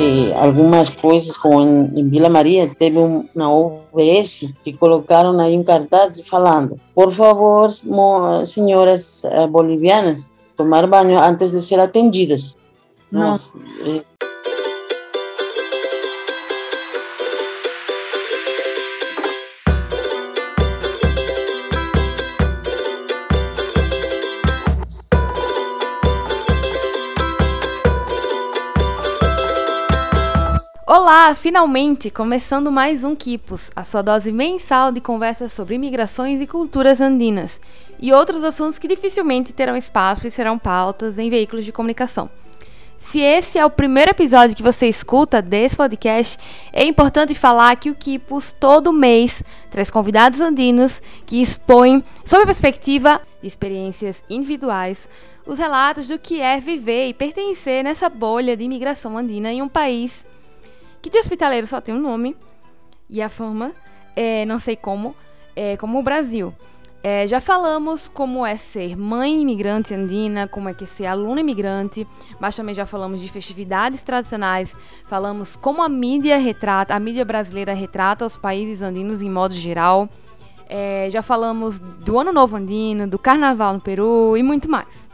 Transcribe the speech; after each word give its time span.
E 0.00 0.32
algumas 0.34 0.88
coisas, 0.88 1.36
como 1.36 1.60
em, 1.60 2.00
em 2.00 2.08
Vila 2.08 2.28
Maria, 2.28 2.72
teve 2.78 2.98
um, 2.98 3.28
uma 3.34 3.52
OBS 3.52 4.46
que 4.62 4.72
colocaram 4.72 5.38
aí 5.40 5.58
um 5.58 5.64
cartaz 5.64 6.20
falando: 6.20 6.78
por 6.94 7.10
favor, 7.10 7.68
senhoras 8.46 9.24
eh, 9.24 9.46
bolivianas, 9.48 10.30
tomar 10.56 10.86
banho 10.86 11.18
antes 11.18 11.50
de 11.50 11.60
ser 11.60 11.80
atendidas. 11.80 12.56
Nossa. 13.10 13.58
Nossa. 13.58 13.68
Olá, 13.86 14.17
finalmente 31.38 32.10
começando 32.10 32.68
mais 32.68 33.04
um 33.04 33.14
Quipos, 33.14 33.70
a 33.76 33.84
sua 33.84 34.02
dose 34.02 34.32
mensal 34.32 34.90
de 34.90 35.00
conversas 35.00 35.52
sobre 35.52 35.76
imigrações 35.76 36.40
e 36.40 36.48
culturas 36.48 37.00
andinas 37.00 37.60
e 38.00 38.12
outros 38.12 38.42
assuntos 38.42 38.76
que 38.76 38.88
dificilmente 38.88 39.52
terão 39.52 39.76
espaço 39.76 40.26
e 40.26 40.32
serão 40.32 40.58
pautas 40.58 41.16
em 41.16 41.30
veículos 41.30 41.64
de 41.64 41.70
comunicação. 41.70 42.28
Se 42.98 43.20
esse 43.20 43.56
é 43.56 43.64
o 43.64 43.70
primeiro 43.70 44.10
episódio 44.10 44.56
que 44.56 44.64
você 44.64 44.88
escuta 44.88 45.40
desse 45.40 45.76
podcast, 45.76 46.36
é 46.72 46.84
importante 46.84 47.36
falar 47.36 47.76
que 47.76 47.88
o 47.88 47.94
Quipos 47.94 48.50
todo 48.58 48.92
mês 48.92 49.40
traz 49.70 49.92
convidados 49.92 50.40
andinos 50.40 51.00
que 51.24 51.40
expõem, 51.40 52.02
sob 52.24 52.42
a 52.42 52.46
perspectiva 52.46 53.22
de 53.40 53.46
experiências 53.46 54.24
individuais, 54.28 55.08
os 55.46 55.56
relatos 55.56 56.08
do 56.08 56.18
que 56.18 56.40
é 56.40 56.58
viver 56.58 57.06
e 57.06 57.14
pertencer 57.14 57.84
nessa 57.84 58.08
bolha 58.08 58.56
de 58.56 58.64
imigração 58.64 59.16
andina 59.16 59.52
em 59.52 59.62
um 59.62 59.68
país 59.68 60.26
que 61.08 61.12
de 61.12 61.18
hospitaleiro 61.18 61.66
só 61.66 61.80
tem 61.80 61.94
um 61.94 62.00
nome 62.00 62.36
e 63.08 63.22
a 63.22 63.30
fama, 63.30 63.72
é, 64.14 64.44
não 64.44 64.58
sei 64.58 64.76
como, 64.76 65.16
é, 65.56 65.74
como 65.78 65.98
o 65.98 66.02
Brasil. 66.02 66.54
É, 67.02 67.26
já 67.26 67.40
falamos 67.40 68.08
como 68.08 68.44
é 68.44 68.56
ser 68.56 68.94
mãe 68.94 69.40
imigrante 69.40 69.94
andina, 69.94 70.46
como 70.46 70.68
é 70.68 70.74
que 70.74 70.84
é 70.84 70.86
ser 70.86 71.06
aluna 71.06 71.40
imigrante, 71.40 72.06
mas 72.38 72.54
também 72.54 72.74
já 72.74 72.84
falamos 72.84 73.22
de 73.22 73.28
festividades 73.28 74.02
tradicionais, 74.02 74.76
falamos 75.04 75.56
como 75.56 75.82
a 75.82 75.88
mídia 75.88 76.36
retrata, 76.36 76.94
a 76.94 77.00
mídia 77.00 77.24
brasileira 77.24 77.72
retrata 77.72 78.26
os 78.26 78.36
países 78.36 78.82
andinos 78.82 79.22
em 79.22 79.30
modo 79.30 79.54
geral. 79.54 80.08
É, 80.68 81.08
já 81.10 81.22
falamos 81.22 81.80
do 81.80 82.18
Ano 82.18 82.32
Novo 82.32 82.56
Andino, 82.56 83.06
do 83.06 83.18
Carnaval 83.18 83.72
no 83.72 83.80
Peru 83.80 84.36
e 84.36 84.42
muito 84.42 84.68
mais. 84.68 85.08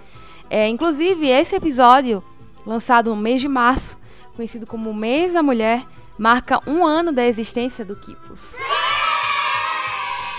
É, 0.50 0.67
inclusive, 0.69 1.28
esse 1.28 1.55
episódio, 1.55 2.25
lançado 2.67 3.15
no 3.15 3.17
mês 3.17 3.41
de 3.41 3.47
março, 3.47 3.97
conhecido 4.35 4.67
como 4.67 4.93
Mês 4.93 5.33
da 5.33 5.43
Mulher, 5.43 5.85
marca 6.19 6.61
um 6.67 6.85
ano 6.85 7.13
da 7.13 7.25
existência 7.25 7.85
do 7.85 7.97
Kipos. 7.97 8.57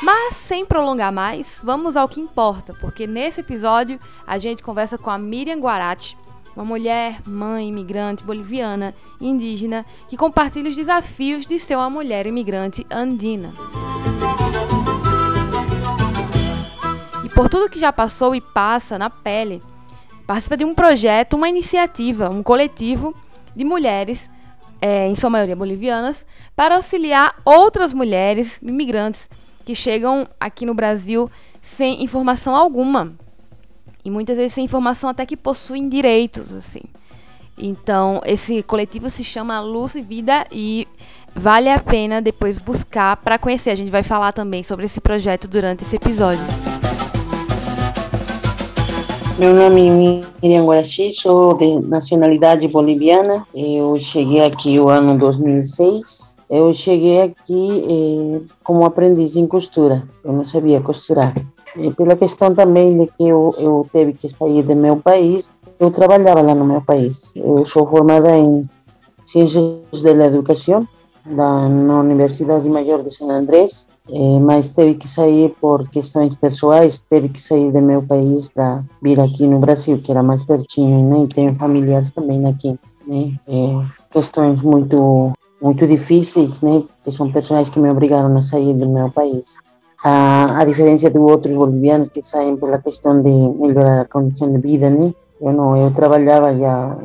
Mas 0.02 0.36
sem 0.36 0.66
prolongar 0.66 1.12
mais, 1.12 1.60
vamos 1.64 1.96
ao 1.98 2.08
que 2.08 2.20
importa, 2.20 2.74
porque 2.80 3.08
nesse 3.08 3.42
episódio 3.42 4.00
a 4.28 4.38
gente 4.38 4.62
conversa 4.62 4.98
com 4.98 5.10
a 5.10 5.18
Miriam 5.18 5.60
Guarati, 5.60 6.18
uma 6.56 6.64
mulher, 6.64 7.22
mãe, 7.26 7.68
imigrante 7.68 8.24
boliviana, 8.24 8.94
indígena, 9.20 9.86
que 10.08 10.16
compartilha 10.16 10.70
os 10.70 10.76
desafios 10.76 11.46
de 11.46 11.60
ser 11.60 11.76
uma 11.76 11.90
mulher 11.90 12.28
imigrante 12.28 12.86
andina. 12.90 13.52
E 17.24 17.30
por 17.30 17.50
tudo 17.50 17.70
que 17.70 17.80
já 17.80 17.92
passou 17.92 18.36
e 18.36 18.40
passa 18.40 18.98
na 18.98 19.10
pele, 19.10 19.62
participa 20.28 20.56
de 20.56 20.64
um 20.64 20.74
projeto, 20.74 21.34
uma 21.34 21.50
iniciativa, 21.50 22.30
um 22.30 22.44
coletivo 22.44 23.14
de 23.56 23.64
mulheres, 23.64 24.30
é, 24.82 25.08
em 25.08 25.16
sua 25.16 25.30
maioria 25.30 25.56
bolivianas, 25.56 26.28
para 26.56 26.76
auxiliar 26.76 27.36
outras 27.46 27.94
mulheres 27.94 28.60
imigrantes 28.62 29.30
que 29.66 29.76
chegam 29.76 30.28
aqui 30.40 30.66
no 30.66 30.74
Brasil 30.74 31.30
sem 31.62 32.04
informação 32.04 32.56
alguma. 32.56 33.14
E 34.04 34.12
muitas 34.12 34.38
vezes 34.38 34.54
sem 34.54 34.66
informação 34.66 35.10
até 35.10 35.26
que 35.26 35.36
possuem 35.36 35.90
direitos, 35.90 36.54
assim. 36.54 36.82
Então, 37.58 38.22
esse 38.26 38.62
coletivo 38.64 39.10
se 39.10 39.24
chama 39.24 39.60
Luz 39.62 39.96
e 39.96 40.02
Vida 40.02 40.46
e 40.52 40.88
vale 41.34 41.70
a 41.70 41.80
pena 41.80 42.22
depois 42.22 42.60
buscar 42.60 43.18
para 43.18 43.40
conhecer. 43.40 43.72
A 43.72 43.76
gente 43.76 43.90
vai 43.90 44.04
falar 44.04 44.34
também 44.34 44.62
sobre 44.62 44.86
esse 44.86 45.02
projeto 45.02 45.48
durante 45.48 45.84
esse 45.84 45.96
episódio. 45.96 46.75
Meu 49.38 49.54
nome 49.54 49.88
é 49.90 50.22
Miriam 50.42 50.66
Guarachi, 50.66 51.12
sou 51.12 51.58
de 51.58 51.82
nacionalidade 51.82 52.70
boliviana. 52.70 53.46
Eu 53.54 54.00
cheguei 54.00 54.40
aqui 54.40 54.80
o 54.80 54.88
ano 54.88 55.18
2006. 55.18 56.38
Eu 56.50 56.72
cheguei 56.72 57.22
aqui 57.22 57.84
eh, 57.84 58.42
como 58.64 58.86
aprendiz 58.86 59.36
em 59.36 59.46
costura. 59.46 60.08
Eu 60.24 60.32
não 60.32 60.46
sabia 60.46 60.80
costurar. 60.80 61.36
E 61.76 61.92
pela 61.92 62.16
questão 62.16 62.56
também 62.56 62.98
de 62.98 63.08
que 63.08 63.28
eu, 63.28 63.54
eu 63.58 63.86
teve 63.92 64.14
que 64.14 64.30
sair 64.30 64.64
do 64.64 64.74
meu 64.74 64.96
país, 64.96 65.52
eu 65.82 65.92
trabalhava 65.92 66.42
lá 66.42 66.56
no 66.56 66.64
meu 66.64 66.82
país. 66.82 67.34
Eu 67.36 67.66
sou 67.66 67.86
formada 67.86 68.38
em 68.38 68.70
Ciências 69.26 70.02
da 70.02 70.28
Educação 70.28 70.88
da, 71.26 71.68
na 71.68 72.00
Universidade 72.00 72.70
Maior 72.70 73.04
de 73.04 73.10
San 73.10 73.30
Andrés, 73.30 73.88
eh, 74.12 74.40
mas 74.40 74.70
teve 74.70 74.96
que 74.96 75.08
sair 75.08 75.54
por 75.60 75.88
questões 75.90 76.36
pessoais, 76.36 77.02
teve 77.10 77.30
que 77.30 77.42
sair 77.42 77.72
do 77.72 77.82
meu 77.82 78.02
país 78.04 78.48
para 78.48 78.84
vir 79.02 79.20
aqui 79.20 79.48
no 79.48 79.60
Brasil, 79.60 79.98
que 79.98 80.12
era 80.12 80.22
mais 80.22 80.46
pertinho, 80.46 81.10
né? 81.10 81.24
E 81.24 81.28
tenho 81.28 81.56
familiares 81.56 82.12
também 82.12 82.48
aqui, 82.48 82.78
né? 83.08 83.34
Eh, 83.48 83.86
questões 84.12 84.62
muito 84.62 85.34
muito 85.62 85.88
difíceis, 85.88 86.62
né? 86.62 86.84
Que 87.04 87.12
são 87.12 87.32
pessoas 87.32 87.70
que 87.70 87.80
me 87.80 87.90
obrigaram 87.90 88.36
a 88.38 88.42
sair 88.42 88.74
do 88.74 88.88
meu 88.88 89.10
país. 89.10 89.62
A, 90.04 90.62
a 90.62 90.66
diferença 90.66 91.10
de 91.10 91.18
outros 91.18 91.56
bolivianos 91.56 92.10
que 92.10 92.22
saem 92.22 92.58
pela 92.58 92.78
questão 92.78 93.24
de 93.24 93.32
melhorar 93.32 94.02
a 94.02 94.06
condição 94.06 94.52
de 94.52 94.60
vida, 94.60 94.90
né? 94.90 95.12
Eu 95.42 95.52
não, 95.52 95.76
eu 95.76 95.92
trabalhava 95.92 96.56
já 96.56 96.98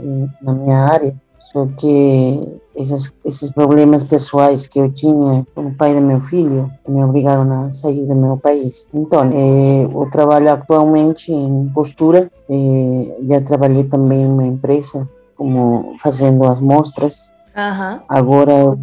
na 0.43 0.53
minha 0.53 0.79
área, 0.79 1.15
só 1.41 1.67
que 1.79 2.61
esses, 2.77 3.13
esses 3.25 3.51
problemas 3.51 4.05
pessoais 4.05 4.67
que 4.67 4.79
eu 4.79 4.93
tinha 4.93 5.45
com 5.55 5.63
o 5.69 5.75
pai 5.75 5.95
do 5.95 6.03
meu 6.03 6.21
filho 6.21 6.71
me 6.87 7.03
obrigaram 7.03 7.51
a 7.51 7.73
sair 7.73 8.07
do 8.07 8.15
meu 8.15 8.37
país. 8.37 8.89
Então, 8.93 9.31
eh, 9.33 9.85
eu 9.85 10.09
trabalho 10.13 10.53
atualmente 10.53 11.33
em 11.33 11.67
postura, 11.75 12.31
eh, 12.49 13.17
já 13.27 13.41
trabalhei 13.41 13.85
também 13.85 14.21
em 14.21 14.27
uma 14.27 14.47
empresa, 14.47 15.09
como 15.35 15.95
fazendo 15.99 16.45
as 16.45 16.61
mostras. 16.61 17.33
Uhum. 17.57 18.01
Agora, 18.07 18.79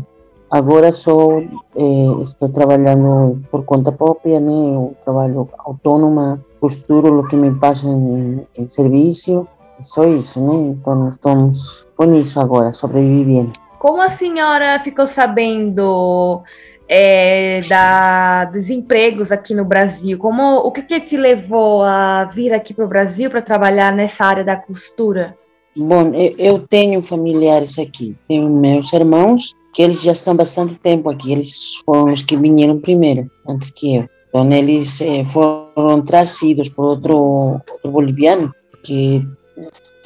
agora 0.50 0.92
só 0.92 1.40
eh, 1.40 2.22
estou 2.22 2.50
trabalhando 2.50 3.40
por 3.52 3.64
conta 3.66 3.92
própria, 3.92 4.40
né? 4.40 4.76
Eu 4.76 4.96
trabalho 5.04 5.48
autônoma, 5.60 6.44
costuro 6.60 7.20
o 7.20 7.28
que 7.28 7.36
me 7.36 7.52
passa 7.52 7.88
em, 7.88 8.46
em 8.58 8.68
serviço, 8.68 9.48
só 9.82 10.06
isso, 10.06 10.40
né? 10.46 10.70
Então, 10.70 11.10
estamos 11.10 11.88
com 11.96 12.06
isso 12.14 12.40
agora, 12.40 12.72
sobrevivendo. 12.72 13.54
Como 13.80 14.02
a 14.02 14.10
senhora 14.10 14.80
ficou 14.84 15.06
sabendo 15.06 16.44
é, 16.88 17.62
da, 17.68 18.46
dos 18.46 18.70
empregos 18.70 19.32
aqui 19.32 19.54
no 19.54 19.66
Brasil? 19.66 20.18
Como, 20.18 20.58
o 20.58 20.72
que, 20.72 20.82
que 20.82 21.00
te 21.02 21.18
levou 21.18 21.84
a 21.84 22.26
vir 22.26 22.54
aqui 22.54 22.74
para 22.74 22.86
o 22.86 22.90
Brasil 22.90 23.30
para 23.30 23.42
trabalhar 23.42 23.92
nessa 23.92 24.26
área 24.26 24.44
da 24.44 24.56
costura? 24.56 25.38
Bom, 25.76 26.12
eu 26.16 26.60
tenho 26.60 27.02
familiares 27.02 27.78
aqui. 27.78 28.16
Tenho 28.28 28.50
meus 28.50 28.92
irmãos, 28.94 29.54
que 29.74 29.84
eles 29.84 30.02
já 30.02 30.12
estão 30.12 30.36
bastante 30.36 30.76
tempo 30.76 31.10
aqui. 31.10 31.32
Eles 31.32 31.76
foram 31.86 32.12
os 32.12 32.24
que 32.24 32.36
vieram 32.36 32.80
primeiro, 32.80 33.30
antes 33.48 33.70
que 33.70 33.98
eu. 33.98 34.10
Então, 34.28 34.50
eles 34.52 35.00
eh, 35.02 35.24
foram 35.26 36.02
trazidos 36.04 36.68
por 36.70 36.86
outro, 36.86 37.62
outro 37.72 37.92
boliviano 37.92 38.52
que 38.84 39.26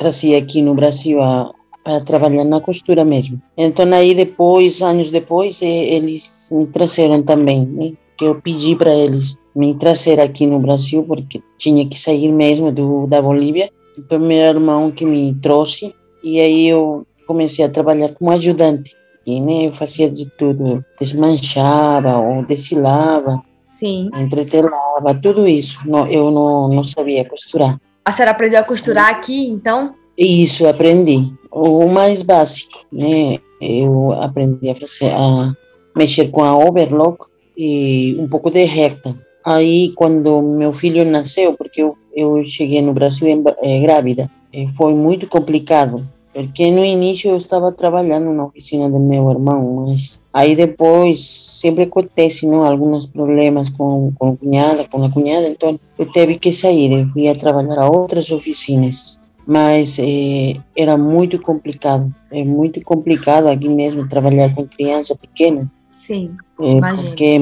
trazia 0.01 0.39
aqui 0.39 0.63
no 0.63 0.73
Brasil 0.73 1.21
a, 1.21 1.53
para 1.83 2.01
trabalhar 2.01 2.43
na 2.43 2.59
costura 2.59 3.05
mesmo. 3.05 3.39
Então 3.55 3.85
aí 3.93 4.15
depois, 4.15 4.81
anos 4.81 5.11
depois, 5.11 5.61
eles 5.61 6.49
me 6.51 6.65
trouxeram 6.65 7.21
também, 7.21 7.67
né? 7.67 7.93
Que 8.17 8.25
eu 8.25 8.41
pedi 8.41 8.75
para 8.75 8.91
eles 8.91 9.37
me 9.55 9.75
trazer 9.75 10.19
aqui 10.19 10.47
no 10.47 10.59
Brasil 10.59 11.03
porque 11.03 11.39
tinha 11.59 11.85
que 11.85 11.97
sair 11.99 12.31
mesmo 12.31 12.71
do 12.71 13.05
da 13.05 13.21
Bolívia. 13.21 13.69
Então 13.95 14.17
meu 14.17 14.37
irmão 14.37 14.91
que 14.91 15.05
me 15.05 15.35
trouxe 15.35 15.93
e 16.23 16.39
aí 16.39 16.67
eu 16.67 17.05
comecei 17.27 17.63
a 17.63 17.69
trabalhar 17.69 18.09
como 18.09 18.31
ajudante. 18.31 18.95
E 19.27 19.39
né, 19.39 19.67
eu 19.67 19.71
fazia 19.71 20.09
de 20.09 20.25
tudo, 20.35 20.83
desmanchava 20.99 22.17
ou 22.17 22.43
desfilava, 22.43 23.39
Sim. 23.79 24.09
entretelava, 24.15 25.13
tudo 25.21 25.47
isso. 25.47 25.79
Não, 25.85 26.07
eu 26.07 26.31
não, 26.31 26.69
não 26.69 26.83
sabia 26.83 27.23
costurar. 27.23 27.79
A 28.03 28.11
senhora 28.11 28.31
aprendeu 28.31 28.59
a 28.59 28.63
costurar 28.63 29.09
aqui, 29.09 29.47
então? 29.47 29.95
Isso, 30.17 30.67
aprendi. 30.67 31.31
O 31.51 31.87
mais 31.87 32.21
básico, 32.21 32.85
né? 32.91 33.39
Eu 33.61 34.11
aprendi 34.13 34.69
a, 34.69 34.75
fazer, 34.75 35.11
a 35.11 35.53
mexer 35.95 36.29
com 36.29 36.43
a 36.43 36.57
overlock 36.57 37.27
e 37.57 38.15
um 38.19 38.27
pouco 38.27 38.49
de 38.49 38.63
reta. 38.63 39.13
Aí, 39.45 39.91
quando 39.95 40.41
meu 40.41 40.73
filho 40.73 41.03
nasceu, 41.05 41.53
porque 41.53 41.81
eu, 41.81 41.97
eu 42.15 42.43
cheguei 42.45 42.81
no 42.81 42.93
Brasil 42.93 43.27
é, 43.61 43.79
grávida, 43.79 44.29
foi 44.75 44.93
muito 44.93 45.27
complicado, 45.27 46.07
porque 46.33 46.71
no 46.71 46.83
início 46.83 47.31
eu 47.31 47.37
estava 47.37 47.71
trabalhando 47.71 48.31
na 48.31 48.45
oficina 48.45 48.89
do 48.89 48.99
meu 48.99 49.29
irmão, 49.29 49.85
mas 49.85 50.21
aí 50.33 50.55
depois 50.55 51.19
sempre 51.19 51.83
acontece, 51.83 52.47
não, 52.47 52.63
alguns 52.63 53.05
problemas 53.05 53.67
com, 53.69 54.11
com 54.17 54.29
a 54.29 54.37
cunhada, 54.37 54.87
com 54.87 55.03
a 55.03 55.09
cunhada, 55.09 55.47
então 55.47 55.79
eu 55.99 56.05
tive 56.05 56.39
que 56.39 56.51
sair, 56.51 56.91
eu 56.91 57.07
fui 57.09 57.27
a 57.27 57.35
trabalhar 57.35 57.79
a 57.79 57.89
outras 57.89 58.31
oficinas, 58.31 59.19
mas 59.45 59.99
eh, 59.99 60.55
era 60.77 60.95
muito 60.97 61.37
complicado, 61.39 62.13
é 62.31 62.45
muito 62.45 62.79
complicado 62.81 63.47
aqui 63.47 63.67
mesmo 63.67 64.07
trabalhar 64.07 64.55
com 64.55 64.65
criança 64.65 65.15
pequena. 65.15 65.69
Sim, 65.99 66.31
é, 66.61 66.95
porque 66.95 67.39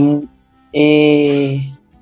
é, 0.73 1.55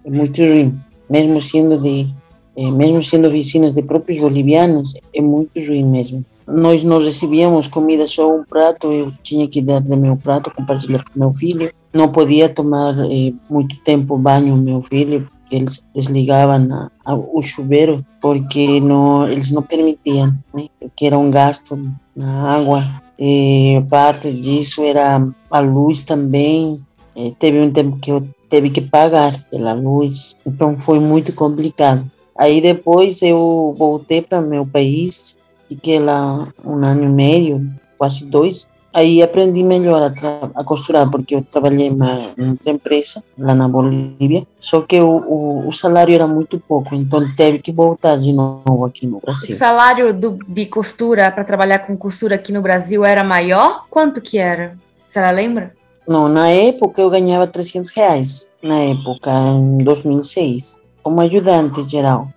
é 0.06 0.10
muito 0.10 0.42
ruim, 0.42 0.80
mesmo 1.10 1.42
sendo 1.42 1.78
de 1.78 2.07
é, 2.56 2.72
mesmo 2.72 3.04
sendo 3.04 3.28
oficinas 3.28 3.75
de 3.75 3.83
próprios 3.83 4.19
bolivianos, 4.19 4.95
é 5.13 5.22
muito 5.22 5.60
ruim 5.60 5.86
mesmo. 5.86 6.25
Nós 6.48 6.84
não 6.84 6.98
recebíamos 6.98 7.68
comida 7.68 8.08
só 8.08 8.34
um 8.34 8.44
prato, 8.44 8.94
eu 8.94 9.12
tinha 9.22 9.48
que 9.48 9.62
dar 9.62 9.82
do 9.82 9.98
meu 9.98 10.16
prato, 10.16 10.50
compartilhar 10.52 11.04
com 11.04 11.20
meu 11.20 11.34
filho. 11.34 11.72
Não 11.94 12.10
podia 12.10 12.48
tomar 12.48 12.94
eh, 13.12 13.34
muito 13.50 13.76
tempo 13.84 14.18
banho 14.18 14.56
meu 14.56 14.82
filho, 14.82 15.28
eles 15.52 15.84
desligavam 15.94 16.68
a, 16.74 16.92
a, 17.06 17.16
o 17.16 17.42
chuveiro, 17.42 18.06
porque 18.22 18.80
não, 18.80 19.28
eles 19.28 19.50
não 19.50 19.62
permitiam, 19.62 20.36
né? 20.54 20.68
porque 20.80 21.06
era 21.06 21.18
um 21.18 21.32
gasto 21.32 21.78
na 22.16 22.56
água. 22.56 22.84
E 23.20 23.82
parte 23.90 24.32
disso 24.32 24.84
era 24.84 25.28
a 25.50 25.60
luz 25.60 26.04
também. 26.04 26.80
Eh, 27.16 27.32
teve 27.40 27.60
um 27.60 27.72
tempo 27.72 27.98
que 27.98 28.12
eu 28.12 28.28
teve 28.50 28.70
que 28.70 28.82
pagar 28.82 29.38
pela 29.50 29.74
luz, 29.74 30.38
então 30.46 30.80
foi 30.80 31.00
muito 31.00 31.34
complicado. 31.34 32.10
Aí 32.38 32.62
depois 32.62 33.22
eu 33.22 33.76
voltei 33.78 34.22
para 34.22 34.42
meu 34.42 34.66
país 34.66 35.38
Fiquei 35.68 36.00
lá 36.00 36.48
um 36.64 36.86
ano 36.86 37.04
e 37.04 37.08
meio, 37.08 37.69
quase 37.98 38.25
dois. 38.25 38.69
Aí 38.94 39.22
aprendi 39.22 39.64
melhor 39.64 40.02
a, 40.02 40.60
a 40.60 40.64
costurar, 40.64 41.10
porque 41.12 41.36
eu 41.36 41.46
trabalhei 41.46 41.88
em 41.88 42.50
outra 42.50 42.72
empresa, 42.72 43.24
lá 43.38 43.54
na 43.54 43.68
Bolívia. 43.68 44.48
Só 44.60 44.81
que 44.81 45.00
o, 45.00 45.08
o, 45.08 45.68
o, 45.68 45.72
salário 45.72 46.16
era 46.16 46.25
muito 46.25 46.60
pouco, 46.60 46.96
então 46.96 47.24
teve 47.36 47.60
que 47.60 47.72
voltar 47.72 48.18
de 48.18 48.34
novo 48.34 48.86
aqui 48.86 49.06
no 49.06 49.19
Brasil. 49.19 49.56
O 49.56 49.60
salário 49.60 50.14
do, 50.14 50.40
de 50.48 50.66
costura, 50.66 51.30
para 51.31 51.44
trabalhar 51.44 51.80
com 51.80 51.96
costura 51.96 52.36
aqui 52.36 52.52
no 52.52 52.62
Brasil, 52.62 53.06
era 53.06 53.24
maior? 53.24 53.86
Quanto 53.90 54.19
que 54.19 54.40
era? 54.40 54.75
Você 55.12 55.31
lembra? 55.31 55.74
Não, 56.08 56.30
na 56.30 56.50
época 56.50 57.02
eu 57.02 57.10
ganhava 57.10 57.46
300 57.46 57.92
reais, 57.92 58.50
na 58.64 58.80
época, 58.80 59.31
em 59.31 59.84
2006, 59.84 60.80
como 61.04 61.22
ajudante 61.22 61.84
geral. 61.84 62.30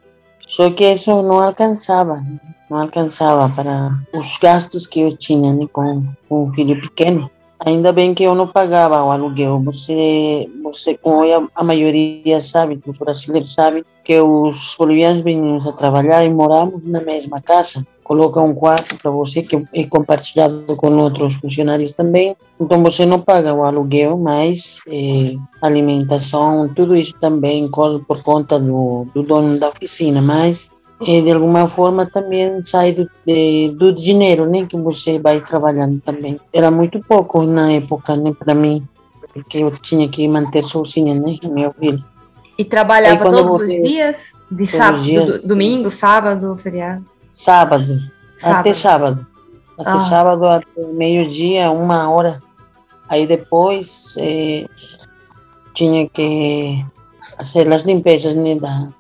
Só 0.55 0.71
que 0.71 0.85
isso 0.85 1.23
não 1.23 1.39
alcançava 1.41 2.23
não 2.71 2.83
alcançava 2.83 3.53
para 3.53 3.99
os 4.15 4.39
gastos 4.39 4.87
que 4.87 5.01
eu 5.01 5.17
tinha 5.17 5.53
né, 5.53 5.67
com, 5.73 6.05
com 6.29 6.45
um 6.45 6.55
filho 6.55 6.81
pequeno. 6.81 7.29
Ainda 7.67 7.93
bem 7.93 8.15
que 8.15 8.23
eu 8.23 8.35
não 8.35 8.47
pagava 8.47 9.05
o 9.05 9.11
aluguel. 9.11 9.61
Você, 9.65 10.49
você 10.63 10.97
como 10.97 11.23
a, 11.25 11.47
a 11.57 11.65
maioria 11.65 12.41
sabe, 12.41 12.81
os 12.87 12.97
brasileiros 12.97 13.53
sabem, 13.53 13.85
que 14.03 14.19
os 14.19 14.77
bolivianos 14.79 15.21
vinhamos 15.21 15.67
a 15.67 15.73
trabalhar 15.73 16.25
e 16.25 16.31
moramos 16.31 16.83
na 16.85 17.03
mesma 17.03 17.39
casa. 17.41 17.85
Coloca 18.11 18.41
um 18.41 18.53
quarto 18.53 18.97
para 19.01 19.09
você 19.09 19.41
que 19.41 19.65
é 19.73 19.85
compartilhado 19.85 20.75
com 20.75 20.97
outros 20.97 21.35
funcionários 21.35 21.93
também. 21.93 22.35
Então 22.59 22.83
você 22.83 23.07
não 23.07 23.21
paga 23.21 23.55
o 23.55 23.63
aluguel, 23.63 24.19
mas 24.19 24.81
é, 24.89 25.37
alimentação, 25.63 26.69
tudo 26.75 26.97
isso 26.97 27.15
também 27.21 27.69
corre 27.69 28.01
por 28.01 28.21
conta 28.21 28.59
do, 28.59 29.07
do 29.15 29.23
dono 29.23 29.61
da 29.61 29.69
oficina. 29.69 30.21
Mas 30.21 30.73
e 31.01 31.23
de 31.23 31.31
alguma 31.31 31.69
forma 31.69 32.05
também 32.05 32.61
sai 32.65 32.91
do, 32.91 33.09
de, 33.25 33.71
do 33.79 33.95
dinheiro 33.95 34.45
né, 34.51 34.67
que 34.67 34.77
você 34.77 35.21
vai 35.21 35.41
trabalhando 35.41 36.01
também. 36.01 36.37
Era 36.53 36.69
muito 36.69 36.99
pouco 36.99 37.45
na 37.45 37.75
época 37.75 38.17
né, 38.17 38.35
para 38.37 38.57
mim, 38.57 38.83
porque 39.33 39.59
eu 39.59 39.71
tinha 39.71 40.09
que 40.09 40.27
manter 40.27 40.65
sozinha 40.65 41.15
né, 41.15 41.37
meu 41.45 41.73
filho. 41.79 42.05
E 42.59 42.65
trabalhava 42.65 43.25
Aí, 43.25 43.31
todos 43.31 43.61
os 43.61 43.69
dias? 43.69 44.17
De 44.51 44.67
sábado, 44.67 45.01
dias, 45.01 45.43
domingo, 45.45 45.89
sábado, 45.93 46.57
feriado? 46.57 47.05
Sábado, 47.31 48.01
sábado. 48.41 48.59
até 48.59 48.75
sábado. 48.75 49.27
Até 49.79 49.91
ah. 49.91 49.99
sábado, 49.99 50.47
até 50.47 50.87
meio-dia, 50.93 51.71
uma 51.71 52.11
hora. 52.11 52.43
Aí 53.09 53.27
depois 53.27 54.15
eh, 54.19 54.67
tinha 55.73 56.09
que 56.09 56.85
fazer 57.37 57.73
as 57.73 57.83
limpezas, 57.83 58.35
né? 58.35 58.57
Da... 58.57 58.91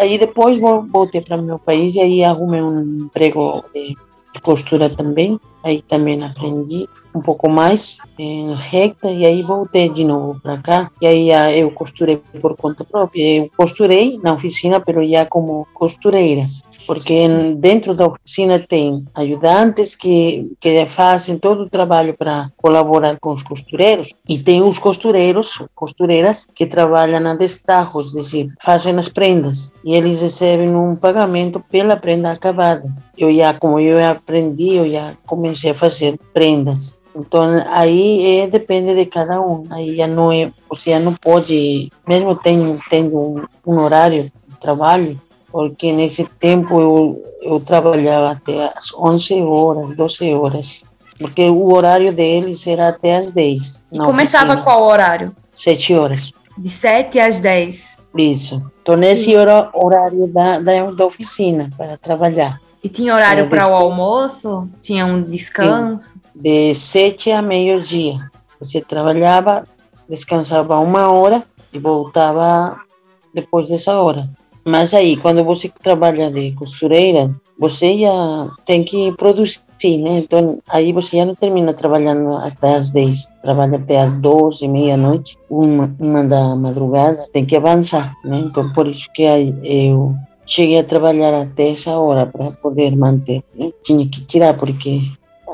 Aí 0.00 0.18
depois 0.18 0.58
voltei 0.58 1.20
para 1.20 1.36
meu 1.36 1.58
país 1.58 1.94
e 1.94 2.00
aí 2.00 2.24
arrumei 2.24 2.62
um 2.62 3.04
emprego 3.04 3.64
de 3.74 4.40
costura 4.42 4.88
também. 4.88 5.38
Aí 5.64 5.82
também 5.82 6.22
aprendi 6.22 6.88
um 7.14 7.20
pouco 7.20 7.48
mais 7.48 7.98
em 8.18 8.54
recta 8.54 9.10
e 9.10 9.26
aí 9.26 9.42
voltei 9.42 9.88
de 9.88 10.04
novo 10.04 10.40
para 10.40 10.58
cá. 10.58 10.90
E 11.00 11.06
aí 11.06 11.60
eu 11.60 11.70
costurei 11.72 12.22
por 12.40 12.56
conta 12.56 12.84
própria. 12.84 13.42
Eu 13.42 13.50
costurei 13.56 14.18
na 14.22 14.34
oficina, 14.34 14.82
mas 14.86 15.10
já 15.10 15.26
como 15.26 15.66
costureira 15.74 16.42
porque 16.86 17.28
dentro 17.56 17.94
da 17.94 18.06
oficina 18.06 18.58
tem 18.58 19.04
ajudantes 19.14 19.94
que, 19.94 20.50
que 20.60 20.86
fazem 20.86 21.38
todo 21.38 21.62
o 21.64 21.70
trabalho 21.70 22.14
para 22.16 22.50
colaborar 22.56 23.16
com 23.20 23.32
os 23.32 23.42
costureiros 23.42 24.12
e 24.28 24.38
tem 24.38 24.62
os 24.62 24.78
costureiros, 24.78 25.62
costureiras 25.74 26.46
que 26.54 26.66
trabalham 26.66 27.26
a 27.26 27.34
destajo, 27.34 27.98
ou 27.98 28.04
seja, 28.04 28.48
fazem 28.62 28.96
as 28.96 29.08
prendas 29.08 29.72
e 29.84 29.94
eles 29.94 30.22
recebem 30.22 30.74
um 30.74 30.94
pagamento 30.94 31.60
pela 31.70 31.96
prenda 31.96 32.30
acabada. 32.30 32.86
Eu 33.18 33.34
já, 33.34 33.54
como 33.54 33.80
eu 33.80 34.04
aprendi, 34.04 34.76
eu 34.76 34.90
já 34.90 35.14
comecei 35.26 35.70
a 35.70 35.74
fazer 35.74 36.18
prendas. 36.32 37.00
Então, 37.16 37.62
aí 37.68 38.40
é, 38.40 38.46
depende 38.46 38.94
de 38.94 39.06
cada 39.06 39.40
um. 39.40 39.64
Aí 39.70 39.96
já 39.96 40.06
não 40.06 40.30
é, 40.30 40.52
você 40.68 40.90
já 40.90 40.98
não 40.98 41.14
pode, 41.14 41.90
mesmo 42.06 42.34
tendo, 42.36 42.78
tendo 42.90 43.18
um, 43.18 43.44
um 43.66 43.78
horário 43.80 44.22
de 44.22 44.58
trabalho, 44.60 45.18
porque 45.56 45.90
nesse 45.90 46.22
tempo 46.22 46.78
eu, 46.78 47.24
eu 47.40 47.58
trabalhava 47.58 48.32
até 48.32 48.70
as 48.76 48.92
11 48.92 49.42
horas, 49.42 49.96
12 49.96 50.34
horas, 50.34 50.84
porque 51.18 51.48
o 51.48 51.72
horário 51.72 52.12
deles 52.12 52.66
era 52.66 52.88
até 52.88 53.16
as 53.16 53.32
10. 53.32 53.84
E 53.90 53.96
começava 53.96 54.52
oficina. 54.52 54.62
qual 54.62 54.86
horário? 54.86 55.34
7 55.54 55.94
horas. 55.94 56.30
De 56.58 56.68
7 56.68 57.18
às 57.18 57.40
10. 57.40 57.82
Isso. 58.18 58.70
Então, 58.82 58.96
nesse 58.96 59.34
hora, 59.34 59.70
horário 59.72 60.26
da, 60.26 60.58
da, 60.58 60.90
da, 60.90 61.06
oficina 61.06 61.70
para 61.74 61.96
trabalhar. 61.96 62.60
E 62.84 62.90
tinha 62.90 63.14
horário 63.14 63.48
para 63.48 63.66
o 63.70 63.76
almoço? 63.80 64.68
Tinha 64.82 65.06
um 65.06 65.22
descanso? 65.22 66.08
Sim. 66.08 66.20
De 66.34 66.74
7 66.74 67.30
a 67.30 67.40
meio-dia. 67.40 68.18
Você 68.60 68.82
trabalhava, 68.82 69.64
descansava 70.06 70.78
uma 70.78 71.10
hora 71.10 71.42
e 71.72 71.78
voltava 71.78 72.78
depois 73.32 73.70
dessa 73.70 73.98
hora. 73.98 74.28
Mas 74.66 74.92
aí, 74.92 75.16
quando 75.16 75.44
você 75.44 75.68
trabalha 75.68 76.28
de 76.28 76.50
costureira, 76.52 77.30
você 77.56 78.00
já 78.00 78.50
tem 78.64 78.82
que 78.82 79.12
produzir, 79.12 79.62
né? 80.02 80.18
Então, 80.18 80.58
aí 80.68 80.92
você 80.92 81.18
já 81.18 81.24
não 81.24 81.36
termina 81.36 81.72
trabalhando 81.72 82.34
até 82.34 82.74
as 82.74 82.90
10, 82.90 83.26
trabalha 83.42 83.76
até 83.76 84.00
as 84.00 84.20
12, 84.20 84.66
meia-noite, 84.66 85.38
uma, 85.48 85.94
uma 86.00 86.24
da 86.24 86.56
madrugada, 86.56 87.24
tem 87.32 87.46
que 87.46 87.54
avançar, 87.54 88.12
né? 88.24 88.38
Então, 88.44 88.72
por 88.72 88.88
isso 88.88 89.08
que 89.14 89.24
aí 89.24 89.54
eu 89.62 90.16
cheguei 90.44 90.80
a 90.80 90.84
trabalhar 90.84 91.42
até 91.42 91.70
essa 91.70 91.96
hora 91.98 92.26
para 92.26 92.50
poder 92.50 92.96
manter, 92.96 93.44
né? 93.54 93.70
Tinha 93.84 94.04
que 94.04 94.20
tirar, 94.22 94.54
porque 94.54 95.00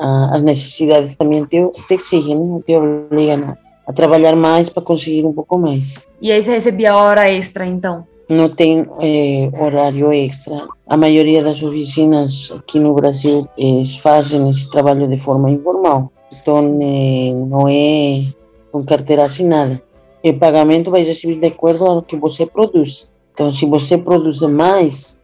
ah, 0.01 0.31
as 0.33 0.41
necessidades 0.41 1.15
também 1.15 1.45
te, 1.45 1.69
te 1.69 1.93
exigem, 1.93 2.39
né? 2.39 2.61
te 2.65 2.75
obrigam 2.75 3.55
a 3.85 3.93
trabalhar 3.93 4.35
mais 4.35 4.69
para 4.69 4.81
conseguir 4.81 5.23
um 5.23 5.33
pouco 5.33 5.55
mais. 5.57 6.07
E 6.19 6.31
aí 6.31 6.43
você 6.43 6.51
recebia 6.53 6.95
hora 6.95 7.29
extra, 7.29 7.63
então? 7.63 8.07
Não 8.29 8.49
tem 8.49 8.85
eh, 9.01 9.49
horário 9.57 10.11
extra. 10.11 10.67
A 10.87 10.97
maioria 10.97 11.43
das 11.43 11.61
oficinas 11.61 12.51
aqui 12.55 12.79
no 12.79 12.93
Brasil 12.93 13.47
eh, 13.59 13.83
fazem 14.01 14.49
esse 14.49 14.69
trabalho 14.69 15.07
de 15.07 15.17
forma 15.17 15.49
informal. 15.49 16.11
Então, 16.31 16.79
eh, 16.81 17.33
não 17.33 17.67
é 17.67 18.23
com 18.71 18.83
carteira 18.83 19.25
assinada. 19.25 19.81
O 20.23 20.33
pagamento 20.35 20.89
vai 20.89 21.03
receber 21.03 21.35
de 21.35 21.47
acordo 21.47 21.85
ao 21.85 22.01
que 22.01 22.15
você 22.15 22.45
produz. 22.45 23.11
Então, 23.33 23.51
se 23.51 23.65
você 23.65 23.97
produz 23.97 24.41
mais, 24.41 25.21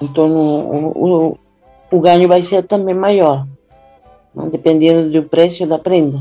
então 0.00 0.30
o, 0.30 1.32
o, 1.32 1.38
o 1.92 2.00
ganho 2.00 2.26
vai 2.26 2.42
ser 2.42 2.62
também 2.62 2.94
maior, 2.94 3.46
dependendo 4.50 5.10
do 5.10 5.28
preço 5.28 5.66
da 5.66 5.78
prenda. 5.78 6.16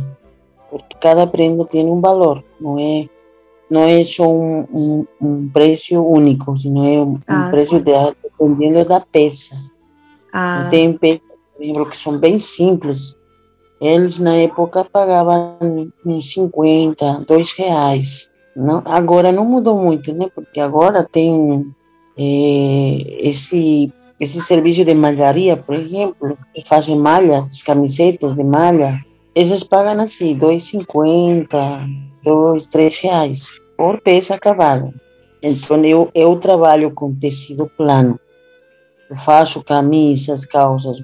Porque 0.70 0.96
cada 1.00 1.26
prenda 1.26 1.66
tem 1.66 1.86
um 1.86 2.02
valor, 2.02 2.44
não 2.60 2.78
é 2.78 3.06
não 3.70 3.84
é 3.84 4.04
só 4.04 4.28
um, 4.28 4.66
um, 4.72 5.06
um 5.22 5.50
preço 5.50 6.02
único, 6.02 6.58
sino 6.58 6.88
é 6.88 7.00
um, 7.00 7.20
ah, 7.28 7.48
um 7.48 7.52
preço 7.52 7.80
de, 7.80 7.92
dependendo 8.24 8.84
da 8.86 9.00
peça. 9.00 9.56
Ah. 10.34 10.68
Tem 10.70 10.94
peças, 10.98 11.22
por 11.56 11.64
exemplo, 11.64 11.86
que 11.90 11.98
são 11.98 12.18
bem 12.18 12.40
simples. 12.40 13.16
Eles, 13.80 14.18
na 14.18 14.36
época, 14.36 14.84
pagavam 14.84 15.58
uns 16.06 16.34
50, 16.34 17.26
2 17.28 17.52
reais. 17.54 18.32
Não, 18.56 18.82
agora 18.86 19.32
não 19.32 19.46
mudou 19.46 19.78
muito, 19.78 20.14
né? 20.14 20.28
Porque 20.34 20.60
agora 20.60 21.08
tem 21.10 21.66
é, 22.18 23.28
esse 23.28 23.94
esse 24.20 24.42
serviço 24.42 24.84
de 24.84 24.94
malharia, 24.94 25.56
por 25.56 25.76
exemplo, 25.76 26.38
que 26.54 26.68
fazem 26.68 26.98
malhas, 26.98 27.64
camisetas 27.64 28.36
de 28.36 28.44
malha, 28.44 29.00
esses 29.34 29.64
pagam 29.64 30.04
assim, 30.04 30.38
2,50, 30.38 31.88
2, 32.26 32.68
3 32.68 32.98
reais 32.98 33.59
por 33.80 34.02
peça 34.02 34.36
acabada. 34.36 34.94
Então 35.42 35.86
eu, 35.86 36.12
eu 36.14 36.36
trabalho 36.36 36.92
com 36.92 37.16
tecido 37.16 37.66
plano. 37.78 38.20
Eu 39.10 39.16
faço 39.16 39.64
camisas, 39.64 40.46
calças, 40.46 41.02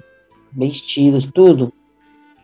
vestidos, 0.52 1.24
tudo. 1.24 1.72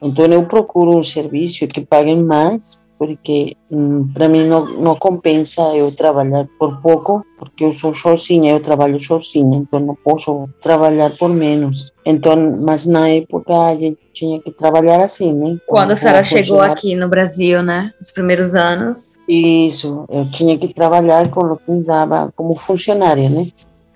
Então 0.03 0.25
eu 0.25 0.47
procuro 0.47 0.97
um 0.97 1.03
serviço 1.03 1.69
que 1.69 1.85
pague 1.85 2.17
mais 2.17 2.81
porque 3.03 3.57
hum, 3.69 4.09
para 4.15 4.29
mim 4.29 4.47
não, 4.47 4.65
não 4.81 4.95
compensa 4.95 5.61
eu 5.75 5.91
trabalhar 5.91 6.47
por 6.57 6.81
pouco, 6.81 7.27
porque 7.37 7.65
eu 7.65 7.73
sou 7.73 7.93
sozinha, 7.93 8.53
eu 8.53 8.63
trabalho 8.63 9.01
sozinha, 9.01 9.59
então 9.59 9.81
não 9.81 9.97
posso 10.05 10.45
trabalhar 10.61 11.11
por 11.19 11.31
menos. 11.31 11.93
Então, 12.07 12.53
mas 12.65 12.87
na 12.87 13.09
época 13.09 13.53
a 13.53 13.75
gente 13.75 13.99
tinha 14.13 14.41
que 14.41 14.53
trabalhar 14.53 15.03
assim, 15.03 15.35
né? 15.35 15.59
Quando 15.67 15.91
a 15.91 15.97
senhora 15.97 16.23
chegou 16.23 16.61
aqui 16.61 16.95
no 16.95 17.09
Brasil, 17.09 17.61
né? 17.61 17.93
Os 18.01 18.13
primeiros 18.13 18.55
anos. 18.55 19.17
Isso, 19.29 20.05
eu 20.09 20.29
tinha 20.29 20.57
que 20.57 20.73
trabalhar 20.73 21.29
com 21.29 21.41
o 21.41 21.57
que 21.57 21.73
me 21.73 21.83
dava 21.83 22.33
como 22.37 22.57
funcionária, 22.57 23.29
né? 23.29 23.45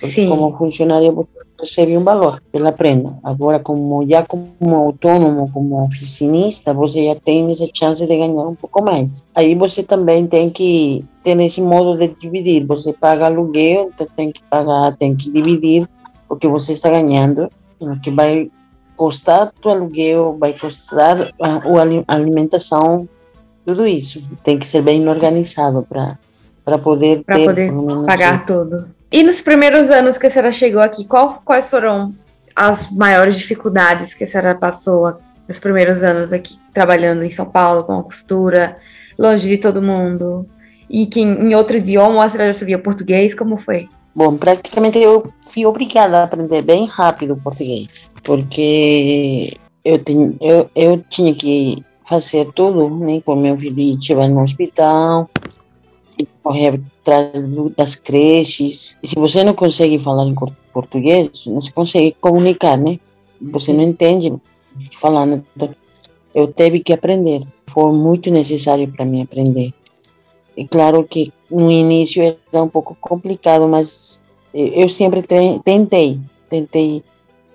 Porque 0.01 0.17
Sim. 0.17 0.29
como 0.29 0.59
funcionária 0.59 1.13
recebe 1.59 1.97
um 1.97 2.05
valor 2.05 2.43
pela 2.53 2.73
prenda. 2.73 3.19
Agora, 3.23 3.59
como 3.59 4.07
já 4.09 4.25
como 4.25 4.75
autônomo, 4.75 5.51
como 5.53 5.85
oficinista, 5.85 6.73
você 6.75 7.07
já 7.07 7.15
tem 7.15 7.51
essa 7.51 7.69
chance 7.73 8.07
de 8.07 8.17
ganhar 8.17 8.47
um 8.47 8.55
pouco 8.55 8.83
mais. 8.83 9.25
Aí 9.35 9.55
você 9.55 9.83
também 9.83 10.27
tem 10.27 10.51
que 10.51 11.05
ter 11.23 11.39
esse 11.41 11.61
modo 11.61 11.99
de 11.99 12.09
dividir. 12.09 12.67
Você 12.67 12.93
paga 12.93 13.27
aluguel, 13.27 13.91
então 13.95 14.07
tem 14.17 14.31
que 14.31 14.43
pagar, 14.45 14.97
tem 14.97 15.15
que 15.15 15.31
dividir 15.31 15.89
o 16.29 16.37
que 16.37 16.49
você 16.49 16.73
está 16.73 16.91
ganhando, 16.91 17.51
o 17.81 17.99
que 18.01 18.11
vai 18.11 18.51
custar 18.97 19.53
o 19.65 19.69
aluguel, 19.69 20.37
vai 20.39 20.53
custar 20.53 21.33
a, 21.41 21.61
a 22.09 22.15
alimentação, 22.15 23.09
tudo 23.65 23.87
isso. 23.87 24.23
Tem 24.43 24.59
que 24.59 24.67
ser 24.67 24.83
bem 24.83 25.09
organizado 25.09 25.87
para 25.89 26.19
para 26.65 26.79
poder 26.79 27.23
pra 27.23 27.37
ter 27.37 27.45
poder 27.45 27.73
pagar 28.07 28.45
tudo. 28.45 28.89
E 29.11 29.23
nos 29.23 29.41
primeiros 29.41 29.91
anos 29.91 30.19
que 30.19 30.27
a 30.27 30.31
senhora 30.31 30.53
chegou 30.53 30.83
aqui, 30.83 31.05
qual, 31.05 31.41
quais 31.45 31.71
foram 31.71 32.15
as 32.55 32.91
maiores 32.91 33.37
dificuldades 33.37 34.15
que 34.15 34.25
a 34.25 34.27
senhora 34.27 34.55
passou 34.55 35.15
nos 35.47 35.59
primeiros 35.59 36.03
anos 36.03 36.33
aqui, 36.33 36.59
trabalhando 36.75 37.23
em 37.23 37.31
São 37.31 37.47
Paulo 37.47 37.85
com 37.85 37.99
a 37.99 38.03
costura, 38.03 38.77
longe 39.19 39.49
de 39.49 39.59
todo 39.59 39.83
mundo? 39.83 40.47
E 40.89 41.07
que 41.07 41.21
em, 41.21 41.55
outro 41.55 41.77
idioma 41.77 42.25
a 42.25 42.31
senhora 42.31 42.55
sabia 42.55 42.79
português? 42.79 43.35
Como 43.35 43.57
foi? 43.57 43.89
Bom, 44.15 44.37
praticamente 44.37 44.99
eu 44.99 45.31
fui 45.43 45.67
obrigada 45.67 46.19
a 46.19 46.25
aprender 46.25 46.63
bem 46.63 46.87
rápido 46.87 47.37
português, 47.37 48.11
porque 48.25 49.57
eu, 49.85 49.99
tinha, 49.99 50.33
eu, 50.41 50.71
eu 50.75 51.05
tinha 51.11 51.35
que 51.35 51.85
fazer 52.09 52.47
tudo, 52.55 52.89
né? 53.05 53.21
Com 53.25 53.37
meu 53.37 53.57
filho 53.59 53.99
estiver 53.99 54.29
no 54.29 54.41
hospital, 54.41 55.29
correr 56.47 56.81
atrás 57.01 57.43
das 57.77 57.97
creches. 57.97 58.97
E 59.03 59.09
se 59.09 59.17
você 59.17 59.43
não 59.43 59.53
consegue 59.53 59.99
falar 59.99 60.25
em 60.27 60.35
português, 60.73 61.47
não 61.47 61.61
se 61.61 61.73
consegue 61.73 62.15
comunicar, 62.21 62.79
né? 62.79 63.01
Você 63.41 63.73
não 63.73 63.83
entende 63.83 64.33
falando. 64.93 65.45
Então, 65.57 65.75
eu 66.33 66.47
tive 66.47 66.81
que 66.81 66.93
aprender. 66.93 67.43
Foi 67.67 67.93
muito 67.93 68.31
necessário 68.31 68.87
para 68.87 69.05
mim 69.05 69.23
aprender. 69.23 69.75
E 70.57 70.65
claro 70.65 71.03
que 71.03 71.33
no 71.51 71.69
início 71.69 72.23
era 72.23 72.63
um 72.63 72.69
pouco 72.69 72.97
complicado, 73.01 73.67
mas 73.67 74.25
eu 74.55 74.89
sempre 74.89 75.23
tentei, 75.23 76.21
tentei 76.49 77.03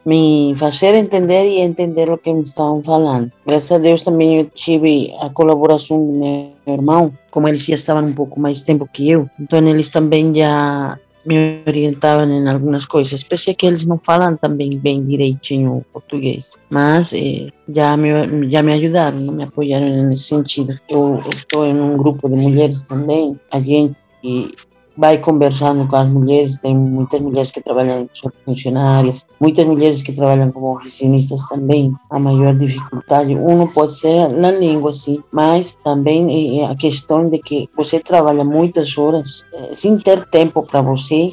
me 0.06 0.54
fazer 0.56 0.96
entender 0.96 1.46
e 1.46 1.60
entender 1.60 2.10
o 2.10 2.18
que 2.18 2.34
me 2.34 2.42
estavam 2.42 2.84
falando. 2.84 3.32
Graças 3.46 3.72
a 3.72 3.78
Deus 3.78 4.02
também 4.02 4.40
eu 4.40 4.46
tive 4.46 5.14
a 5.22 5.30
colaboração 5.30 5.98
do 5.98 6.14
meu 6.14 6.52
irmão, 6.68 7.14
como 7.30 7.48
eles 7.48 7.66
já 7.66 7.76
estavam 7.76 8.06
um 8.06 8.14
pouco 8.14 8.40
mais 8.40 8.62
tempo 8.62 8.88
que 8.92 9.10
eu, 9.10 9.30
então 9.40 9.60
eles 9.68 9.90
também 9.90 10.34
já 10.34 10.98
me 11.26 11.62
orientavam 11.68 12.32
em 12.32 12.48
algumas 12.48 12.86
coisas. 12.86 13.24
Pensei 13.24 13.54
que 13.54 13.66
eles 13.66 13.86
não 13.86 14.00
falam 14.00 14.36
também 14.38 14.78
bem 14.78 15.04
direitinho 15.04 15.86
português, 15.94 16.58
mas 16.70 17.14
eh, 17.14 17.50
já 17.70 17.96
me 17.96 18.10
já 18.50 18.64
me 18.64 18.74
ajudaram, 18.74 19.18
me 19.20 19.44
apoiaram 19.44 19.88
nesse 20.08 20.24
sentido. 20.24 20.74
Eu 20.90 21.20
estou 21.30 21.66
em 21.66 21.80
um 21.80 21.98
grupo 21.98 22.30
de 22.30 22.36
mulheres 22.36 22.82
também, 22.82 23.40
a 23.52 23.60
gente 23.60 23.96
vai 24.98 25.18
conversando 25.18 25.88
com 25.88 25.96
as 25.96 26.10
mulheres, 26.10 26.58
tem 26.62 26.76
muitas 26.76 27.20
mulheres 27.22 27.52
que 27.52 27.62
trabalham 27.62 28.10
como 28.22 28.34
funcionárias, 28.46 29.26
muitas 29.40 29.66
mulheres 29.66 30.02
que 30.02 30.12
trabalham 30.12 30.52
como 30.52 30.76
oficinistas 30.76 31.48
também. 31.48 31.94
A 32.10 32.20
maior 32.20 32.56
dificuldade, 32.56 33.36
um 33.36 33.66
pode 33.68 33.98
ser 33.98 34.28
na 34.30 34.52
língua, 34.52 34.92
sim, 34.94 35.24
mas 35.32 35.78
também 35.84 36.66
a 36.66 36.76
questão 36.76 37.30
de 37.30 37.40
que 37.40 37.70
você 37.76 38.00
trabalha 38.00 38.44
muitas 38.44 38.98
horas 38.98 39.46
eh, 39.54 39.74
sem 39.74 39.98
ter 39.98 40.26
tempo 40.30 40.66
para 40.66 40.82
você, 40.82 41.32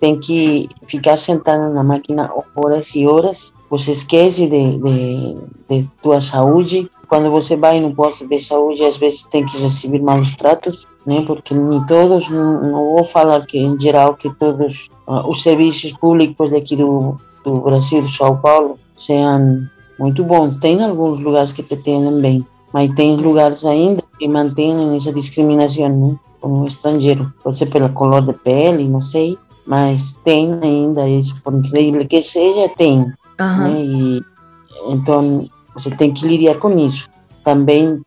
tem 0.00 0.18
que 0.18 0.68
ficar 0.86 1.16
sentada 1.18 1.68
na 1.68 1.84
máquina 1.84 2.32
horas 2.56 2.94
e 2.94 3.06
horas, 3.06 3.52
você 3.68 3.92
esquece 3.92 4.48
de, 4.48 4.78
de, 4.78 5.36
de 5.68 5.88
tua 6.02 6.20
saúde, 6.20 6.90
quando 7.06 7.30
você 7.30 7.56
vai 7.56 7.80
no 7.80 7.94
posto 7.94 8.26
de 8.26 8.40
saúde, 8.40 8.84
às 8.84 8.96
vezes 8.96 9.26
tem 9.26 9.44
que 9.44 9.58
receber 9.58 10.00
maus 10.00 10.34
tratos, 10.34 10.86
né? 11.06 11.22
Porque 11.26 11.54
nem 11.54 11.84
todos, 11.86 12.28
não, 12.28 12.72
vou 12.72 13.04
falar 13.04 13.46
que 13.46 13.58
em 13.58 13.78
geral 13.78 14.14
que 14.14 14.30
todos 14.30 14.88
uh, 15.06 15.28
os 15.28 15.42
serviços 15.42 15.92
públicos 15.92 16.50
daqui 16.50 16.76
do, 16.76 17.16
do 17.44 17.60
Brasil, 17.60 18.02
de 18.02 18.14
São 18.14 18.36
Paulo, 18.36 18.78
sejam 18.96 19.66
muito 19.98 20.24
bons. 20.24 20.56
Tem 20.56 20.82
alguns 20.82 21.20
lugares 21.20 21.52
que 21.52 21.62
te 21.62 21.74
atendem 21.74 22.20
bem, 22.20 22.38
mas 22.72 22.92
tem 22.94 23.16
lugares 23.16 23.64
ainda 23.64 24.02
que 24.18 24.28
mantêm 24.28 24.96
essa 24.96 25.12
discriminação, 25.12 25.88
né? 25.88 26.14
Como 26.40 26.66
estrangeiro, 26.66 27.30
pode 27.44 27.56
ser 27.56 27.66
pela 27.66 27.90
cor 27.90 28.22
de 28.22 28.32
pele, 28.40 28.88
não 28.88 29.02
sei, 29.02 29.36
mas 29.66 30.18
tem 30.24 30.58
ainda 30.62 31.06
isso, 31.06 31.34
por 31.42 31.52
incrível 31.52 32.06
que 32.06 32.22
seja, 32.22 32.68
tem. 32.78 33.00
Uhum. 33.38 33.58
Né? 33.58 33.84
E, 33.84 34.22
então 34.88 35.46
você 35.74 35.90
tem 35.90 36.12
que 36.12 36.26
lidar 36.26 36.58
com 36.58 36.78
isso. 36.78 37.08
Também 37.44 38.00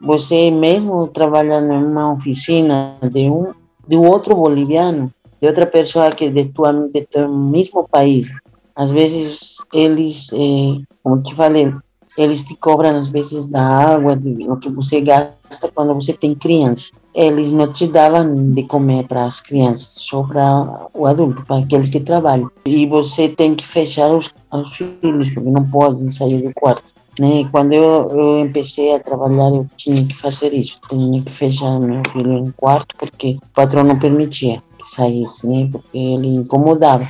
você 0.00 0.50
mesmo 0.50 1.08
trabalhando 1.08 1.72
em 1.72 1.84
uma 1.84 2.12
oficina 2.12 2.96
de 3.02 3.30
um 3.30 3.52
de 3.88 3.96
outro 3.96 4.34
boliviano, 4.34 5.12
de 5.40 5.46
outra 5.46 5.66
pessoa 5.66 6.10
que 6.10 6.28
de 6.28 6.46
tua 6.46 6.72
de 6.72 7.02
teu 7.02 7.28
mesmo 7.28 7.86
país, 7.88 8.30
às 8.74 8.90
vezes 8.90 9.58
eles, 9.72 10.30
eh, 10.32 10.82
como 11.02 11.22
te 11.22 11.34
falei, 11.34 11.72
eles 12.18 12.44
te 12.44 12.56
cobram 12.56 12.96
às 12.96 13.10
vezes 13.10 13.46
da 13.46 13.62
água, 13.62 14.16
de, 14.16 14.48
o 14.48 14.56
que 14.56 14.68
você 14.70 15.00
gasta 15.00 15.70
quando 15.74 15.94
você 15.94 16.12
tem 16.12 16.34
criança. 16.34 16.90
Eles 17.14 17.50
não 17.50 17.72
te 17.72 17.86
davam 17.86 18.50
de 18.52 18.62
comer 18.64 19.06
para 19.06 19.24
as 19.24 19.40
crianças, 19.40 20.02
só 20.02 20.22
para 20.22 20.88
o 20.92 21.06
adulto, 21.06 21.42
para 21.46 21.58
aquele 21.58 21.88
que 21.88 22.00
trabalha. 22.00 22.46
E 22.66 22.86
você 22.86 23.28
tem 23.28 23.54
que 23.54 23.66
fechar 23.66 24.10
os, 24.12 24.32
os 24.52 24.76
filhos, 24.76 25.30
porque 25.30 25.50
não 25.50 25.66
podem 25.66 26.06
sair 26.08 26.42
do 26.42 26.52
quarto. 26.54 26.92
Né? 27.18 27.48
Quando 27.50 27.72
eu, 27.72 28.08
eu 28.10 28.48
comecei 28.48 28.94
a 28.94 29.00
trabalhar, 29.00 29.48
eu 29.48 29.66
tinha 29.76 30.04
que 30.04 30.14
fazer 30.14 30.52
isso. 30.52 30.78
Tinha 30.88 31.22
que 31.22 31.30
fechar 31.30 31.78
meu 31.80 32.02
filho 32.12 32.38
em 32.38 32.50
quarto, 32.52 32.94
porque 32.96 33.38
o 33.42 33.54
patrão 33.54 33.84
não 33.84 33.98
permitia 33.98 34.62
que 34.78 34.86
saísse, 34.86 35.46
né? 35.46 35.68
porque 35.72 35.96
ele 35.96 36.28
incomodava 36.28 37.06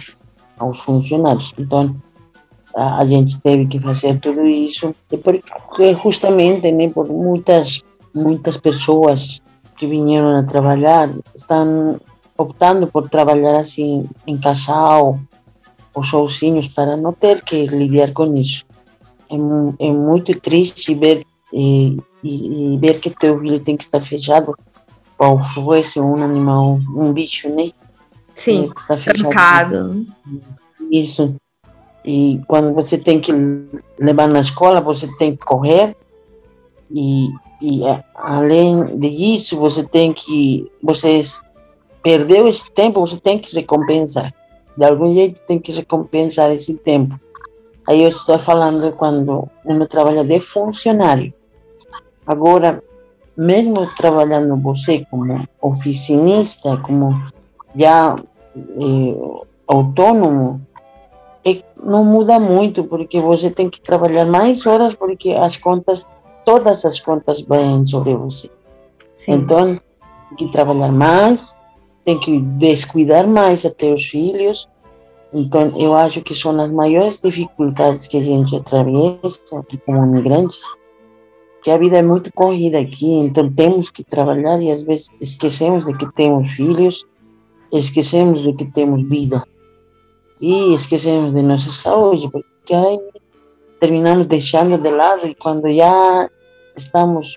aos 0.58 0.78
funcionários. 0.80 1.52
Então, 1.58 1.94
a, 2.76 2.98
a 2.98 3.04
gente 3.04 3.40
teve 3.40 3.66
que 3.66 3.80
fazer 3.80 4.20
tudo 4.20 4.46
isso, 4.46 4.94
e 5.10 5.16
porque 5.16 5.94
justamente 5.94 6.70
né, 6.70 6.88
por 6.88 7.08
muitas, 7.08 7.80
muitas 8.14 8.56
pessoas 8.56 9.40
que 9.76 9.86
vieram 9.86 10.36
a 10.36 10.44
trabalhar 10.44 11.10
estão 11.34 12.00
optando 12.38 12.86
por 12.86 13.08
trabalhar 13.08 13.58
assim 13.58 14.08
em 14.26 14.36
casal 14.38 15.18
ou 15.94 16.02
sozinhos 16.02 16.68
para 16.68 16.96
não 16.96 17.12
ter 17.12 17.42
que 17.42 17.66
lidar 17.66 18.12
com 18.12 18.34
isso 18.36 18.65
é, 19.30 19.86
é 19.86 19.92
muito 19.92 20.38
triste 20.40 20.94
ver 20.94 21.24
e, 21.52 21.96
e, 22.22 22.74
e, 22.74 22.78
ver 22.78 23.00
que 23.00 23.10
teu 23.10 23.38
filho 23.40 23.60
tem 23.60 23.76
que 23.76 23.84
estar 23.84 24.00
fechado 24.00 24.54
qual 25.16 25.42
fosse 25.42 25.98
um 26.00 26.22
animal, 26.22 26.80
um 26.94 27.12
bicho, 27.12 27.48
né? 27.48 27.70
Sim, 28.36 28.64
estar 28.64 28.98
trancado. 28.98 30.06
Isso. 30.90 31.34
E 32.04 32.40
quando 32.46 32.72
você 32.74 32.98
tem 32.98 33.20
que 33.20 33.32
levar 33.98 34.28
na 34.28 34.40
escola, 34.40 34.80
você 34.80 35.08
tem 35.16 35.34
que 35.34 35.44
correr. 35.44 35.96
E, 36.90 37.28
e 37.62 37.80
além 38.14 38.98
disso, 38.98 39.58
você 39.58 39.82
tem 39.82 40.12
que. 40.12 40.70
Você 40.82 41.22
perdeu 42.02 42.46
esse 42.46 42.70
tempo, 42.70 43.00
você 43.00 43.18
tem 43.18 43.38
que 43.38 43.54
recompensar. 43.54 44.32
De 44.76 44.84
algum 44.84 45.12
jeito, 45.12 45.40
tem 45.46 45.58
que 45.58 45.72
recompensar 45.72 46.52
esse 46.52 46.76
tempo. 46.76 47.18
Aí 47.88 48.02
eu 48.02 48.08
estou 48.08 48.38
falando 48.38 48.92
quando 48.96 49.48
uno 49.64 49.86
trabalha 49.86 50.24
de 50.24 50.40
funcionário. 50.40 51.32
Agora, 52.26 52.82
mesmo 53.36 53.86
trabalhando 53.94 54.56
você 54.56 55.06
como 55.10 55.46
oficinista, 55.60 56.76
como 56.78 57.22
já 57.74 58.16
eh, 58.56 59.42
autônomo, 59.68 60.60
é, 61.46 61.62
não 61.80 62.04
muda 62.04 62.40
muito, 62.40 62.82
porque 62.84 63.20
você 63.20 63.50
tem 63.50 63.70
que 63.70 63.80
trabalhar 63.80 64.24
mais 64.24 64.66
horas, 64.66 64.94
porque 64.94 65.30
as 65.30 65.56
contas, 65.56 66.08
todas 66.44 66.84
as 66.84 66.98
contas 66.98 67.42
vêm 67.42 67.86
sobre 67.86 68.16
você. 68.16 68.48
Sim. 69.16 69.32
Então, 69.32 69.80
tem 70.30 70.36
que 70.38 70.50
trabalhar 70.50 70.90
mais, 70.90 71.56
tem 72.02 72.18
que 72.18 72.40
descuidar 72.40 73.26
mais 73.28 73.64
até 73.64 73.92
os 73.92 74.04
filhos. 74.04 74.68
Então, 75.32 75.74
eu 75.78 75.94
acho 75.94 76.22
que 76.22 76.34
são 76.34 76.58
as 76.60 76.70
maiores 76.70 77.20
dificuldades 77.20 78.06
que 78.06 78.16
a 78.16 78.22
gente 78.22 78.56
atravessa 78.56 79.64
como 79.84 80.04
imigrantes, 80.04 80.62
que 81.62 81.70
a 81.70 81.78
vida 81.78 81.98
é 81.98 82.02
muito 82.02 82.32
corrida 82.32 82.78
aqui, 82.78 83.12
então 83.20 83.52
temos 83.52 83.90
que 83.90 84.04
trabalhar 84.04 84.62
e 84.62 84.70
às 84.70 84.82
vezes 84.82 85.08
esquecemos 85.20 85.84
de 85.84 85.96
que 85.96 86.10
temos 86.12 86.50
filhos, 86.50 87.04
esquecemos 87.72 88.42
de 88.42 88.52
que 88.52 88.64
temos 88.66 89.02
vida 89.08 89.42
e 90.40 90.74
esquecemos 90.74 91.34
de 91.34 91.42
nossa 91.42 91.70
saúde, 91.70 92.30
porque 92.30 92.72
aí 92.72 92.98
terminamos 93.80 94.26
deixando 94.26 94.78
de 94.78 94.90
lado 94.90 95.26
e 95.26 95.34
quando 95.34 95.74
já 95.74 96.30
estamos 96.76 97.36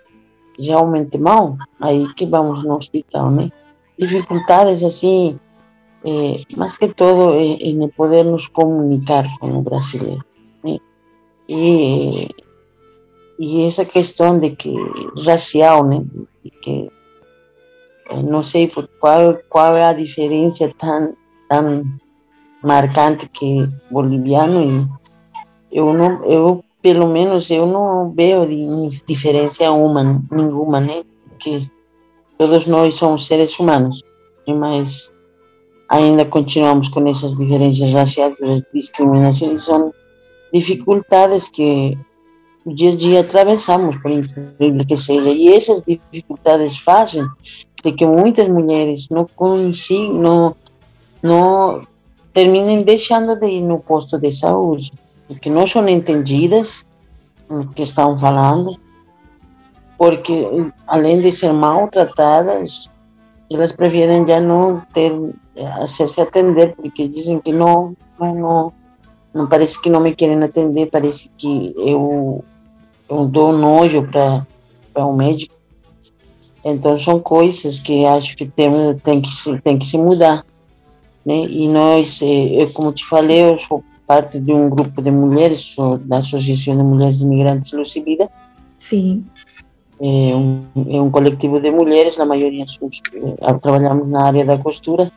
realmente 0.60 1.18
mal, 1.18 1.58
aí 1.80 2.06
que 2.14 2.26
vamos 2.26 2.64
no 2.64 2.76
hospital, 2.76 3.32
né? 3.32 3.50
Dificuldades 3.98 4.84
assim, 4.84 5.40
é, 6.06 6.42
mais 6.58 6.78
que 6.78 6.88
todo 6.90 7.36
é, 7.36 7.44
em 7.44 7.88
poder 7.90 8.24
nos 8.24 8.48
comunicar 8.48 9.26
com 9.40 9.60
o 9.60 9.62
brasileiro, 9.62 10.24
né? 10.64 10.78
E 11.48 12.28
e 13.42 13.66
essa 13.66 13.86
questão 13.86 14.38
de 14.38 14.52
que 14.52 14.74
racial, 15.26 15.90
que 16.62 16.92
eh, 18.10 18.24
não 18.24 18.44
sei 18.44 18.68
por 18.68 18.88
qual 19.00 19.38
qual 19.50 19.78
é 19.78 19.86
a 19.86 19.94
diferença 19.94 20.70
tão 20.78 21.16
tão 21.48 21.84
marcante 22.62 23.30
que 23.30 23.66
boliviano 23.90 24.62
e 25.72 25.78
eu 25.78 25.94
não 25.94 26.24
eu 26.26 26.64
pelo 26.82 27.08
menos 27.08 27.50
eu 27.50 27.66
não 27.66 28.12
vejo 28.12 28.90
diferença 29.06 29.72
uma 29.72 30.22
nenhuma 30.30 30.80
né 30.82 31.04
que 31.40 31.66
todos 32.38 32.66
nós 32.66 32.96
somos 32.96 33.26
seres 33.26 33.58
humanos 33.58 34.02
mas 34.48 35.12
ainda 35.90 36.24
continuamos 36.24 36.88
com 36.90 37.08
essas 37.08 37.36
diferenças 37.36 37.92
raciais 37.92 38.42
as 38.42 38.64
discriminações 38.74 39.64
são 39.64 39.92
dificuldades 40.54 41.50
que 41.50 41.98
dia 42.66 42.92
a 42.92 42.96
dia 42.96 43.20
atravessamos, 43.22 43.98
por 43.98 44.12
incrível 44.12 44.86
que 44.88 44.96
seja, 44.96 45.30
e 45.30 45.54
essas 45.54 45.82
dificuldades 45.82 46.78
fazem 46.78 47.26
de 47.84 47.92
que 47.92 48.06
muitas 48.06 48.48
mulheres 48.48 49.08
não 49.10 49.26
consigam, 49.36 50.56
não, 51.24 51.82
terminem 52.34 52.84
deixando 52.84 53.40
de 53.40 53.48
ir 53.48 53.62
no 53.62 53.80
posto 53.80 54.20
de 54.20 54.32
saúde, 54.32 54.92
porque 55.28 55.50
não 55.50 55.66
são 55.66 55.88
entendidas 55.88 56.86
no 57.50 57.68
que 57.68 57.84
estão 57.84 58.18
falando, 58.18 58.78
porque 59.98 60.46
além 60.88 61.22
de 61.22 61.32
ser 61.32 61.54
maltratadas, 61.54 62.90
elas 63.52 63.72
preferem 63.72 64.28
já 64.28 64.40
não 64.40 64.82
ter 64.94 65.12
acesso 65.82 66.22
a 66.22 66.24
atender, 66.24 66.76
porque 66.76 67.08
dizem 67.08 67.40
que 67.40 67.52
não, 67.52 67.96
não, 68.20 68.36
não, 68.36 68.74
não 69.34 69.48
parece 69.48 69.82
que 69.82 69.90
não 69.90 70.00
me 70.00 70.16
querem 70.16 70.42
atender, 70.44 70.90
parece 70.90 71.30
que 71.38 71.74
eu 71.78 72.44
eu 73.10 73.28
dou 73.28 73.52
nojo 73.52 74.08
para 74.08 74.46
um 75.06 75.16
médico. 75.16 75.56
Então 76.64 76.98
são 76.98 77.20
coisas 77.20 77.80
que 77.80 78.06
acho 78.06 78.36
que 78.36 78.46
tem, 78.46 78.72
tem, 79.04 79.22
que, 79.22 79.30
se, 79.30 79.60
tem 79.62 79.80
que 79.80 79.86
se 79.86 79.98
mudar. 79.98 80.44
Né? 81.26 81.46
E 81.46 81.68
nós, 81.68 82.22
eh, 82.22 82.62
eu, 82.62 82.72
como 82.72 82.92
te 82.92 83.06
falei, 83.06 83.50
eu 83.50 83.58
sou 83.58 83.84
parte 84.06 84.40
de 84.40 84.52
um 84.52 84.70
grupo 84.70 85.02
de 85.02 85.12
mulheres, 85.12 85.60
sou 85.60 85.98
da 85.98 86.18
Associação 86.18 86.78
de 86.78 86.84
Mulheres 86.84 87.22
Imigrantes 87.22 87.72
Lucibida. 87.72 88.30
Sim. 88.78 89.26
É 90.02 90.36
um, 90.36 90.64
é 90.88 91.02
um 91.02 91.10
coletivo 91.10 91.60
de 91.60 91.72
mulheres, 91.72 92.18
na 92.18 92.26
maioria 92.26 92.66
somos, 92.68 93.02
eh, 93.14 93.54
trabalhamos 93.62 94.08
na 94.08 94.26
área 94.26 94.46
da 94.46 94.58
costura. 94.58 95.12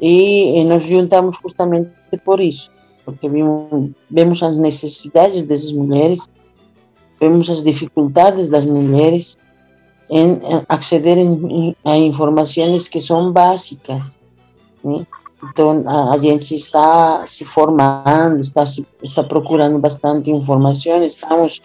E, 0.00 0.58
e 0.58 0.64
nos 0.64 0.84
juntamos 0.84 1.36
justamente 1.42 1.90
por 2.24 2.40
isso, 2.40 2.70
porque 3.04 3.28
vimos, 3.28 3.90
vemos 4.10 4.42
as 4.42 4.56
necessidades 4.56 5.44
dessas 5.44 5.72
mulheres 5.72 6.26
vemos 7.20 7.50
as 7.50 7.62
dificuldades 7.62 8.48
das 8.48 8.64
mulheres 8.64 9.36
em 10.08 10.38
accederem 10.68 11.76
a 11.84 11.96
informações 11.96 12.88
que 12.88 13.00
são 13.00 13.30
básicas. 13.30 14.24
Né? 14.82 15.06
Então, 15.44 15.78
a, 15.86 16.14
a, 16.14 16.18
gente 16.18 16.54
está 16.54 17.24
se 17.26 17.44
formando, 17.44 18.40
está, 18.40 18.64
está 19.02 19.22
procurando 19.22 19.78
bastante 19.78 20.30
informações, 20.30 21.14
estamos 21.14 21.60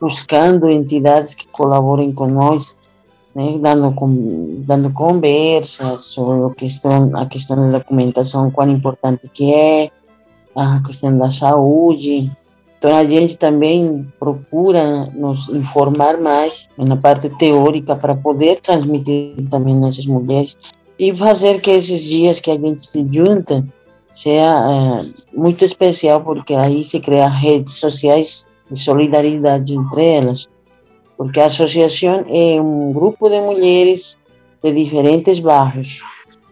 buscando 0.00 0.70
entidades 0.70 1.34
que 1.34 1.46
colaborem 1.48 2.12
com 2.12 2.26
nós, 2.26 2.76
né? 3.38 3.56
dando, 3.60 3.92
com, 3.92 4.62
dando 4.66 4.92
conversas 4.92 6.02
sobre 6.02 6.44
a 6.44 6.54
questão, 6.54 7.10
a 7.14 7.24
questão 7.24 7.56
da 7.56 7.78
documentação, 7.78 8.50
quão 8.50 8.68
importante 8.68 9.28
que 9.28 9.54
é, 9.54 9.90
a 10.56 10.82
questão 10.84 11.16
da 11.16 11.30
saúde, 11.30 12.28
então 12.76 12.96
a 12.96 13.04
gente 13.04 13.36
também 13.36 14.06
procura 14.18 15.06
nos 15.14 15.48
informar 15.48 16.20
mais 16.20 16.68
na 16.76 16.96
parte 16.96 17.28
teórica 17.30 17.94
para 17.94 18.14
poder 18.14 18.60
transmitir 18.60 19.34
também 19.48 19.76
nessas 19.76 20.06
mulheres 20.06 20.56
e 20.98 21.16
fazer 21.16 21.60
que 21.60 21.70
esses 21.70 22.02
dias 22.02 22.40
que 22.40 22.50
a 22.50 22.58
gente 22.58 22.84
se 22.84 23.06
junta 23.10 23.64
seja 24.10 24.40
é, 24.40 25.36
muito 25.36 25.64
especial 25.64 26.22
porque 26.22 26.54
aí 26.54 26.82
se 26.82 26.98
cria 26.98 27.28
redes 27.28 27.74
sociais 27.74 28.48
de 28.70 28.78
solidariedade 28.78 29.74
entre 29.74 30.08
elas 30.08 30.48
porque 31.18 31.40
a 31.40 31.46
associação 31.46 32.24
é 32.28 32.58
um 32.60 32.92
grupo 32.92 33.28
de 33.28 33.40
mulheres 33.40 34.16
de 34.62 34.72
diferentes 34.72 35.38
bairros 35.40 36.00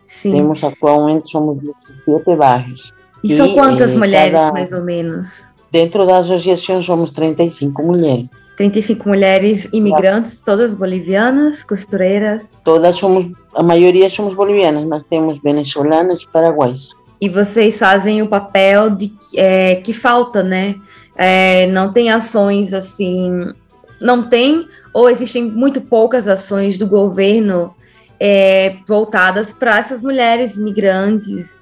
Sim. 0.05 0.33
temos 0.33 0.63
atualmente 0.63 1.31
somos 1.31 1.59
17 2.07 2.37
bairros 2.37 2.93
e, 3.25 3.33
e 3.33 3.37
são 3.39 3.55
quantas 3.55 3.95
eh, 3.95 3.97
mulheres 3.97 4.33
cada... 4.33 4.53
mais 4.53 4.73
ou 4.73 4.83
menos 4.83 5.47
Dentro 5.77 6.07
da 6.07 6.19
associação 6.19 6.81
somos 6.81 7.13
35 7.13 7.83
mulheres. 7.83 8.27
35 8.57 9.07
mulheres 9.07 9.69
imigrantes, 9.73 10.41
todas 10.41 10.75
bolivianas, 10.75 11.63
costureiras? 11.63 12.59
Todas 12.65 12.97
somos, 12.97 13.31
a 13.55 13.63
maioria 13.63 14.09
somos 14.09 14.35
bolivianas, 14.35 14.85
mas 14.85 15.03
temos 15.03 15.39
venezuelanas 15.39 16.23
e 16.23 16.29
paraguaias. 16.29 16.95
E 17.21 17.29
vocês 17.29 17.79
fazem 17.79 18.23
o 18.23 18.29
papel 18.29 18.89
de 18.89 19.13
é, 19.37 19.75
que 19.75 19.93
falta, 19.93 20.43
né? 20.43 20.77
É, 21.15 21.67
não 21.67 21.93
tem 21.93 22.11
ações 22.11 22.73
assim, 22.73 23.53
não 24.01 24.23
tem 24.23 24.69
ou 24.93 25.11
existem 25.11 25.45
muito 25.45 25.81
poucas 25.81 26.27
ações 26.27 26.79
do 26.79 26.87
governo 26.87 27.75
é, 28.19 28.77
voltadas 28.87 29.53
para 29.53 29.79
essas 29.79 30.01
mulheres 30.01 30.57
migrantes, 30.57 31.57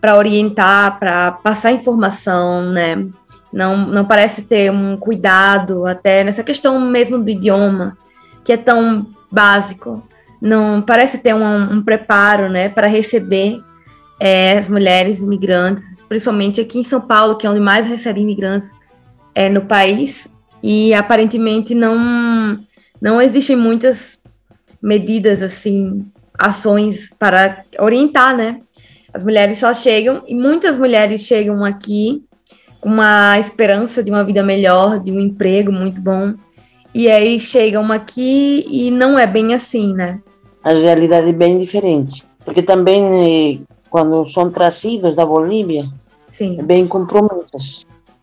para 0.00 0.16
orientar, 0.16 0.98
para 0.98 1.32
passar 1.32 1.72
informação, 1.72 2.62
né? 2.70 3.06
não, 3.52 3.76
não 3.76 4.04
parece 4.04 4.42
ter 4.42 4.70
um 4.70 4.96
cuidado 4.96 5.86
até 5.86 6.22
nessa 6.22 6.42
questão 6.42 6.80
mesmo 6.80 7.18
do 7.18 7.30
idioma, 7.30 7.96
que 8.44 8.52
é 8.52 8.56
tão 8.56 9.06
básico. 9.30 10.02
Não 10.40 10.82
parece 10.82 11.18
ter 11.18 11.34
um, 11.34 11.72
um 11.72 11.82
preparo 11.82 12.48
né, 12.48 12.68
para 12.68 12.86
receber 12.86 13.60
é, 14.20 14.58
as 14.58 14.68
mulheres 14.68 15.20
imigrantes, 15.20 16.02
principalmente 16.08 16.60
aqui 16.60 16.78
em 16.78 16.84
São 16.84 17.00
Paulo, 17.00 17.36
que 17.36 17.46
é 17.46 17.50
onde 17.50 17.60
mais 17.60 17.86
recebe 17.86 18.20
imigrantes 18.20 18.70
é, 19.34 19.48
no 19.48 19.62
país, 19.62 20.28
e 20.62 20.92
aparentemente 20.94 21.74
não, 21.74 22.58
não 23.00 23.20
existem 23.20 23.56
muitas 23.56 24.18
medidas, 24.82 25.42
assim, 25.42 26.04
ações 26.38 27.10
para 27.18 27.64
orientar, 27.78 28.36
né? 28.36 28.60
As 29.12 29.22
mulheres 29.22 29.58
só 29.58 29.72
chegam, 29.74 30.22
e 30.26 30.34
muitas 30.34 30.78
mulheres 30.78 31.22
chegam 31.22 31.64
aqui 31.64 32.22
uma 32.82 33.38
esperança 33.38 34.02
de 34.02 34.10
uma 34.10 34.22
vida 34.22 34.42
melhor, 34.42 35.00
de 35.00 35.10
um 35.10 35.18
emprego 35.18 35.72
muito 35.72 36.00
bom. 36.00 36.34
E 36.94 37.08
aí 37.08 37.40
chegam 37.40 37.90
aqui 37.92 38.64
e 38.68 38.90
não 38.90 39.18
é 39.18 39.26
bem 39.26 39.54
assim, 39.54 39.92
né? 39.92 40.20
A 40.62 40.72
realidade 40.72 41.30
é 41.30 41.32
bem 41.32 41.58
diferente. 41.58 42.24
Porque 42.44 42.62
também, 42.62 43.04
eh, 43.04 43.58
quando 43.90 44.24
são 44.26 44.50
trazidos 44.50 45.14
da 45.14 45.24
Bolívia, 45.24 45.84
Sim. 46.30 46.58
é 46.58 46.62
bem 46.62 46.86
com 46.86 47.06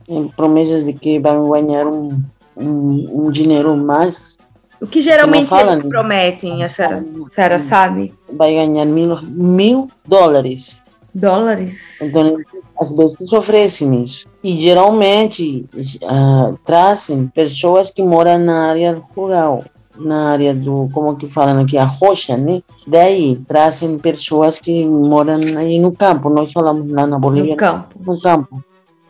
promessas. 0.06 0.36
Promessas 0.36 0.86
de 0.86 0.94
que 0.94 1.20
vão 1.20 1.50
ganhar 1.50 1.88
um, 1.88 2.22
um, 2.56 3.26
um 3.26 3.32
dinheiro 3.32 3.76
mais. 3.76 4.38
O 4.82 4.88
que 4.88 5.02
geralmente 5.02 5.50
que 5.50 5.56
eles 5.56 5.88
prometem, 5.88 6.64
a 6.64 6.70
senhora, 6.70 6.98
a 7.00 7.30
senhora 7.34 7.60
sabe? 7.60 8.14
Vai 8.32 8.54
ganhar 8.54 8.86
mil, 8.86 9.20
mil 9.24 9.88
dólares. 10.08 10.84
Dólares? 11.14 11.80
Então, 12.02 12.38
as 12.80 12.96
vezes 12.96 13.34
oferecem 13.34 14.04
isso. 14.04 14.28
E 14.44 14.52
geralmente 14.52 15.66
uh, 16.04 16.60
trazem 16.66 17.28
pessoas 17.28 17.90
que 17.90 18.04
moram 18.04 18.38
na 18.38 18.70
área 18.70 19.02
rural. 19.16 19.64
na 19.98 20.32
área 20.32 20.54
do, 20.54 20.90
como 20.94 21.16
que 21.16 21.28
falam 21.28 21.62
aqui, 21.62 21.78
a 21.78 21.86
rocha, 21.86 22.38
né? 22.38 22.62
Daí 22.88 23.38
trazem 23.48 23.98
pessoas 23.98 24.60
que 24.60 24.84
moram 24.86 25.40
aí 25.58 25.80
no 25.80 25.92
campo, 25.92 26.30
nós 26.30 26.52
falamos 26.52 26.90
lá 26.92 27.08
na 27.08 27.18
Bolívia. 27.18 27.52
No 27.52 27.58
campo. 27.58 27.90
No 28.06 28.20
campo. 28.20 28.64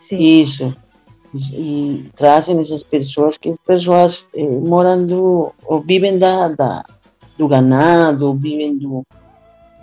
Sim. 0.08 0.18
Isso. 0.18 0.76
E 1.54 2.10
trazem 2.16 2.60
essas 2.60 2.84
pessoas 2.84 3.38
que 3.38 3.50
as 3.50 3.58
pessoas 3.58 4.26
eh, 4.36 4.44
moram 4.44 5.06
do, 5.06 5.52
ou 5.66 5.82
vivem 5.82 6.18
da, 6.18 6.50
da, 6.50 6.86
do 7.38 7.48
ganado, 7.48 8.34
vivem 8.36 8.78
do, 8.78 9.04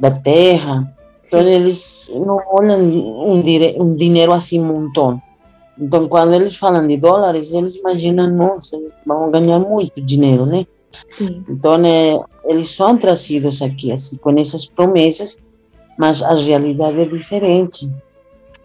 da 0.00 0.10
terra. 0.10 0.86
Então 1.26 1.40
eles 1.40 2.10
não 2.14 2.38
olham 2.50 2.80
um, 2.80 3.40
dire, 3.42 3.76
um 3.78 3.94
dinheiro 3.94 4.32
assim 4.32 4.60
um 4.60 4.66
montão. 4.66 5.20
Então 5.78 6.08
quando 6.08 6.34
eles 6.34 6.56
falam 6.56 6.86
de 6.86 6.96
dólares, 6.96 7.52
eles 7.52 7.76
imaginam, 7.76 8.30
nossa, 8.30 8.76
eles 8.76 8.92
vão 9.06 9.30
ganhar 9.30 9.58
muito 9.58 10.00
dinheiro, 10.00 10.46
né? 10.46 10.66
Sim. 11.08 11.44
Então, 11.48 11.74
é, 11.84 12.20
eles 12.44 12.70
são 12.70 12.96
trazidos 12.96 13.62
aqui 13.62 13.92
assim, 13.92 14.16
com 14.16 14.38
essas 14.38 14.66
promessas, 14.66 15.36
mas 15.98 16.22
a 16.22 16.34
realidade 16.34 17.00
é 17.00 17.04
diferente. 17.06 17.90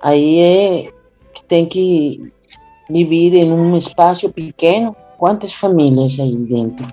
Aí 0.02 0.40
é 0.40 0.92
que 1.34 1.44
tem 1.44 1.66
que 1.66 2.32
viver 2.90 3.36
em 3.36 3.52
um 3.52 3.74
espaço 3.74 4.32
pequeno. 4.32 4.96
Quantas 5.18 5.54
famílias 5.54 6.20
aí 6.20 6.36
dentro? 6.48 6.86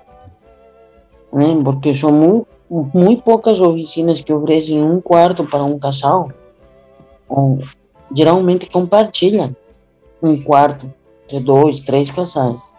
Né? 1.32 1.60
Porque 1.62 1.92
são 1.92 2.12
muito, 2.12 2.46
muito 2.70 3.22
poucas 3.22 3.60
oficinas 3.60 4.20
que 4.20 4.32
oferecem 4.32 4.82
um 4.82 5.00
quarto 5.00 5.44
para 5.44 5.62
um 5.62 5.78
casal. 5.78 6.30
Ou, 7.28 7.58
geralmente 8.14 8.70
compartilham 8.70 9.54
um 10.22 10.40
quarto 10.42 10.92
entre 11.24 11.40
dois, 11.40 11.80
três 11.80 12.10
casais. 12.10 12.74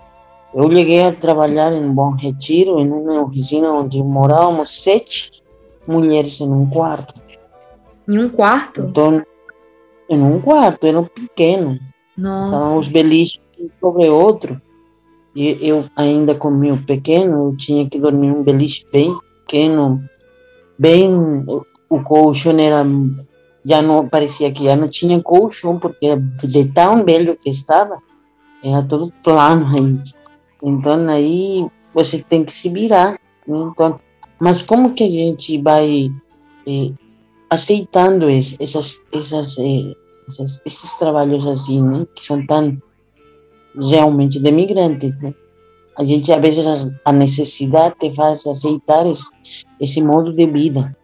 Eu 0.54 0.74
cheguei 0.74 1.04
a 1.04 1.12
trabalhar 1.12 1.74
em 1.74 1.92
Bom 1.92 2.12
Retiro, 2.12 2.80
em 2.80 2.90
uma 2.90 3.22
oficina 3.22 3.72
onde 3.72 4.02
morávamos 4.02 4.82
sete 4.84 5.44
mulheres 5.86 6.40
em 6.40 6.50
um 6.50 6.68
quarto. 6.70 7.14
Em 8.08 8.18
um 8.18 8.30
quarto? 8.30 8.82
Então, 8.82 9.22
em 10.10 10.22
um 10.22 10.40
quarto, 10.40 10.86
era 10.86 11.04
pequeno. 11.04 11.78
Nossa. 12.18 12.56
Estavam 12.56 12.80
os 12.80 12.88
beliches 12.88 13.40
um 13.60 13.70
sobre 13.80 14.10
outro. 14.10 14.62
E 15.36 15.58
eu, 15.62 15.84
ainda 15.96 16.34
com 16.36 16.50
meu 16.50 16.78
pequeno, 16.78 17.50
eu 17.50 17.58
tinha 17.58 17.90
que 17.90 18.00
dormir 18.00 18.32
um 18.32 18.44
beliche 18.44 18.86
bem 18.92 19.14
pequeno, 19.42 19.98
bem. 20.80 21.12
O 21.90 22.02
colchão 22.04 22.58
era. 22.58 22.86
Já 23.66 23.82
não 23.82 24.08
parecia 24.08 24.52
que 24.52 24.64
já 24.64 24.76
não 24.76 24.88
tinha 24.88 25.22
colchão, 25.22 25.80
porque 25.80 26.16
de 26.16 26.72
tão 26.72 27.04
velho 27.04 27.36
que 27.38 27.50
estava, 27.50 27.98
era 28.64 28.84
todo 28.84 29.12
plano 29.24 29.66
aí. 29.76 30.00
Então 30.64 31.10
aí 31.10 31.68
você 31.94 32.20
tem 32.20 32.44
que 32.44 32.52
se 32.52 32.70
virar. 32.70 33.20
Né? 33.48 33.60
Então, 33.72 34.00
mas 34.40 34.62
como 34.62 34.94
que 34.94 35.04
a 35.04 35.10
gente 35.10 35.62
vai 35.62 36.12
eh, 36.68 36.92
aceitando 37.50 38.30
es, 38.30 38.56
essas, 38.60 39.02
essas, 39.14 39.58
eh, 39.58 39.94
essas, 40.28 40.62
esses 40.66 40.96
trabalhos 40.96 41.46
assim, 41.48 41.82
né? 41.82 42.08
que 42.16 42.24
são 42.24 42.46
tão 42.46 42.78
realmente 43.80 44.40
de 44.40 44.52
migrantes? 44.52 45.20
Né? 45.22 45.34
A 45.98 46.04
gente, 46.04 46.32
às 46.32 46.42
vezes, 46.42 46.94
a 47.06 47.12
necessidade 47.12 47.96
te 48.00 48.14
faz 48.14 48.46
aceitar 48.46 49.06
esse, 49.08 49.30
esse 49.80 50.02
modo 50.02 50.34
de 50.34 50.46
vida. 50.46 50.96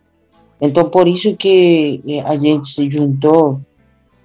Então, 0.59 0.89
por 0.89 1.07
isso 1.07 1.35
que 1.35 2.01
a 2.25 2.35
gente 2.35 2.67
se 2.67 2.89
juntou 2.89 3.61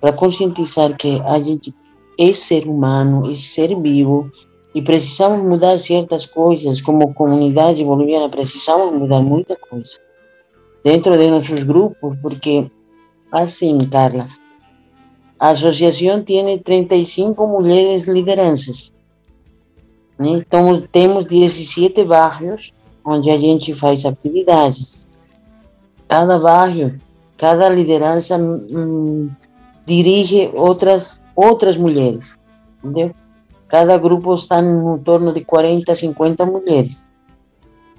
para 0.00 0.12
conscientizar 0.12 0.96
que 0.96 1.20
a 1.24 1.38
gente 1.38 1.74
é 2.18 2.32
ser 2.32 2.66
humano, 2.66 3.30
é 3.30 3.34
ser 3.34 3.74
vivo, 3.80 4.28
e 4.74 4.82
precisamos 4.82 5.46
mudar 5.46 5.78
certas 5.78 6.26
coisas, 6.26 6.82
como 6.82 7.14
comunidade 7.14 7.82
boliviana, 7.82 8.28
precisamos 8.28 8.92
mudar 8.92 9.22
muita 9.22 9.56
coisa 9.56 9.98
dentro 10.84 11.16
de 11.16 11.30
nossos 11.30 11.62
grupos, 11.62 12.16
porque 12.20 12.70
assim, 13.32 13.78
Carla, 13.88 14.26
a 15.38 15.50
associação 15.50 16.22
tem 16.22 16.58
35 16.58 17.46
mulheres 17.46 18.04
lideranças. 18.04 18.92
Então, 20.18 20.82
temos 20.90 21.26
17 21.26 22.04
bairros 22.04 22.72
onde 23.04 23.30
a 23.30 23.38
gente 23.38 23.74
faz 23.74 24.04
atividades. 24.04 25.06
Cada 26.08 26.38
bairro, 26.38 26.94
cada 27.36 27.68
liderança 27.68 28.36
hum, 28.38 29.28
dirige 29.84 30.50
outras 30.54 31.22
outras 31.36 31.76
mulheres? 31.76 32.38
Cada 33.68 33.98
grupo 33.98 34.34
está 34.34 34.60
em 34.60 34.98
torno 34.98 35.32
de 35.32 35.44
40, 35.44 35.94
50 35.94 36.46
mulheres. 36.46 37.10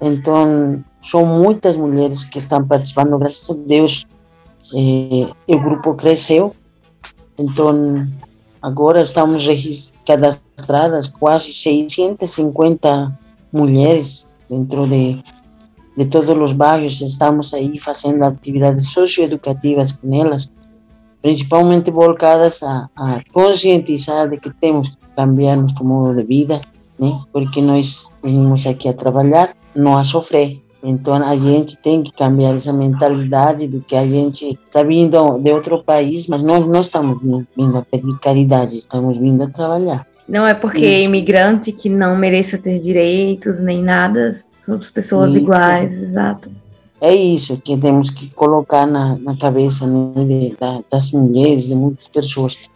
Então, 0.00 0.82
são 1.00 1.24
muitas 1.24 1.76
mulheres 1.76 2.26
que 2.26 2.38
estão 2.38 2.66
participando, 2.66 3.18
graças 3.18 3.50
a 3.50 3.66
Deus. 3.66 4.06
Eh, 4.74 5.30
o 5.46 5.60
grupo 5.60 5.94
cresceu. 5.94 6.54
Então, 7.38 8.06
agora 8.60 9.00
estamos 9.02 9.92
cadastradas 10.06 11.08
quase 11.08 11.52
650 11.52 13.18
mulheres 13.52 14.26
dentro 14.48 14.86
de, 14.86 15.22
de 15.96 16.06
todos 16.06 16.36
os 16.36 16.52
bairros. 16.52 17.00
Estamos 17.00 17.54
aí 17.54 17.78
fazendo 17.78 18.24
atividades 18.24 18.88
socioeducativas 18.88 19.92
com 19.92 20.14
elas, 20.14 20.50
principalmente 21.22 21.90
voltadas 21.90 22.62
a, 22.62 22.88
a 22.96 23.20
conscientizar 23.32 24.28
de 24.28 24.38
que 24.38 24.50
temos 24.54 24.96
cambiar 25.14 25.56
nosso 25.56 25.84
modo 25.84 26.14
de 26.14 26.24
vida, 26.24 26.60
né? 26.98 27.20
Porque 27.32 27.60
nós 27.60 28.08
vimos 28.22 28.66
aqui 28.66 28.88
a 28.88 28.92
trabalhar, 28.92 29.52
não 29.74 29.96
a 29.96 30.04
sofrer. 30.04 30.56
Então 30.82 31.14
a 31.16 31.36
gente 31.36 31.76
tem 31.76 32.02
que 32.02 32.12
cambiar 32.12 32.54
essa 32.54 32.72
mentalidade 32.72 33.66
do 33.66 33.80
que 33.80 33.96
a 33.96 34.06
gente 34.06 34.58
está 34.64 34.82
vindo 34.82 35.38
de 35.38 35.50
outro 35.50 35.82
país, 35.82 36.26
mas 36.28 36.42
nós 36.42 36.66
não 36.66 36.80
estamos 36.80 37.20
vindo 37.56 37.78
a 37.78 37.82
pedir 37.82 38.16
caridade, 38.20 38.76
estamos 38.76 39.18
vindo 39.18 39.42
a 39.42 39.48
trabalhar. 39.48 40.06
Não 40.28 40.46
é 40.46 40.54
porque 40.54 40.84
é 40.84 41.02
imigrante 41.02 41.72
que 41.72 41.88
não 41.88 42.16
mereça 42.16 42.58
ter 42.58 42.78
direitos 42.78 43.58
nem 43.60 43.82
nada, 43.82 44.30
somos 44.64 44.90
pessoas 44.90 45.34
iguais, 45.34 45.94
exato. 46.00 46.50
É 47.00 47.14
isso 47.14 47.56
que 47.58 47.76
temos 47.76 48.10
que 48.10 48.32
colocar 48.34 48.86
na, 48.86 49.16
na 49.18 49.36
cabeça 49.36 49.86
né, 49.86 50.24
de, 50.24 50.56
das 50.90 51.12
mulheres, 51.12 51.66
de 51.66 51.74
muitas 51.74 52.08
pessoas 52.08 52.68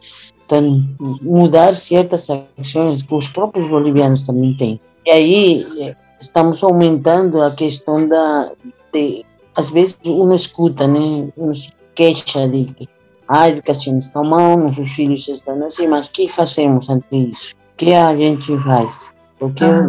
mudar 1.22 1.74
certas 1.74 2.28
ações 2.58 3.02
que 3.02 3.14
os 3.14 3.28
próprios 3.28 3.68
bolivianos 3.68 4.24
também 4.24 4.54
têm. 4.54 4.80
E 5.06 5.10
aí 5.10 5.94
estamos 6.22 6.62
aumentando 6.62 7.42
a 7.42 7.50
questão 7.50 8.08
da 8.08 8.50
de, 8.92 9.24
às 9.56 9.70
vezes 9.70 9.98
uno 10.04 10.34
escuta, 10.34 10.86
né, 10.86 11.28
uno 11.36 11.54
se 11.54 11.70
queixa 11.94 12.48
de 12.48 12.64
que 12.64 12.88
a 13.28 13.48
educação 13.48 13.96
está 13.98 14.22
mal, 14.22 14.58
nossos 14.58 14.90
filhos 14.90 15.26
estão 15.28 15.64
assim, 15.64 15.88
mas 15.88 16.08
o 16.08 16.12
que 16.12 16.28
fazemos 16.28 16.88
ante 16.88 17.30
isso? 17.30 17.54
O 17.54 17.76
que 17.76 17.92
a 17.92 18.14
gente 18.14 18.56
faz? 18.58 19.14
Porque 19.38 19.64
ah. 19.64 19.88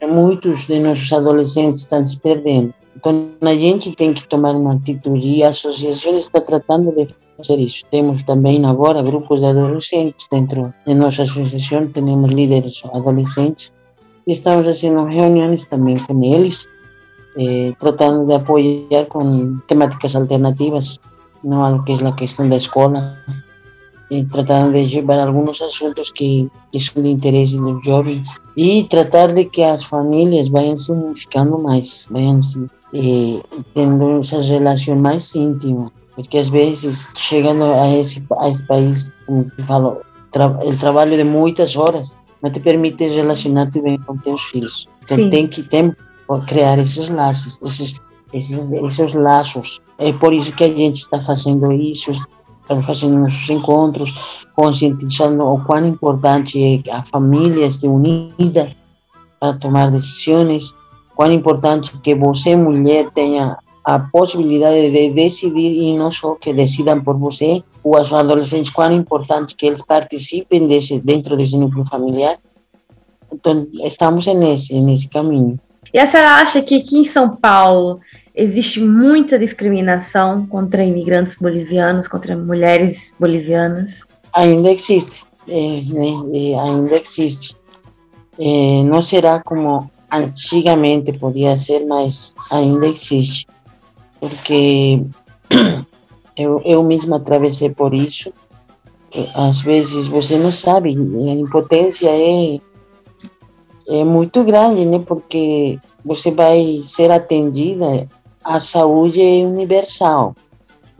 é, 0.00 0.06
muitos 0.06 0.66
de 0.66 0.78
nossos 0.78 1.12
adolescentes 1.12 1.82
estão 1.82 2.06
se 2.06 2.20
perdendo. 2.20 2.72
Então 2.96 3.28
a 3.40 3.54
gente 3.54 3.92
tem 3.92 4.14
que 4.14 4.26
tomar 4.28 4.54
uma 4.54 4.74
atitude 4.74 5.28
e 5.28 5.42
a 5.42 5.48
associação 5.48 6.16
está 6.16 6.40
tratando 6.40 6.92
de 6.92 7.08
fazer 7.36 7.58
isso. 7.60 7.84
Temos 7.90 8.22
também 8.22 8.64
agora 8.64 9.02
grupos 9.02 9.40
de 9.40 9.46
adolescentes 9.46 10.28
dentro 10.30 10.72
de 10.86 10.94
nossa 10.94 11.22
associação, 11.22 11.88
temos 11.88 12.30
líderes 12.30 12.82
adolescentes 12.92 13.72
e 14.26 14.32
estamos 14.32 14.66
fazendo 14.66 15.04
reuniões 15.04 15.66
também 15.66 15.96
com 15.96 16.22
eles, 16.24 16.68
eh, 17.36 17.72
tratando 17.78 18.26
de 18.26 18.34
apoiar 18.34 19.06
com 19.08 19.58
temáticas 19.66 20.14
alternativas, 20.16 21.00
não 21.42 21.62
a 21.62 21.82
que 21.84 21.92
é 21.92 22.06
a 22.06 22.12
questão 22.12 22.48
da 22.48 22.56
escola, 22.56 23.16
e 24.10 24.24
tratando 24.24 24.72
de 24.72 24.96
levar 24.96 25.26
alguns 25.26 25.60
assuntos 25.60 26.10
que, 26.12 26.48
que 26.70 26.78
são 26.78 27.02
de 27.02 27.08
interesse 27.08 27.56
dos 27.56 27.84
jovens 27.84 28.38
e 28.56 28.84
tratar 28.84 29.32
de 29.32 29.46
que 29.46 29.62
as 29.62 29.82
famílias 29.82 30.48
vayam 30.48 30.76
se 30.76 30.92
unificando 30.92 31.58
mais, 31.58 32.06
vayam 32.10 32.40
se, 32.40 32.64
eh, 32.94 33.40
tendo 33.72 34.18
essa 34.18 34.40
relação 34.40 34.96
mais 34.96 35.34
íntima 35.34 35.90
porque 36.14 36.38
às 36.38 36.48
vezes 36.48 37.08
chegando 37.16 37.64
a 37.64 37.88
esse, 37.96 38.24
a 38.38 38.48
esse 38.48 38.62
país, 38.66 39.12
como 39.26 39.44
te 39.50 39.62
falo, 39.66 40.00
tra 40.30 40.48
o 40.48 40.76
trabalho 40.76 41.16
de 41.16 41.24
muitas 41.24 41.76
horas 41.76 42.16
não 42.44 42.50
te 42.50 42.60
permite 42.60 43.08
relacionar-te 43.08 43.80
bem 43.80 43.98
com 43.98 44.18
teus 44.18 44.42
filhos. 44.42 44.86
Então 45.02 45.16
Sim. 45.16 45.30
tem 45.30 45.46
que 45.46 45.62
tem, 45.62 45.96
criar 46.46 46.78
esses 46.78 47.08
laços, 47.08 47.58
esses, 47.62 47.98
esses, 48.34 48.70
esses 48.70 49.14
laços. 49.14 49.80
É 49.98 50.12
por 50.12 50.34
isso 50.34 50.54
que 50.54 50.64
a 50.64 50.68
gente 50.68 50.96
está 50.96 51.18
fazendo 51.18 51.72
isso, 51.72 52.10
estamos 52.60 52.84
fazendo 52.84 53.16
nossos 53.16 53.48
encontros, 53.48 54.46
conscientizando 54.54 55.42
o 55.42 55.58
quão 55.64 55.86
importante 55.86 56.82
é 56.86 56.92
a 56.92 57.02
família 57.02 57.64
estar 57.64 57.88
unida 57.88 58.70
para 59.40 59.54
tomar 59.54 59.90
decisões, 59.90 60.74
quão 61.16 61.32
importante 61.32 61.96
que 62.02 62.14
você, 62.14 62.54
mulher, 62.54 63.10
tenha 63.14 63.56
a 63.84 63.98
possibilidade 63.98 64.90
de 64.90 65.10
decidir 65.10 65.82
e 65.82 65.96
não 65.96 66.10
só 66.10 66.34
que 66.36 66.54
decidam 66.54 67.02
por 67.02 67.18
você, 67.18 67.62
os 67.82 68.12
adolescentes, 68.12 68.70
quão 68.70 68.90
importante 68.92 69.54
que 69.54 69.66
eles 69.66 69.82
participem 69.82 70.66
desse, 70.66 70.98
dentro 71.00 71.36
desse 71.36 71.56
núcleo 71.56 71.84
familiar. 71.84 72.38
Então, 73.30 73.66
estamos 73.84 74.26
nesse, 74.26 74.80
nesse 74.80 75.08
caminho. 75.08 75.58
E 75.92 75.98
a 75.98 76.06
senhora 76.06 76.36
acha 76.36 76.62
que 76.62 76.76
aqui 76.76 76.98
em 76.98 77.04
São 77.04 77.36
Paulo 77.36 78.00
existe 78.34 78.80
muita 78.80 79.38
discriminação 79.38 80.46
contra 80.46 80.82
imigrantes 80.82 81.36
bolivianos, 81.36 82.08
contra 82.08 82.36
mulheres 82.36 83.14
bolivianas? 83.20 84.00
Ainda 84.32 84.70
existe, 84.70 85.24
é, 85.46 85.52
né, 85.52 86.58
ainda 86.60 86.96
existe. 86.96 87.54
É, 88.38 88.82
não 88.82 89.00
será 89.00 89.40
como 89.42 89.88
antigamente 90.12 91.12
podia 91.12 91.56
ser, 91.56 91.86
mas 91.86 92.34
ainda 92.50 92.86
existe. 92.86 93.46
Porque 94.28 95.02
eu, 96.36 96.62
eu 96.64 96.82
mesma 96.82 97.16
atravessei 97.16 97.70
por 97.70 97.94
isso. 97.94 98.32
Às 99.34 99.60
vezes 99.60 100.06
você 100.08 100.36
não 100.38 100.50
sabe, 100.50 100.90
a 100.90 101.32
impotência 101.32 102.08
é, 102.10 102.58
é 103.88 104.04
muito 104.04 104.42
grande, 104.42 104.84
né? 104.84 104.98
Porque 104.98 105.78
você 106.04 106.30
vai 106.30 106.80
ser 106.82 107.10
atendida 107.10 108.08
a 108.44 108.60
saúde 108.60 109.20
é 109.20 109.44
universal. 109.44 110.36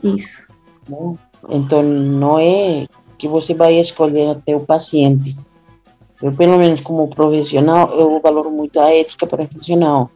Isso. 0.03 0.49
Né? 0.89 1.17
Então, 1.51 1.83
não 1.83 2.39
é 2.39 2.87
que 3.19 3.29
você 3.29 3.55
vai 3.55 3.75
escolher 3.75 4.31
até 4.31 4.57
o 4.57 4.61
paciente. 4.61 5.37
Eu, 6.23 6.33
pelo 6.33 6.57
menos 6.57 6.81
como 6.81 7.09
profissional, 7.09 7.93
eu 7.95 8.19
valoro 8.21 8.51
muito 8.51 8.81
a 8.81 8.91
ética 8.91 9.27
profissional. 9.27 10.11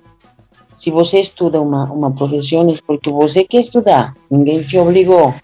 Se 0.78 0.92
você 0.92 1.18
estuda 1.18 1.60
uma, 1.60 1.92
uma 1.92 2.14
profissão, 2.14 2.70
é 2.70 2.74
porque 2.86 3.10
você 3.10 3.42
quer 3.42 3.58
estudar, 3.58 4.14
ninguém 4.30 4.62
te 4.62 4.78
obrigou. 4.78 5.34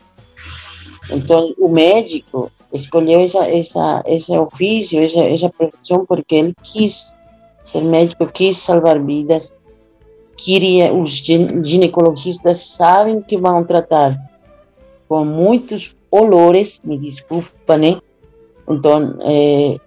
Então, 1.11 1.53
o 1.59 1.69
médico 1.69 2.53
escolheu 2.73 3.19
essa, 3.19 3.45
essa, 3.49 4.05
esse 4.07 4.31
ofício, 4.39 5.03
essa, 5.03 5.25
essa 5.25 5.49
profissão, 5.51 6.07
porque 6.07 6.37
ele 6.37 6.55
quis 6.63 7.17
ser 7.61 7.83
médico, 7.83 8.27
quis 8.27 8.59
salvar 8.59 9.03
vidas, 9.03 9.57
queria, 10.37 10.95
os 10.95 11.11
ginecologistas 11.11 12.59
sabem 12.59 13.21
que 13.21 13.37
vão 13.37 13.65
tratar 13.65 14.17
com 15.09 15.25
muitos 15.25 15.97
olores, 16.13 16.81
me 16.85 16.97
desculpa, 16.97 17.77
né? 17.77 18.01
Então, 18.69 19.19
é, 19.23 19.81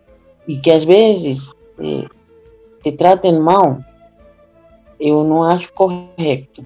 e 0.45 0.57
que 0.57 0.71
às 0.71 0.83
vezes 0.83 1.53
é, 1.79 2.05
te 2.83 2.91
tratem 2.91 3.39
mal, 3.39 3.79
eu 4.99 5.23
não 5.23 5.43
acho 5.43 5.71
correto. 5.73 6.65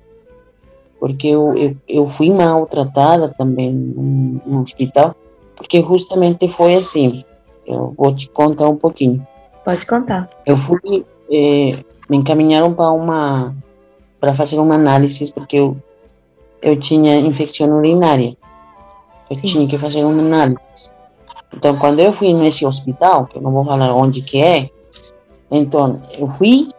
Porque 1.00 1.28
eu, 1.28 1.56
eu, 1.58 1.76
eu 1.88 2.08
fui 2.08 2.30
maltratada 2.30 3.30
também 3.30 3.72
no, 3.72 4.42
no 4.46 4.62
hospital, 4.62 5.16
porque 5.56 5.82
justamente 5.82 6.48
foi 6.48 6.76
assim. 6.76 7.24
Eu 7.66 7.94
vou 7.98 8.14
te 8.14 8.30
contar 8.30 8.70
um 8.70 8.76
pouquinho. 8.76 9.26
Pode 9.66 9.86
contar. 9.86 10.30
Eu 10.46 10.56
fui, 10.56 11.06
é, 11.32 11.78
me 12.10 12.18
encaminharam 12.18 12.74
para 12.74 12.92
uma 12.92 13.56
para 14.20 14.36
fazer 14.36 14.60
uma 14.60 14.76
análise 14.76 15.34
porque 15.34 15.58
eu 15.58 15.76
eu 16.62 16.80
tinha 16.80 17.20
infecção 17.20 17.70
urinária. 17.70 18.36
Eu 19.30 19.36
Sim. 19.38 19.48
tinha 19.48 19.68
que 19.68 19.78
fazer 19.78 20.04
uma 20.04 20.22
análise. 20.22 20.92
Então, 21.54 21.76
quando 21.78 22.00
eu 22.00 22.14
fui 22.14 22.34
nesse 22.34 22.66
hospital, 22.66 23.26
que 23.26 23.38
eu 23.38 23.42
não 23.42 23.52
vou 23.52 23.66
falar 23.66 23.94
onde 23.94 24.22
que 24.22 24.42
é, 24.42 24.70
então 25.50 26.00
eu 26.18 26.28
fui 26.28 26.70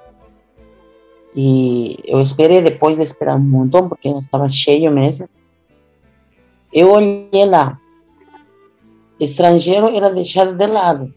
e 1.35 1.99
eu 2.05 2.21
esperei 2.21 2.61
depois 2.61 2.97
de 2.97 3.05
esperar 3.05 3.37
um 3.37 3.40
montão, 3.40 3.88
porque 3.88 4.09
estava 4.09 4.49
cheio 4.49 4.92
mesmo. 4.92 5.29
Eu 6.73 6.90
olhei 6.90 7.47
lá. 7.47 7.79
Estrangeiro 9.21 9.95
era 9.95 10.11
deixado 10.11 10.55
de 10.55 10.66
lado. 10.66 11.14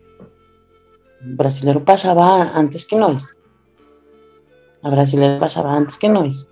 O 1.22 1.36
brasileiro 1.36 1.82
passava 1.82 2.24
antes 2.58 2.84
que 2.84 2.96
nós. 2.96 3.36
A 4.84 4.90
brasileira 4.90 5.40
passava 5.40 5.70
antes 5.70 5.98
que 5.98 6.08
nós. 6.08 6.48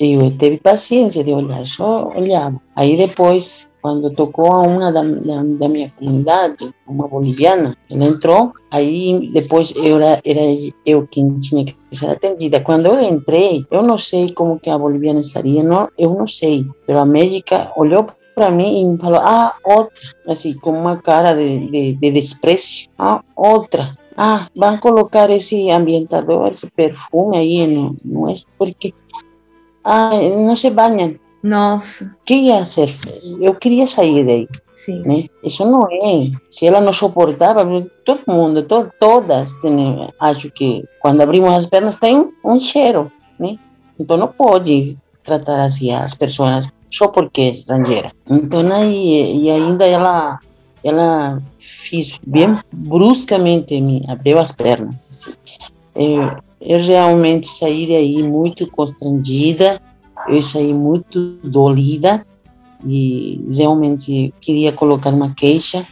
E 0.00 0.12
eu 0.12 0.36
teve 0.36 0.58
paciência 0.58 1.22
de 1.22 1.32
olhar, 1.32 1.64
só 1.64 2.08
olhava. 2.08 2.60
Aí 2.76 2.96
depois, 2.96 3.67
quando 3.80 4.10
tocou 4.10 4.52
a 4.52 4.62
uma 4.62 4.92
da, 4.92 5.02
da, 5.02 5.42
da, 5.42 5.68
minha 5.68 5.90
comunidade, 5.90 6.74
uma 6.86 7.08
boliviana, 7.08 7.74
entrou, 7.90 8.52
aí 8.70 9.30
depois 9.32 9.72
eu 9.76 9.96
era, 9.96 10.20
era 10.24 10.40
eu 10.84 11.06
quem 11.06 11.38
tinha 11.40 11.64
que 11.64 11.76
ser 11.92 12.10
atendida. 12.10 12.60
Quando 12.60 12.86
eu 12.86 13.00
entrei, 13.00 13.64
eu 13.70 13.82
não 13.82 13.98
sei 13.98 14.32
como 14.32 14.58
que 14.58 14.70
a 14.70 14.78
boliviana 14.78 15.20
estaria, 15.20 15.62
não, 15.62 15.88
eu 15.98 16.14
não 16.14 16.26
sei. 16.26 16.66
Pero 16.86 16.98
a 16.98 17.04
médica 17.04 17.72
olhou 17.76 18.06
para 18.34 18.50
mim 18.50 18.94
e 18.94 18.98
falou, 18.98 19.20
ah, 19.20 19.52
outra, 19.64 20.02
assim, 20.26 20.54
com 20.54 20.72
uma 20.72 20.96
cara 20.96 21.34
de, 21.34 21.70
de, 21.70 21.94
de 21.94 22.10
desprezo, 22.10 22.88
ah, 22.98 23.22
outra 23.34 23.96
ah, 24.18 24.48
van 24.54 24.74
a 24.74 24.80
colocar 24.80 25.30
ese 25.30 25.70
ambientador, 25.70 26.48
ese 26.50 26.66
perfume 26.74 27.38
ahí 27.38 27.60
en 27.60 27.98
nuestro, 28.02 28.52
porque 28.58 28.92
ah, 29.84 30.18
no 30.36 30.56
se 30.56 30.70
bañan. 30.70 31.20
Nossa. 31.42 32.14
que 32.24 32.34
ia 32.34 32.58
hacer? 32.58 32.92
Eu 33.40 33.54
queria 33.54 33.86
sair 33.86 34.24
daí. 34.24 34.48
Sim. 34.76 35.02
Né? 35.04 35.24
Isso 35.44 35.64
não 35.64 35.82
é. 35.86 36.30
Se 36.50 36.66
ela 36.66 36.80
não 36.80 36.92
suportava, 36.92 37.64
todo 38.04 38.20
mundo, 38.28 38.62
to, 38.62 38.90
todas, 38.98 39.52
acho 40.20 40.50
que 40.50 40.84
quando 41.00 41.20
abrimos 41.20 41.52
as 41.54 41.66
pernas 41.66 41.96
tem 41.96 42.30
um 42.44 42.58
cheiro, 42.58 43.10
né? 43.38 43.58
Então 43.98 44.16
não 44.16 44.28
pode 44.28 44.96
tratar 45.22 45.64
assim 45.64 45.92
as 45.92 46.14
pessoas 46.14 46.68
só 46.90 47.08
porque 47.08 47.40
é 47.40 47.48
estrangeira. 47.50 48.08
Então 48.30 48.60
aí, 48.72 49.42
e 49.44 49.50
ainda 49.50 49.86
ela 49.86 50.38
ela 50.82 51.42
fiz 51.58 52.18
bem 52.26 52.56
bruscamente, 52.72 53.80
me 53.80 54.04
abriu 54.08 54.38
as 54.38 54.52
pernas. 54.52 55.04
Assim. 55.06 55.32
Eu, 55.94 56.36
eu 56.60 56.78
realmente 56.78 57.48
saí 57.48 57.86
daí 57.86 58.22
muito 58.22 58.66
constrangida, 58.70 59.80
eu 60.30 60.42
saí 60.42 60.72
muito 60.72 61.38
dolida 61.42 62.24
e 62.86 63.44
realmente 63.50 64.32
queria 64.40 64.72
colocar 64.72 65.10
uma 65.10 65.34
queixa, 65.34 65.84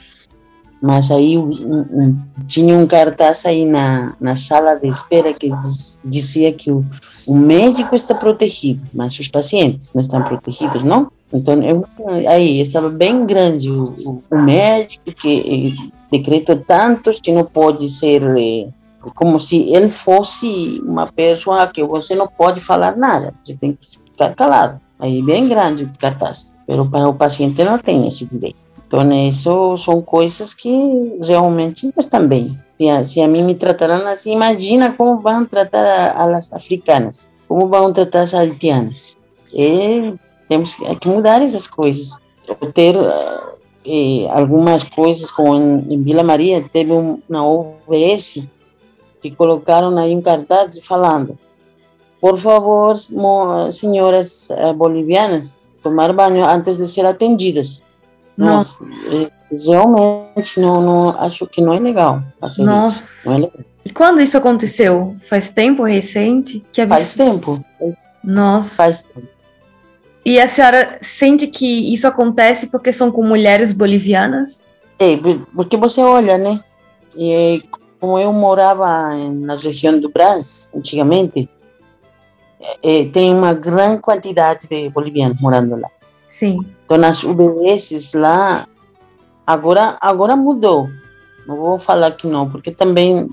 mas 0.82 1.10
aí 1.10 1.38
um, 1.38 1.48
um, 1.48 2.18
tinha 2.46 2.76
um 2.76 2.86
cartaz 2.86 3.46
aí 3.46 3.64
na, 3.64 4.14
na 4.20 4.36
sala 4.36 4.74
de 4.74 4.88
espera 4.88 5.32
que 5.32 5.50
diz, 5.50 6.00
dizia 6.04 6.52
que 6.52 6.70
o, 6.70 6.84
o 7.26 7.34
médico 7.34 7.94
está 7.94 8.14
protegido, 8.14 8.84
mas 8.92 9.18
os 9.18 9.28
pacientes 9.28 9.92
não 9.94 10.02
estão 10.02 10.22
protegidos, 10.22 10.82
não? 10.82 11.10
Então, 11.32 11.60
eu, 11.62 11.84
aí 12.28 12.60
estava 12.60 12.88
bem 12.88 13.26
grande 13.26 13.70
o, 13.70 13.84
o, 13.84 14.22
o 14.30 14.42
médico 14.42 15.10
que 15.12 15.74
decretou 16.10 16.56
tantos 16.56 17.20
que 17.20 17.32
não 17.32 17.44
pode 17.44 17.88
ser 17.88 18.22
eh, 18.38 18.68
como 19.14 19.40
se 19.40 19.68
ele 19.70 19.88
fosse 19.88 20.80
uma 20.84 21.10
pessoa 21.10 21.66
que 21.66 21.82
você 21.82 22.14
não 22.14 22.28
pode 22.28 22.60
falar 22.60 22.96
nada, 22.96 23.34
você 23.42 23.56
tem 23.56 23.72
que 23.72 24.05
ficar 24.16 24.34
calado. 24.34 24.80
Aí 24.98 25.22
bem 25.22 25.48
grande 25.48 25.84
o 25.84 25.92
cartaz, 25.98 26.54
mas 26.66 26.88
para 26.88 27.08
o 27.08 27.14
paciente 27.14 27.62
não 27.62 27.78
tem 27.78 28.08
esse 28.08 28.26
direito. 28.26 28.56
Então, 28.86 29.12
isso 29.12 29.76
são 29.78 30.00
coisas 30.00 30.54
que 30.54 30.70
realmente 31.20 31.86
não 31.86 31.94
estão 31.98 32.26
bem. 32.26 32.48
Se 33.04 33.20
a, 33.20 33.26
mim 33.26 33.42
me 33.42 33.54
trataram 33.54 34.06
assim, 34.06 34.32
imagina 34.32 34.92
como 34.92 35.20
vão 35.20 35.44
tratar 35.44 36.12
as 36.16 36.52
africanas, 36.52 37.30
como 37.48 37.68
vão 37.68 37.92
tratar 37.92 38.22
as 38.22 38.32
haitianas. 38.32 39.16
É 39.54 40.12
temos 40.48 40.74
que 40.74 41.08
mudar 41.08 41.42
essas 41.42 41.66
coisas. 41.66 42.18
Ter 42.72 42.94
eh, 43.84 44.28
algumas 44.30 44.84
coisas, 44.84 45.30
como 45.30 45.54
em, 45.56 45.94
em, 45.94 46.02
Vila 46.02 46.22
Maria, 46.22 46.64
teve 46.72 46.92
uma 46.92 47.44
OVS 47.44 48.46
que 49.20 49.30
colocaram 49.32 49.96
aí 49.98 50.14
um 50.14 50.22
cartaz 50.22 50.78
falando: 50.80 51.36
por 52.20 52.38
favor, 52.38 52.96
senhoras 53.72 54.50
eh, 54.50 54.72
bolivianas, 54.72 55.58
tomar 55.82 56.12
banho 56.12 56.44
antes 56.44 56.78
de 56.78 56.88
ser 56.88 57.06
atendidas. 57.06 57.82
Nossa, 58.36 58.84
realmente 59.50 60.60
não, 60.60 60.80
não, 60.80 61.08
acho 61.18 61.46
que 61.46 61.62
não 61.62 61.72
é 61.72 61.78
legal 61.78 62.22
fazer 62.40 62.64
Nossa. 62.64 63.02
isso. 63.02 63.30
É 63.30 63.34
legal. 63.34 63.60
E 63.84 63.90
quando 63.90 64.20
isso 64.20 64.36
aconteceu? 64.36 65.14
Faz 65.28 65.48
tempo 65.50 65.84
recente? 65.84 66.64
Que 66.72 66.86
Faz 66.86 67.14
tempo. 67.14 67.64
Nossa. 68.22 68.74
Faz 68.74 69.02
tempo. 69.04 69.28
E 70.24 70.40
a 70.40 70.48
senhora 70.48 70.98
sente 71.02 71.46
que 71.46 71.94
isso 71.94 72.04
acontece 72.08 72.66
porque 72.66 72.92
são 72.92 73.12
com 73.12 73.22
mulheres 73.22 73.72
bolivianas? 73.72 74.64
É, 74.98 75.16
porque 75.54 75.76
você 75.76 76.00
olha, 76.00 76.36
né? 76.36 76.58
E 77.16 77.62
como 78.00 78.18
eu 78.18 78.32
morava 78.32 79.14
na 79.32 79.56
região 79.56 80.00
do 80.00 80.08
Brás, 80.08 80.70
antigamente, 80.74 81.48
é, 82.82 83.04
tem 83.06 83.32
uma 83.32 83.54
grande 83.54 84.00
quantidade 84.00 84.66
de 84.68 84.88
bolivianos 84.90 85.40
morando 85.40 85.76
lá. 85.76 85.88
Sim. 86.30 86.58
Então, 86.84 87.02
as 87.04 87.24
UBS 87.24 88.12
lá, 88.14 88.66
agora, 89.46 89.96
agora 90.00 90.36
mudou. 90.36 90.88
Não 91.46 91.56
vou 91.56 91.78
falar 91.78 92.12
que 92.12 92.26
não, 92.26 92.48
porque 92.48 92.72
também 92.72 93.28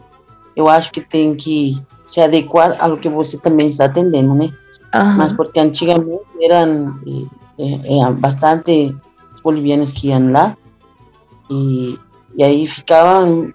eu 0.55 0.69
acho 0.69 0.91
que 0.91 1.01
tem 1.01 1.35
que 1.35 1.75
se 2.05 2.21
adequar 2.21 2.75
ao 2.79 2.97
que 2.97 3.09
você 3.09 3.37
também 3.37 3.67
está 3.67 3.85
atendendo, 3.85 4.33
né? 4.35 4.51
Uhum. 4.93 5.17
Mas 5.17 5.33
porque 5.33 5.59
antigamente 5.59 6.21
eram 6.41 6.99
eh, 7.07 7.79
eh, 7.89 8.11
bastante 8.13 8.95
bolivianos 9.43 9.91
que 9.91 10.09
iam 10.09 10.31
lá 10.31 10.55
e, 11.49 11.97
e 12.37 12.43
aí 12.43 12.67
ficavam, 12.67 13.51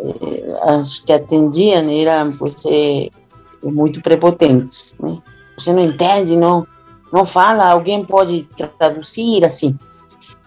eh, 0.00 0.58
as 0.62 1.00
que 1.00 1.12
atendiam 1.12 1.88
eram 1.90 2.30
pues, 3.60 3.74
muito 3.74 4.00
prepotentes. 4.02 4.94
Né? 5.00 5.16
Você 5.56 5.72
não 5.72 5.82
entende, 5.82 6.36
não, 6.36 6.66
não 7.12 7.24
fala, 7.24 7.70
alguém 7.70 8.04
pode 8.04 8.48
traduzir 8.78 9.44
assim. 9.44 9.76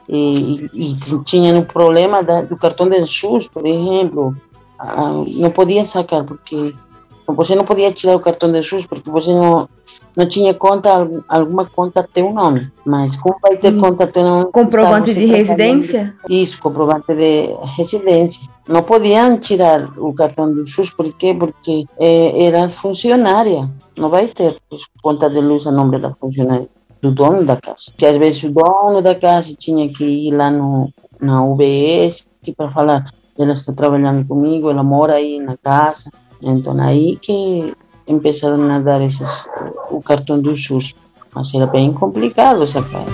E, 0.07 0.69
e, 0.73 0.91
e 0.91 1.23
tinha 1.23 1.53
um 1.53 1.63
problema 1.63 2.23
da, 2.23 2.41
do 2.41 2.57
cartão 2.57 2.89
de 2.89 3.05
SUS, 3.05 3.47
por 3.47 3.65
exemplo, 3.65 4.35
ah, 4.77 5.11
não 5.37 5.51
podia 5.51 5.85
sacar 5.85 6.23
porque 6.23 6.73
você 7.27 7.55
não 7.55 7.63
podia 7.63 7.91
tirar 7.91 8.15
o 8.15 8.19
cartão 8.19 8.51
de 8.51 8.61
SUS 8.63 8.85
porque 8.85 9.09
você 9.09 9.31
não, 9.31 9.67
não 10.15 10.27
tinha 10.27 10.53
conta, 10.53 11.07
alguma 11.27 11.65
conta 11.65 12.07
teu 12.11 12.31
nome. 12.33 12.71
Mas 12.85 13.15
como 13.15 13.37
vai 13.41 13.55
ter 13.57 13.77
conta 13.77 14.07
teu 14.07 14.23
nome? 14.23 14.51
Comprovante 14.51 15.13
de 15.13 15.25
residência? 15.25 16.15
Isso, 16.29 16.61
comprovante 16.61 17.13
de 17.13 17.49
residência. 17.77 18.47
Não 18.67 18.83
podiam 18.83 19.37
tirar 19.37 19.89
o 19.97 20.13
cartão 20.13 20.53
do 20.53 20.65
SUS, 20.67 20.89
por 20.91 21.11
quê? 21.13 21.33
Porque 21.37 21.85
eh, 21.99 22.45
era 22.45 22.67
funcionária. 22.69 23.69
Não 23.97 24.09
vai 24.09 24.27
ter 24.27 24.55
conta 25.01 25.29
de 25.29 25.39
luz 25.39 25.67
a 25.67 25.71
nome 25.71 25.99
da 25.99 26.13
funcionária, 26.15 26.67
do 27.01 27.11
dono 27.11 27.43
da 27.43 27.55
casa. 27.55 27.93
Que 27.97 28.05
às 28.05 28.17
vezes 28.17 28.43
o 28.43 28.51
dono 28.51 29.01
da 29.01 29.15
casa 29.15 29.53
tinha 29.57 29.87
que 29.89 30.03
ir 30.03 30.31
lá 30.31 30.49
no, 30.49 30.89
na 31.19 31.43
UBS 31.43 32.29
para 32.55 32.71
falar 32.71 33.11
ela 33.37 33.51
está 33.51 33.73
trabalhando 33.73 34.27
comigo, 34.27 34.69
ela 34.69 34.83
mora 34.83 35.15
aí 35.15 35.39
na 35.39 35.57
casa. 35.57 36.11
Então 36.41 36.79
aí 36.81 37.17
que 37.21 37.73
começaram 38.05 38.69
a 38.71 38.79
dar 38.79 39.01
esses, 39.01 39.47
o 39.89 40.01
cartão 40.01 40.41
do 40.41 40.57
SUS. 40.57 40.95
Mas 41.33 41.53
era 41.53 41.65
bem 41.65 41.93
complicado 41.93 42.67
sacar. 42.67 43.05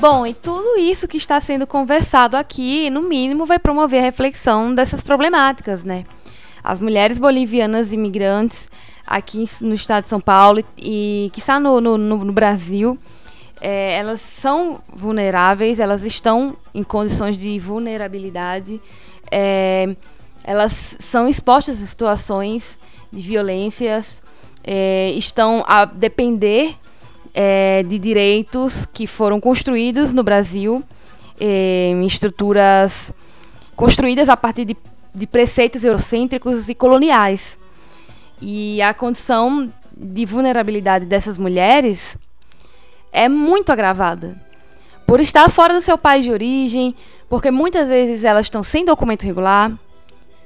Bom, 0.00 0.26
e 0.26 0.34
tudo 0.34 0.78
isso 0.78 1.06
que 1.06 1.16
está 1.16 1.40
sendo 1.40 1.64
conversado 1.64 2.36
aqui, 2.36 2.90
no 2.90 3.02
mínimo, 3.02 3.46
vai 3.46 3.60
promover 3.60 4.00
a 4.00 4.02
reflexão 4.02 4.74
dessas 4.74 5.00
problemáticas, 5.00 5.84
né? 5.84 6.04
As 6.64 6.80
mulheres 6.80 7.20
bolivianas 7.20 7.92
imigrantes 7.92 8.68
aqui 9.06 9.44
no 9.60 9.74
estado 9.74 10.04
de 10.04 10.10
São 10.10 10.20
Paulo 10.20 10.64
e 10.76 11.30
que 11.32 11.38
está 11.38 11.60
no, 11.60 11.80
no, 11.80 11.96
no 11.96 12.32
Brasil, 12.32 12.98
é, 13.60 13.94
elas 13.94 14.20
são 14.20 14.80
vulneráveis, 14.92 15.78
elas 15.78 16.02
estão 16.02 16.56
em 16.74 16.82
condições 16.82 17.38
de 17.38 17.56
vulnerabilidade 17.60 18.80
é, 19.32 19.96
elas 20.44 20.96
são 21.00 21.26
expostas 21.26 21.82
a 21.82 21.86
situações 21.86 22.78
de 23.10 23.22
violências, 23.22 24.22
é, 24.62 25.10
estão 25.12 25.64
a 25.66 25.86
depender 25.86 26.76
é, 27.34 27.82
de 27.82 27.98
direitos 27.98 28.86
que 28.86 29.06
foram 29.06 29.40
construídos 29.40 30.12
no 30.12 30.22
Brasil, 30.22 30.84
é, 31.40 31.90
em 31.90 32.04
estruturas 32.04 33.12
construídas 33.74 34.28
a 34.28 34.36
partir 34.36 34.66
de, 34.66 34.76
de 35.14 35.26
preceitos 35.26 35.82
eurocêntricos 35.82 36.68
e 36.68 36.74
coloniais. 36.74 37.58
E 38.40 38.82
a 38.82 38.92
condição 38.92 39.72
de 39.96 40.26
vulnerabilidade 40.26 41.06
dessas 41.06 41.38
mulheres 41.38 42.18
é 43.12 43.28
muito 43.28 43.72
agravada. 43.72 44.36
Por 45.06 45.20
estar 45.20 45.48
fora 45.50 45.74
do 45.74 45.80
seu 45.80 45.98
país 45.98 46.24
de 46.24 46.32
origem, 46.32 46.94
porque 47.32 47.50
muitas 47.50 47.88
vezes 47.88 48.24
elas 48.24 48.44
estão 48.44 48.62
sem 48.62 48.84
documento 48.84 49.22
regular, 49.22 49.72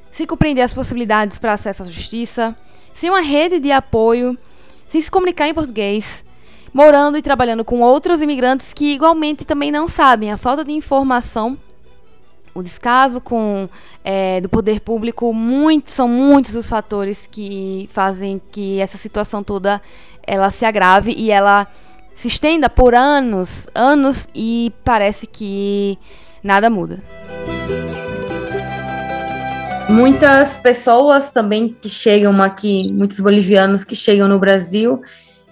sem 0.08 0.24
compreender 0.24 0.62
as 0.62 0.72
possibilidades 0.72 1.36
para 1.36 1.54
acesso 1.54 1.82
à 1.82 1.86
justiça, 1.86 2.56
sem 2.94 3.10
uma 3.10 3.22
rede 3.22 3.58
de 3.58 3.72
apoio, 3.72 4.38
sem 4.86 5.00
se 5.00 5.10
comunicar 5.10 5.48
em 5.48 5.52
português, 5.52 6.24
morando 6.72 7.18
e 7.18 7.22
trabalhando 7.22 7.64
com 7.64 7.80
outros 7.80 8.22
imigrantes 8.22 8.72
que 8.72 8.94
igualmente 8.94 9.44
também 9.44 9.72
não 9.72 9.88
sabem. 9.88 10.30
A 10.30 10.36
falta 10.36 10.64
de 10.64 10.70
informação, 10.70 11.58
o 12.54 12.62
descaso 12.62 13.20
com 13.20 13.68
é, 14.04 14.40
do 14.40 14.48
poder 14.48 14.78
público, 14.78 15.34
muito, 15.34 15.90
são 15.90 16.06
muitos 16.06 16.54
os 16.54 16.68
fatores 16.68 17.26
que 17.26 17.88
fazem 17.90 18.40
que 18.52 18.78
essa 18.78 18.96
situação 18.96 19.42
toda 19.42 19.82
ela 20.24 20.52
se 20.52 20.64
agrave 20.64 21.12
e 21.16 21.32
ela 21.32 21.66
se 22.14 22.28
estenda 22.28 22.70
por 22.70 22.94
anos, 22.94 23.68
anos 23.74 24.28
e 24.32 24.72
parece 24.84 25.26
que 25.26 25.98
nada 26.46 26.70
muda. 26.70 26.98
Muitas 29.88 30.56
pessoas 30.56 31.30
também 31.30 31.76
que 31.80 31.88
chegam 31.88 32.42
aqui, 32.42 32.92
muitos 32.92 33.20
bolivianos 33.20 33.84
que 33.84 33.94
chegam 33.94 34.26
no 34.26 34.38
Brasil, 34.38 35.02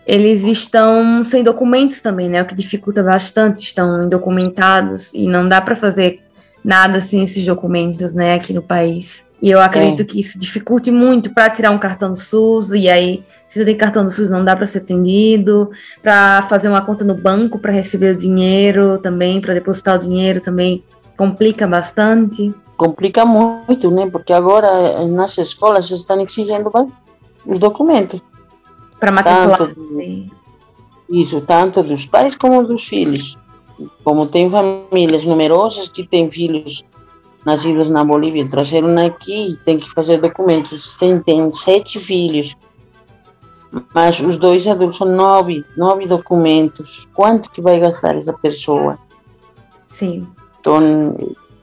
eles 0.07 0.42
estão 0.42 1.24
sem 1.24 1.42
documentos 1.42 2.00
também, 2.00 2.28
né? 2.28 2.42
O 2.42 2.46
que 2.46 2.54
dificulta 2.54 3.02
bastante, 3.02 3.62
estão 3.62 4.04
indocumentados 4.04 5.14
e 5.14 5.26
não 5.26 5.48
dá 5.48 5.61
para 5.61 5.76
fazer 5.76 6.20
nada 6.64 7.00
sem 7.00 7.22
esses 7.22 7.44
documentos, 7.44 8.14
né, 8.14 8.35
aqui 8.35 8.52
no 8.52 8.62
país. 8.62 9.24
E 9.42 9.51
eu 9.51 9.61
acredito 9.61 10.03
é. 10.03 10.05
que 10.07 10.20
isso 10.20 10.38
dificulte 10.38 10.90
muito 10.90 11.35
para 11.35 11.51
tirar 11.51 11.70
um 11.70 11.79
cartão 11.79 12.11
do 12.11 12.18
SUS 12.18 12.70
e 12.70 12.88
aí 12.88 13.23
se 13.49 13.59
não 13.59 13.66
tem 13.66 13.77
cartão 13.77 14.05
do 14.05 14.11
SUS 14.11 14.31
não 14.31 14.44
dá 14.44 14.57
para 14.57 14.66
ser 14.66 14.79
atendido, 14.79 15.70
para 16.03 16.42
fazer 16.49 16.68
uma 16.68 16.81
conta 16.81 17.05
no 17.05 17.14
banco 17.14 17.59
para 17.59 17.73
receber 17.73 18.14
o 18.14 18.16
dinheiro 18.16 18.99
também, 18.99 19.40
para 19.40 19.55
depositar 19.55 19.97
o 19.97 19.99
dinheiro 19.99 20.40
também 20.40 20.83
complica 21.16 21.66
bastante. 21.66 22.53
Complica 22.77 23.25
muito, 23.25 23.90
né? 23.90 24.09
Porque 24.11 24.33
agora 24.33 24.66
eh, 24.66 25.07
nas 25.07 25.38
escolas 25.38 25.90
estão 25.90 26.20
exigindo 26.20 26.70
os 27.47 27.59
documentos. 27.59 28.20
Para 28.99 29.12
matricular. 29.12 29.59
Tanto, 29.59 29.77
isso, 31.09 31.40
tanto 31.42 31.83
dos 31.83 32.07
pais 32.07 32.35
como 32.35 32.66
dos 32.66 32.85
filhos. 32.85 33.38
Como 34.03 34.27
tem 34.27 34.51
famílias 34.51 35.25
numerosas 35.25 35.88
que 35.88 36.07
têm 36.07 36.31
filhos 36.31 36.85
nascidos 37.44 37.88
na 37.88 38.04
Bolívia, 38.04 38.48
trazeram 38.48 38.96
aqui, 39.04 39.57
tem 39.64 39.78
que 39.78 39.90
fazer 39.90 40.20
documentos. 40.20 40.96
Tem, 40.96 41.20
tem 41.20 41.50
sete 41.50 41.98
filhos 41.98 42.57
mas 43.92 44.20
os 44.20 44.37
dois 44.37 44.66
adultos 44.66 44.98
são 44.98 45.09
nove, 45.09 45.64
nove 45.76 46.07
documentos. 46.07 47.07
Quanto 47.12 47.50
que 47.50 47.61
vai 47.61 47.80
gastar 47.80 48.14
essa 48.16 48.33
pessoa? 48.33 48.98
Sim. 49.90 50.26
Então, 50.61 51.12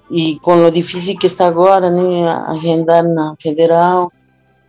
e 0.10 0.38
com 0.40 0.66
o 0.66 0.72
difícil 0.72 1.18
que 1.18 1.28
está 1.28 1.48
agora, 1.48 1.90
né, 1.90 2.28
agendar 2.48 3.04
na 3.04 3.36
federal, 3.40 4.12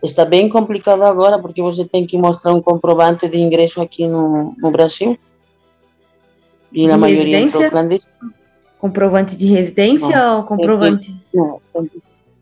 está 0.01 0.23
bem 0.23 0.47
complicado 0.47 1.03
agora 1.03 1.37
porque 1.37 1.61
você 1.61 1.85
tem 1.85 2.05
que 2.05 2.17
mostrar 2.17 2.53
um 2.53 2.61
comprovante 2.61 3.27
de 3.27 3.37
ingresso 3.37 3.81
aqui 3.81 4.07
no, 4.07 4.55
no 4.57 4.71
Brasil. 4.71 5.17
E 6.71 6.87
na 6.87 6.97
maioria 6.97 7.39
entrou 7.39 7.69
clandestino. 7.69 8.33
Comprovante 8.83 9.37
de 9.37 9.45
residência 9.45 10.09
não, 10.09 10.39
ou 10.39 10.43
comprovante? 10.43 11.15
Tem 11.31 11.79
que, 11.79 12.01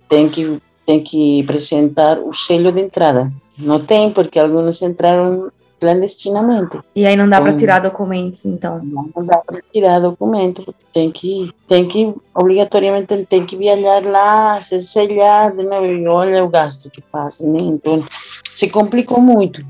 tem 0.09 0.29
que, 0.29 0.61
tem 0.83 0.99
que 0.99 1.41
apresentar 1.43 2.17
o 2.17 2.33
selo 2.33 2.71
de 2.71 2.81
entrada. 2.81 3.31
Não 3.59 3.79
tem, 3.79 4.11
porque 4.11 4.39
alguns 4.39 4.81
entraram 4.81 5.51
clandestinamente. 5.79 6.79
E 6.95 7.05
aí 7.05 7.15
não 7.15 7.29
dá 7.29 7.37
então, 7.37 7.51
para 7.51 7.59
tirar 7.59 7.79
documentos, 7.81 8.43
então? 8.43 8.83
Não, 8.83 9.07
não 9.15 9.23
dá 9.23 9.37
para 9.37 9.61
tirar 9.71 9.99
documentos, 9.99 10.65
porque 10.65 10.83
tem 10.91 11.11
que, 11.11 11.53
tem 11.67 11.87
que, 11.87 12.11
obrigatoriamente, 12.33 13.23
tem 13.27 13.45
que 13.45 13.55
viajar 13.55 14.03
lá, 14.03 14.59
se 14.59 14.81
selhar, 14.81 15.53
né? 15.53 15.79
e 15.85 16.07
olha 16.07 16.43
o 16.43 16.49
gasto 16.49 16.89
que 16.89 17.03
faz, 17.03 17.39
né? 17.41 17.59
Então, 17.59 18.03
se 18.51 18.67
complicou 18.67 19.21
muito. 19.21 19.63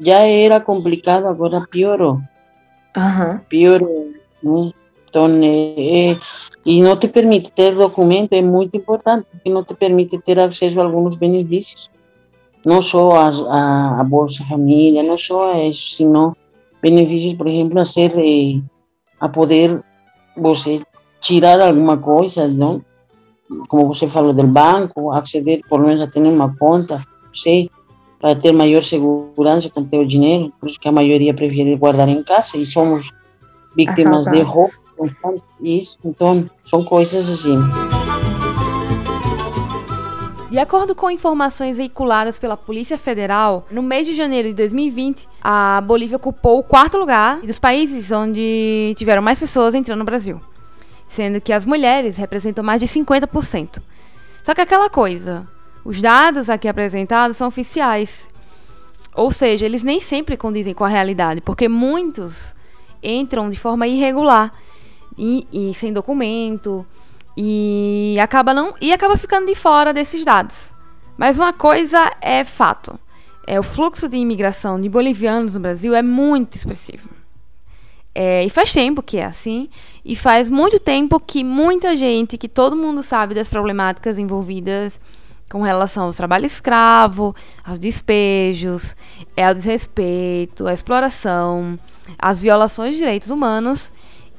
Já 0.00 0.20
era 0.20 0.58
complicado, 0.58 1.26
agora 1.26 1.66
piorou. 1.70 2.18
Uhum. 2.96 3.38
Piorou, 3.46 4.10
né? 4.42 4.72
Então, 5.12 5.26
é, 5.26 6.12
é, 6.12 6.18
e 6.64 6.80
não 6.80 6.96
te 6.96 7.06
permite 7.06 7.52
ter 7.52 7.74
documento, 7.74 8.32
é 8.32 8.40
muito 8.40 8.74
importante, 8.78 9.26
porque 9.30 9.50
não 9.50 9.62
te 9.62 9.74
permite 9.74 10.16
ter 10.18 10.40
acesso 10.40 10.80
a 10.80 10.84
alguns 10.84 11.16
benefícios 11.16 11.90
não 12.64 12.80
só 12.80 13.12
a, 13.16 13.28
a, 13.28 14.00
a 14.00 14.04
Bolsa 14.04 14.44
Família, 14.44 15.02
não 15.02 15.18
só 15.18 15.52
isso, 15.54 15.96
sino 15.96 16.36
benefícios, 16.80 17.34
por 17.34 17.48
exemplo, 17.48 17.80
a 17.80 17.84
ser, 17.84 18.12
eh, 18.18 18.60
a 19.20 19.28
poder 19.28 19.82
você 20.36 20.80
tirar 21.20 21.60
alguma 21.60 21.98
coisa, 21.98 22.48
não? 22.48 22.82
como 23.68 23.88
você 23.88 24.06
falou, 24.06 24.32
do 24.32 24.46
banco, 24.46 25.10
aceder, 25.10 25.60
por 25.68 25.80
menos 25.80 26.00
a 26.00 26.06
ter 26.06 26.20
uma 26.20 26.56
conta, 26.56 27.02
sei, 27.34 27.70
para 28.18 28.34
ter 28.34 28.52
maior 28.52 28.82
segurança 28.82 29.68
com 29.68 29.80
o 29.80 30.06
dinheiro, 30.06 30.52
por 30.58 30.68
isso 30.70 30.80
que 30.80 30.88
a 30.88 30.92
maioria 30.92 31.34
prefere 31.34 31.76
guardar 31.76 32.08
em 32.08 32.22
casa 32.22 32.56
e 32.56 32.64
somos 32.64 33.10
vítimas 33.76 34.26
de 34.28 34.40
roubo, 34.40 34.72
isso, 35.60 35.98
então 36.04 36.48
são 36.64 36.84
coisas 36.84 37.28
assim. 37.28 37.58
De 40.52 40.58
acordo 40.58 40.94
com 40.94 41.10
informações 41.10 41.78
veiculadas 41.78 42.38
pela 42.38 42.58
Polícia 42.58 42.98
Federal, 42.98 43.66
no 43.70 43.82
mês 43.82 44.06
de 44.06 44.12
janeiro 44.12 44.48
de 44.48 44.54
2020, 44.54 45.26
a 45.42 45.80
Bolívia 45.80 46.18
ocupou 46.18 46.58
o 46.58 46.62
quarto 46.62 46.98
lugar 46.98 47.40
dos 47.40 47.58
países 47.58 48.12
onde 48.12 48.92
tiveram 48.94 49.22
mais 49.22 49.40
pessoas 49.40 49.74
entrando 49.74 50.00
no 50.00 50.04
Brasil, 50.04 50.38
sendo 51.08 51.40
que 51.40 51.54
as 51.54 51.64
mulheres 51.64 52.18
representam 52.18 52.62
mais 52.62 52.80
de 52.80 52.86
50%. 52.86 53.80
Só 54.44 54.54
que 54.54 54.60
aquela 54.60 54.90
coisa, 54.90 55.48
os 55.86 56.02
dados 56.02 56.50
aqui 56.50 56.68
apresentados 56.68 57.38
são 57.38 57.48
oficiais. 57.48 58.28
Ou 59.14 59.30
seja, 59.30 59.64
eles 59.64 59.82
nem 59.82 60.00
sempre 60.00 60.36
condizem 60.36 60.74
com 60.74 60.84
a 60.84 60.88
realidade, 60.88 61.40
porque 61.40 61.66
muitos 61.66 62.54
entram 63.02 63.48
de 63.48 63.58
forma 63.58 63.86
irregular 63.86 64.52
e, 65.16 65.46
e 65.52 65.74
sem 65.74 65.92
documento, 65.92 66.86
e 67.36 68.16
acaba 68.20 68.52
não 68.52 68.74
e 68.80 68.92
acaba 68.92 69.16
ficando 69.16 69.46
de 69.46 69.54
fora 69.54 69.92
desses 69.92 70.24
dados. 70.24 70.72
Mas 71.16 71.38
uma 71.38 71.52
coisa 71.52 72.12
é 72.20 72.44
fato: 72.44 72.98
é, 73.46 73.58
o 73.58 73.62
fluxo 73.62 74.08
de 74.08 74.16
imigração 74.16 74.80
de 74.80 74.88
bolivianos 74.88 75.54
no 75.54 75.60
Brasil 75.60 75.94
é 75.94 76.02
muito 76.02 76.56
expressivo. 76.56 77.08
É, 78.14 78.44
e 78.44 78.50
faz 78.50 78.72
tempo 78.72 79.02
que 79.02 79.16
é 79.16 79.24
assim, 79.24 79.70
e 80.04 80.14
faz 80.14 80.50
muito 80.50 80.78
tempo 80.78 81.18
que 81.18 81.42
muita 81.42 81.96
gente, 81.96 82.36
que 82.36 82.48
todo 82.48 82.76
mundo 82.76 83.02
sabe 83.02 83.34
das 83.34 83.48
problemáticas 83.48 84.18
envolvidas 84.18 85.00
com 85.50 85.62
relação 85.62 86.04
ao 86.04 86.12
trabalho 86.12 86.44
escravo, 86.46 87.34
aos 87.64 87.78
despejos, 87.78 88.96
é, 89.36 89.46
ao 89.46 89.54
desrespeito, 89.54 90.66
à 90.66 90.74
exploração, 90.74 91.78
às 92.18 92.42
violações 92.42 92.92
de 92.94 92.98
direitos 92.98 93.30
humanos. 93.30 93.90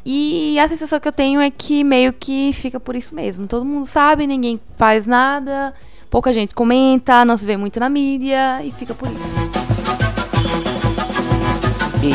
E 0.06 0.60
a 0.60 0.68
sensação 0.68 0.99
que 0.99 1.08
eu 1.08 1.12
tenho 1.14 1.39
é 1.39 1.49
que 1.49 1.84
meio 1.84 2.12
que 2.12 2.51
fica 2.54 2.80
por 2.80 2.95
isso 2.95 3.16
mesmo. 3.16 3.47
Todo 3.47 3.66
mundo 3.66 3.86
sabe, 3.86 4.28
ninguém 4.28 4.60
faz 4.76 5.08
nada, 5.08 5.74
pouca 6.10 6.34
gente 6.34 6.54
comenta, 6.54 7.24
não 7.24 7.38
se 7.38 7.47
vê 7.47 7.56
muito 7.56 7.80
na 7.80 7.88
mídia 7.88 8.62
e 8.64 8.72
fica 8.72 8.93
por 8.93 9.08
isso. 9.10 9.36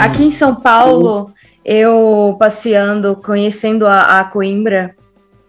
Aqui 0.02 0.24
em 0.24 0.30
São 0.30 0.54
Paulo, 0.54 1.32
eu 1.64 2.36
passeando, 2.38 3.16
conhecendo 3.16 3.86
a, 3.86 4.18
a 4.18 4.24
Coimbra, 4.24 4.94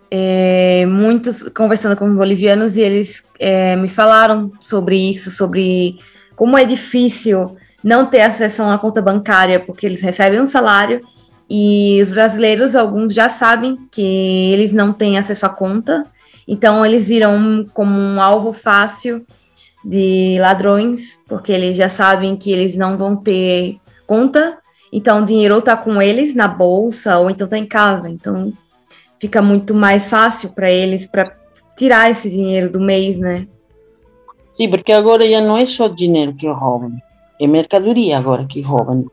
é, 0.09 0.85
muitos 0.85 1.43
conversando 1.49 1.97
com 1.97 2.15
bolivianos 2.15 2.77
e 2.77 2.81
eles 2.81 3.21
é, 3.37 3.75
me 3.75 3.89
falaram 3.89 4.49
sobre 4.61 4.95
isso, 4.95 5.29
sobre 5.29 5.99
como 6.37 6.57
é 6.57 6.63
difícil 6.63 7.57
não 7.83 8.05
ter 8.05 8.21
acesso 8.21 8.61
a 8.61 8.67
uma 8.67 8.79
conta 8.79 9.01
bancária, 9.01 9.59
porque 9.59 9.85
eles 9.85 10.01
recebem 10.01 10.39
um 10.39 10.47
salário 10.47 11.01
e 11.49 11.99
os 12.01 12.09
brasileiros, 12.09 12.75
alguns 12.75 13.13
já 13.13 13.29
sabem 13.29 13.77
que 13.91 14.51
eles 14.53 14.71
não 14.71 14.93
têm 14.93 15.17
acesso 15.17 15.45
à 15.45 15.49
conta, 15.49 16.05
então 16.47 16.85
eles 16.85 17.07
viram 17.07 17.65
como 17.73 17.91
um 17.91 18.21
alvo 18.21 18.53
fácil 18.53 19.25
de 19.83 20.37
ladrões, 20.39 21.17
porque 21.27 21.51
eles 21.51 21.75
já 21.75 21.89
sabem 21.89 22.35
que 22.35 22.51
eles 22.51 22.75
não 22.75 22.97
vão 22.97 23.15
ter 23.15 23.77
conta 24.05 24.57
então, 24.91 25.21
o 25.21 25.25
dinheiro 25.25 25.59
está 25.59 25.77
com 25.77 26.01
eles 26.01 26.33
na 26.33 26.47
bolsa 26.47 27.17
ou 27.19 27.29
então 27.29 27.45
está 27.45 27.57
em 27.57 27.67
casa. 27.67 28.09
Então, 28.09 28.51
fica 29.19 29.41
muito 29.41 29.73
mais 29.73 30.09
fácil 30.09 30.49
para 30.49 30.69
eles 30.69 31.05
para 31.05 31.35
tirar 31.77 32.09
esse 32.09 32.29
dinheiro 32.29 32.71
do 32.71 32.79
mês, 32.79 33.17
né? 33.17 33.47
Sim, 34.51 34.69
porque 34.69 34.91
agora 34.91 35.27
já 35.29 35.41
não 35.41 35.57
é 35.57 35.65
só 35.65 35.87
dinheiro 35.87 36.33
que 36.33 36.47
roubam, 36.47 36.91
é 37.39 37.47
mercadoria 37.47 38.17
agora 38.17 38.45
que 38.45 38.61
roubam. 38.61 39.05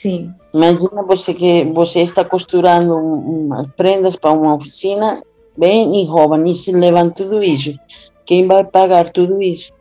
Sim. 0.00 0.32
Imagina 0.54 1.02
você 1.02 1.34
que 1.34 1.64
você 1.64 2.00
está 2.00 2.24
costurando 2.24 2.96
umas 2.96 3.66
prendas 3.76 4.16
para 4.16 4.32
uma 4.32 4.54
oficina, 4.54 5.22
bem 5.56 6.00
e 6.00 6.04
roubam 6.06 6.44
e 6.46 6.54
se 6.54 6.72
levam 6.72 7.10
tudo 7.10 7.42
isso. 7.42 7.78
Quem 8.24 8.46
vai 8.46 8.64
pagar 8.64 9.10
tudo 9.10 9.42
isso? 9.42 9.72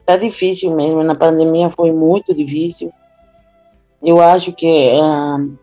Está 0.00 0.16
difícil 0.16 0.74
mesmo. 0.76 1.02
Na 1.02 1.14
pandemia 1.14 1.70
foi 1.70 1.92
muito 1.92 2.34
difícil 2.34 2.92
eu 4.02 4.20
acho 4.20 4.52
que 4.52 4.92
uh, 4.94 5.58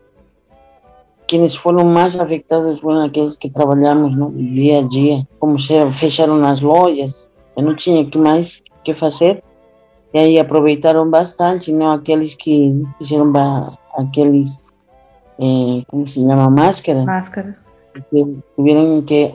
quienes 1.26 1.54
foram 1.56 1.84
mais 1.84 2.18
afetados 2.18 2.80
foram 2.80 3.04
aqueles 3.04 3.36
que 3.36 3.50
trabalhamos 3.50 4.16
no 4.16 4.30
dia 4.32 4.78
a 4.78 4.82
dia, 4.82 5.26
como 5.38 5.58
se 5.58 5.74
fecharam 5.92 6.36
nas 6.36 6.60
lojas, 6.60 7.28
eu 7.56 7.62
não 7.62 7.74
tinha 7.74 8.04
que 8.04 8.16
mais 8.16 8.62
que 8.84 8.94
fazer, 8.94 9.42
e 10.12 10.18
aí 10.18 10.38
aproveitaram 10.38 11.08
bastante, 11.08 11.72
não 11.72 11.92
aqueles 11.92 12.34
que 12.34 12.82
fizeram 12.98 13.32
aqueles, 13.96 14.70
eh, 15.40 15.82
como 15.88 16.06
se 16.08 16.20
chama, 16.20 16.48
máscara? 16.48 17.04
Máscaras. 17.04 17.78
Tiveram 18.56 19.02
que, 19.02 19.34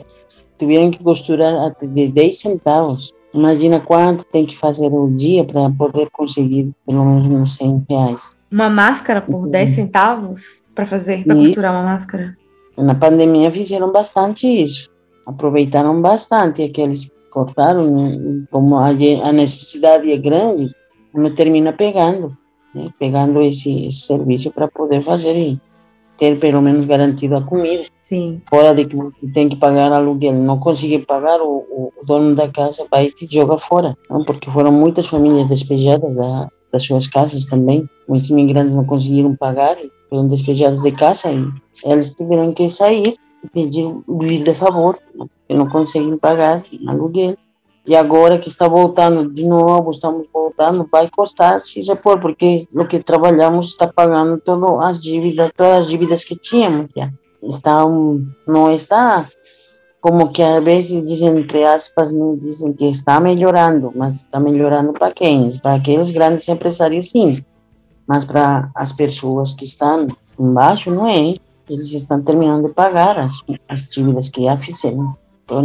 tiveram 0.56 0.90
que 0.90 1.02
costurar 1.02 1.66
até 1.66 1.86
de 1.86 2.10
10 2.10 2.38
centavos. 2.38 3.12
Imagina 3.32 3.80
quanto 3.80 4.24
tem 4.26 4.46
que 4.46 4.56
fazer 4.56 4.92
o 4.92 5.10
dia 5.10 5.44
para 5.44 5.68
poder 5.70 6.08
conseguir 6.12 6.72
pelo 6.86 7.04
menos 7.04 7.32
uns 7.32 7.56
100 7.56 7.86
reais. 7.90 8.38
Uma 8.50 8.70
máscara 8.70 9.20
por 9.20 9.44
uhum. 9.44 9.50
10 9.50 9.70
centavos 9.70 10.62
para 10.74 10.86
fazer, 10.86 11.24
para 11.24 11.36
costurar 11.36 11.72
uma 11.72 11.82
máscara? 11.82 12.36
Na 12.76 12.94
pandemia 12.94 13.50
fizeram 13.50 13.92
bastante 13.92 14.46
isso. 14.46 14.88
Aproveitaram 15.26 16.00
bastante 16.00 16.62
aqueles 16.62 17.06
que 17.06 17.13
cortaram, 17.34 17.90
né? 17.90 18.44
como 18.50 18.76
a, 18.76 18.86
a 18.88 19.32
necessidade 19.32 20.10
é 20.10 20.16
grande, 20.16 20.70
não 21.12 21.34
termina 21.34 21.72
pegando, 21.72 22.36
né? 22.74 22.88
pegando 22.98 23.42
esse, 23.42 23.86
esse 23.86 24.06
serviço 24.06 24.52
para 24.52 24.68
poder 24.68 25.02
fazer 25.02 25.36
e 25.36 25.60
ter 26.16 26.38
pelo 26.38 26.62
menos 26.62 26.86
garantido 26.86 27.36
a 27.36 27.42
comida. 27.42 27.82
Sim. 28.00 28.40
Fora 28.48 28.74
de 28.74 28.84
que 28.84 28.96
tem 29.32 29.48
que 29.48 29.56
pagar 29.56 29.92
aluguel, 29.92 30.34
não 30.34 30.58
consegue 30.58 31.00
pagar, 31.00 31.40
o, 31.40 31.90
o 31.98 32.06
dono 32.06 32.34
da 32.34 32.48
casa 32.48 32.86
vai 32.90 33.06
e 33.06 33.10
te 33.10 33.26
joga 33.28 33.58
fora. 33.58 33.96
Não? 34.08 34.22
Porque 34.24 34.50
foram 34.50 34.70
muitas 34.70 35.06
famílias 35.06 35.48
despejadas 35.48 36.16
da, 36.16 36.48
das 36.72 36.84
suas 36.84 37.08
casas 37.08 37.44
também. 37.46 37.88
Muitos 38.08 38.30
imigrantes 38.30 38.74
não 38.74 38.84
conseguiram 38.84 39.34
pagar, 39.34 39.76
foram 40.08 40.26
despejados 40.26 40.82
de 40.82 40.92
casa 40.92 41.32
e 41.32 41.48
eles 41.90 42.14
tiveram 42.14 42.52
que 42.52 42.70
sair 42.70 43.14
pedir 43.52 43.94
vir 44.08 44.42
de 44.42 44.54
favor, 44.54 44.96
porque 45.16 45.54
não 45.54 45.68
conseguem 45.68 46.16
pagar 46.16 46.62
aluguel. 46.86 47.36
E 47.86 47.94
agora 47.94 48.38
que 48.38 48.48
está 48.48 48.66
voltando 48.66 49.30
de 49.30 49.46
novo, 49.46 49.90
estamos 49.90 50.26
voltando, 50.32 50.88
vai 50.90 51.08
custar 51.10 51.60
se 51.60 51.82
já 51.82 51.94
for, 51.94 52.18
porque 52.18 52.64
o 52.74 52.86
que 52.86 52.98
trabalhamos 52.98 53.68
está 53.68 53.86
pagando 53.86 54.40
todas 54.40 54.82
as 54.88 55.00
dívidas, 55.00 55.50
todas 55.54 55.82
as 55.82 55.88
dívidas 55.88 56.24
que 56.24 56.34
tínhamos 56.34 56.86
já. 56.96 57.10
Está 57.42 57.84
um, 57.84 58.26
não 58.46 58.70
está 58.70 59.26
como 60.00 60.30
que 60.30 60.42
às 60.42 60.62
vezes 60.62 61.02
dizem 61.02 61.38
entre 61.38 61.64
aspas 61.64 62.12
não 62.12 62.36
dizem 62.36 62.74
que 62.74 62.84
está 62.84 63.18
melhorando 63.18 63.90
mas 63.96 64.16
está 64.16 64.38
melhorando 64.38 64.92
para 64.92 65.10
quem? 65.10 65.50
Para 65.58 65.76
aqueles 65.76 66.10
grandes 66.10 66.46
empresários 66.46 67.10
sim. 67.10 67.42
Mas 68.06 68.24
para 68.24 68.70
as 68.74 68.92
pessoas 68.92 69.54
que 69.54 69.64
estão 69.64 70.06
embaixo 70.38 70.90
não 70.90 71.06
é 71.06 71.36
eles 71.68 71.92
estão 71.92 72.20
terminando 72.22 72.68
de 72.68 72.72
pagar 72.74 73.18
as, 73.18 73.42
as 73.68 73.90
dívidas 73.90 74.28
que 74.28 74.44
já 74.44 74.56
fizeram 74.56 75.16
então 75.44 75.62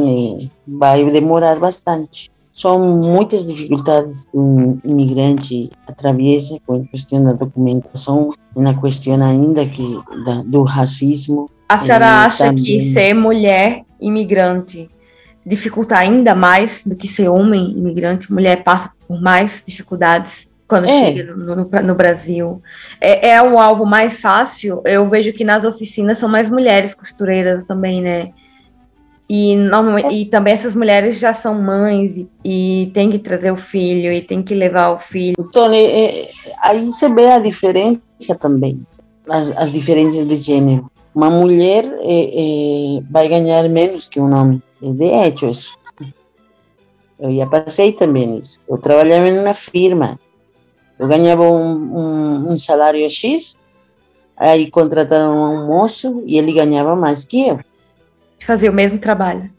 vai 0.67 1.05
demorar 1.05 1.57
bastante 1.59 2.31
são 2.51 2.79
muitas 2.79 3.45
dificuldades 3.45 4.25
que 4.25 4.37
um 4.37 4.79
imigrante 4.83 5.69
atravessa 5.87 6.57
com 6.65 6.75
a 6.81 6.85
questão 6.87 7.23
da 7.23 7.33
documentação 7.33 8.31
e 8.55 8.61
na 8.61 8.73
questão 8.79 9.23
ainda 9.23 9.65
que 9.65 9.99
da, 10.25 10.41
do 10.43 10.63
racismo 10.63 11.49
a 11.69 11.79
senhora 11.79 12.25
acha 12.25 12.45
também. 12.45 12.63
que 12.63 12.93
ser 12.93 13.13
mulher 13.13 13.83
imigrante 14.01 14.89
dificulta 15.45 15.95
ainda 15.95 16.33
mais 16.33 16.81
do 16.83 16.95
que 16.95 17.07
ser 17.07 17.29
homem 17.29 17.71
imigrante? 17.77 18.33
Mulher 18.33 18.63
passa 18.63 18.91
por 19.07 19.21
mais 19.21 19.61
dificuldades 19.65 20.48
quando 20.69 20.85
é. 20.85 21.05
chega 21.07 21.35
no, 21.35 21.55
no, 21.55 21.65
no 21.65 21.95
Brasil. 21.95 22.61
É, 23.01 23.31
é 23.31 23.41
um 23.41 23.59
alvo 23.59 23.85
mais 23.85 24.21
fácil. 24.21 24.81
Eu 24.85 25.09
vejo 25.09 25.33
que 25.33 25.43
nas 25.43 25.65
oficinas 25.65 26.19
são 26.19 26.29
mais 26.29 26.49
mulheres 26.49 26.93
costureiras 26.93 27.65
também, 27.65 28.01
né? 28.01 28.29
E, 29.29 29.55
e 30.11 30.25
também 30.25 30.53
essas 30.53 30.73
mulheres 30.73 31.19
já 31.19 31.33
são 31.33 31.61
mães 31.61 32.17
e, 32.17 32.29
e 32.43 32.91
tem 32.93 33.11
que 33.11 33.19
trazer 33.19 33.51
o 33.51 33.57
filho 33.57 34.11
e 34.11 34.21
tem 34.21 34.41
que 34.41 34.55
levar 34.55 34.91
o 34.91 34.99
filho. 34.99 35.35
É, 35.73 36.05
é, 36.05 36.29
aí 36.63 36.85
você 36.85 37.13
vê 37.13 37.27
a 37.27 37.39
diferença 37.39 38.01
também, 38.39 38.81
as, 39.29 39.51
as 39.55 39.71
diferenças 39.71 40.25
de 40.25 40.35
gênero 40.35 40.89
uma 41.13 41.29
mulher 41.29 41.85
é, 42.01 42.97
é, 42.97 43.01
vai 43.09 43.27
ganhar 43.27 43.67
menos 43.69 44.07
que 44.07 44.19
um 44.19 44.33
homem. 44.33 44.61
É 44.81 44.93
de 44.93 45.05
hecho 45.05 45.49
isso. 45.49 45.77
Eu 47.19 47.35
já 47.35 47.45
passei 47.45 47.91
também 47.91 48.39
isso. 48.39 48.59
Eu 48.69 48.77
trabalhava 48.77 49.27
em 49.27 49.39
uma 49.39 49.53
firma. 49.53 50.19
Eu 50.99 51.07
ganhava 51.07 51.43
um, 51.43 51.97
um, 51.97 52.51
um 52.51 52.57
salário 52.57 53.09
X, 53.09 53.57
aí 54.35 54.69
contrataram 54.69 55.31
um 55.33 55.67
moço 55.67 56.21
e 56.27 56.37
ele 56.37 56.51
ganhava 56.51 56.93
mais 56.93 57.23
que 57.23 57.47
eu. 57.47 57.59
Fazia 58.45 58.69
o 58.69 58.73
mesmo 58.73 58.99
trabalho. 58.99 59.49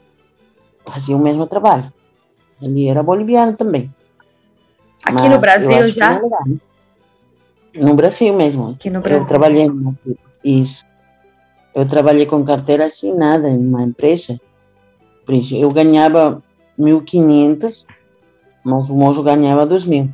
Fazia 0.86 1.16
o 1.16 1.18
mesmo 1.18 1.46
trabalho. 1.46 1.90
Ele 2.60 2.86
era 2.88 3.02
boliviano 3.02 3.56
também. 3.56 3.90
Aqui 5.02 5.14
Mas 5.14 5.30
no 5.30 5.40
Brasil 5.40 5.88
já? 5.88 6.20
No 7.74 7.94
Brasil 7.94 8.34
mesmo. 8.34 8.70
Aqui 8.70 8.90
no 8.90 9.00
Brasil. 9.00 9.20
Eu 9.20 9.26
trabalhei 9.26 9.66
isso. 10.44 10.84
Eu 11.74 11.86
trabalhei 11.88 12.26
com 12.26 12.44
carteira 12.44 12.84
assinada 12.84 13.48
em 13.48 13.58
uma 13.58 13.82
empresa. 13.82 14.38
Por 15.24 15.34
isso, 15.34 15.54
eu 15.54 15.70
ganhava 15.70 16.42
1.500, 16.78 17.86
mas 18.64 18.90
o 18.90 18.94
moço 18.94 19.22
ganhava 19.22 19.66
2.000. 19.66 20.10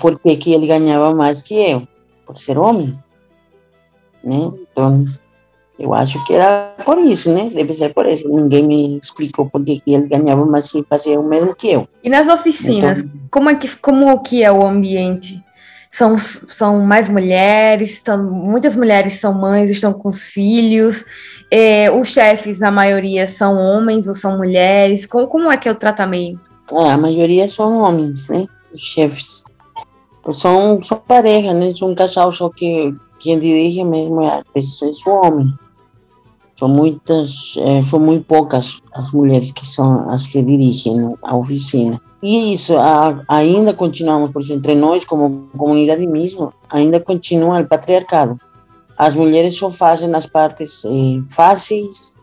Por 0.00 0.18
que, 0.18 0.36
que 0.36 0.52
ele 0.52 0.66
ganhava 0.66 1.14
mais 1.14 1.42
que 1.42 1.54
eu? 1.54 1.86
Por 2.26 2.36
ser 2.36 2.58
homem. 2.58 2.98
Né? 4.22 4.50
Então, 4.72 5.04
eu 5.78 5.94
acho 5.94 6.22
que 6.24 6.34
era 6.34 6.74
por 6.84 6.98
isso, 6.98 7.32
né? 7.32 7.50
Deve 7.52 7.72
ser 7.72 7.94
por 7.94 8.06
isso. 8.06 8.28
Ninguém 8.28 8.66
me 8.66 8.98
explicou 8.98 9.48
por 9.48 9.64
que, 9.64 9.80
que 9.80 9.94
ele 9.94 10.08
ganhava 10.08 10.44
mais 10.44 10.74
e 10.74 10.82
fazia 10.82 11.20
o 11.20 11.28
mesmo 11.28 11.54
que 11.54 11.70
eu. 11.70 11.88
E 12.02 12.08
nas 12.10 12.28
oficinas, 12.28 13.00
então, 13.00 13.20
como, 13.30 13.50
é 13.50 13.54
que, 13.54 13.76
como 13.76 14.20
que 14.22 14.42
é 14.42 14.50
o 14.50 14.66
ambiente? 14.66 15.42
são, 15.96 16.18
são 16.18 16.80
mais 16.80 17.08
mulheres, 17.08 18.00
são, 18.04 18.22
muitas 18.22 18.74
mulheres 18.74 19.20
são 19.20 19.32
mães, 19.32 19.70
estão 19.70 19.92
com 19.92 20.08
os 20.08 20.24
filhos, 20.24 21.04
é, 21.50 21.90
os 21.90 22.08
chefes, 22.08 22.58
na 22.58 22.70
maioria, 22.70 23.28
são 23.28 23.56
homens 23.56 24.08
ou 24.08 24.14
são 24.14 24.36
mulheres, 24.36 25.06
como, 25.06 25.28
como 25.28 25.50
é 25.52 25.56
que 25.56 25.68
é 25.68 25.72
o 25.72 25.76
tratamento? 25.76 26.52
a 26.70 26.96
maioria 26.96 27.46
são 27.46 27.82
homens, 27.82 28.26
né? 28.28 28.46
Chefes. 28.76 29.44
São, 30.32 30.82
são 30.82 30.98
pareja, 31.06 31.52
né? 31.52 31.70
São 31.72 31.90
um 31.90 31.94
casal, 31.94 32.32
só 32.32 32.48
que 32.48 32.94
quem 33.18 33.38
dirige 33.38 33.84
mesmo 33.84 34.22
é, 34.22 34.42
é 34.54 35.10
o 35.10 35.10
homem. 35.10 35.54
São 36.58 36.68
muitas, 36.68 37.56
é, 37.58 37.84
são 37.84 37.98
muito 37.98 38.24
poucas 38.24 38.80
as 38.94 39.10
mulheres 39.10 39.50
que 39.50 39.66
são 39.66 40.08
as 40.10 40.26
que 40.26 40.40
dirigem 40.42 41.14
a 41.22 41.36
oficina. 41.36 42.00
E 42.22 42.54
isso, 42.54 42.76
a, 42.78 43.20
ainda 43.28 43.74
continuamos, 43.74 44.32
por 44.32 44.40
exemplo, 44.40 44.60
entre 44.60 44.74
nós, 44.74 45.04
como 45.04 45.48
comunidade 45.58 46.06
mesmo, 46.06 46.54
ainda 46.70 46.98
continua 47.00 47.60
o 47.60 47.66
patriarcado. 47.66 48.38
As 48.96 49.14
mulheres 49.14 49.56
só 49.56 49.70
fazem 49.70 50.14
as 50.14 50.26
partes 50.26 50.84
eh, 50.84 51.20
fáceis, 51.28 52.14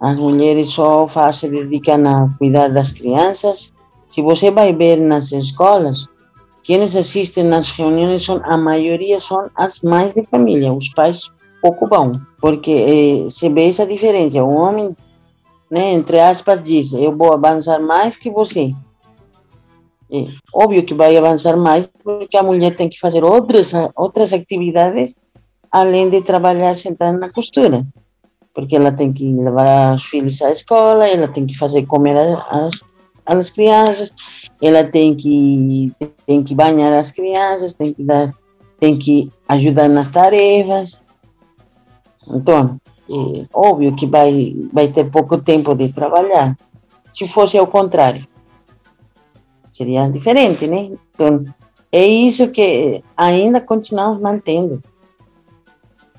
as 0.00 0.18
mulheres 0.18 0.68
só 0.68 1.08
fazem, 1.08 1.50
se 1.50 1.64
dedicam 1.64 2.06
a 2.06 2.28
cuidar 2.38 2.68
das 2.68 2.92
crianças. 2.92 3.72
Se 4.10 4.20
você 4.20 4.50
vai 4.50 4.74
ver 4.74 4.96
nas 4.96 5.32
escolas, 5.32 6.06
quienes 6.62 6.94
assistem 6.94 7.44
nas 7.44 7.70
reuniões, 7.70 8.24
são, 8.24 8.40
a 8.44 8.58
maioria 8.58 9.18
são 9.18 9.48
as 9.56 9.80
mães 9.80 10.12
de 10.12 10.24
família, 10.26 10.72
os 10.72 10.88
pais 10.90 11.30
pouco 11.62 11.86
vão, 11.86 12.12
porque 12.40 12.70
eh, 13.26 13.30
se 13.30 13.48
vê 13.48 13.68
essa 13.68 13.86
diferença. 13.86 14.42
O 14.42 14.54
homem, 14.54 14.96
né, 15.70 15.92
entre 15.92 16.18
aspas, 16.18 16.60
diz: 16.60 16.92
Eu 16.92 17.16
vou 17.16 17.32
avançar 17.32 17.80
mais 17.80 18.16
que 18.16 18.30
você. 18.30 18.74
É, 20.12 20.26
óbvio 20.54 20.84
que 20.84 20.94
vai 20.94 21.16
avançar 21.16 21.56
mais, 21.56 21.88
porque 22.02 22.36
a 22.36 22.42
mulher 22.42 22.74
tem 22.74 22.88
que 22.88 22.98
fazer 22.98 23.22
outras, 23.22 23.72
outras 23.94 24.32
atividades 24.32 25.16
além 25.70 26.10
de 26.10 26.20
trabalhar 26.22 26.74
sentada 26.74 27.16
na 27.16 27.32
costura. 27.32 27.86
Porque 28.52 28.74
ela 28.74 28.90
tem 28.90 29.12
que 29.12 29.32
levar 29.32 29.94
os 29.94 30.04
filhos 30.04 30.42
à 30.42 30.50
escola, 30.50 31.06
ela 31.06 31.28
tem 31.28 31.46
que 31.46 31.56
fazer 31.56 31.86
comer 31.86 32.16
as, 32.50 32.82
as 33.38 33.50
crianças, 33.50 34.12
ela 34.60 34.84
tem 34.84 35.14
que, 35.14 35.92
tem 36.26 36.42
que 36.42 36.54
banhar 36.54 36.92
as 36.92 37.12
crianças, 37.12 37.74
tem 37.74 37.92
que, 37.92 38.02
dar, 38.02 38.34
tem 38.78 38.98
que 38.98 39.30
ajudar 39.48 39.88
nas 39.88 40.08
tarefas. 40.08 41.02
Então, 42.34 42.80
é 43.08 43.44
óbvio 43.52 43.94
que 43.94 44.06
vai, 44.06 44.54
vai 44.72 44.88
ter 44.88 45.10
pouco 45.10 45.38
tempo 45.38 45.74
de 45.74 45.92
trabalhar. 45.92 46.56
Se 47.12 47.28
fosse 47.28 47.58
ao 47.58 47.66
contrário, 47.66 48.26
seria 49.70 50.08
diferente, 50.08 50.66
né? 50.66 50.90
Então, 51.14 51.44
é 51.92 52.06
isso 52.06 52.48
que 52.50 53.02
ainda 53.16 53.60
continuamos 53.60 54.20
mantendo. 54.20 54.82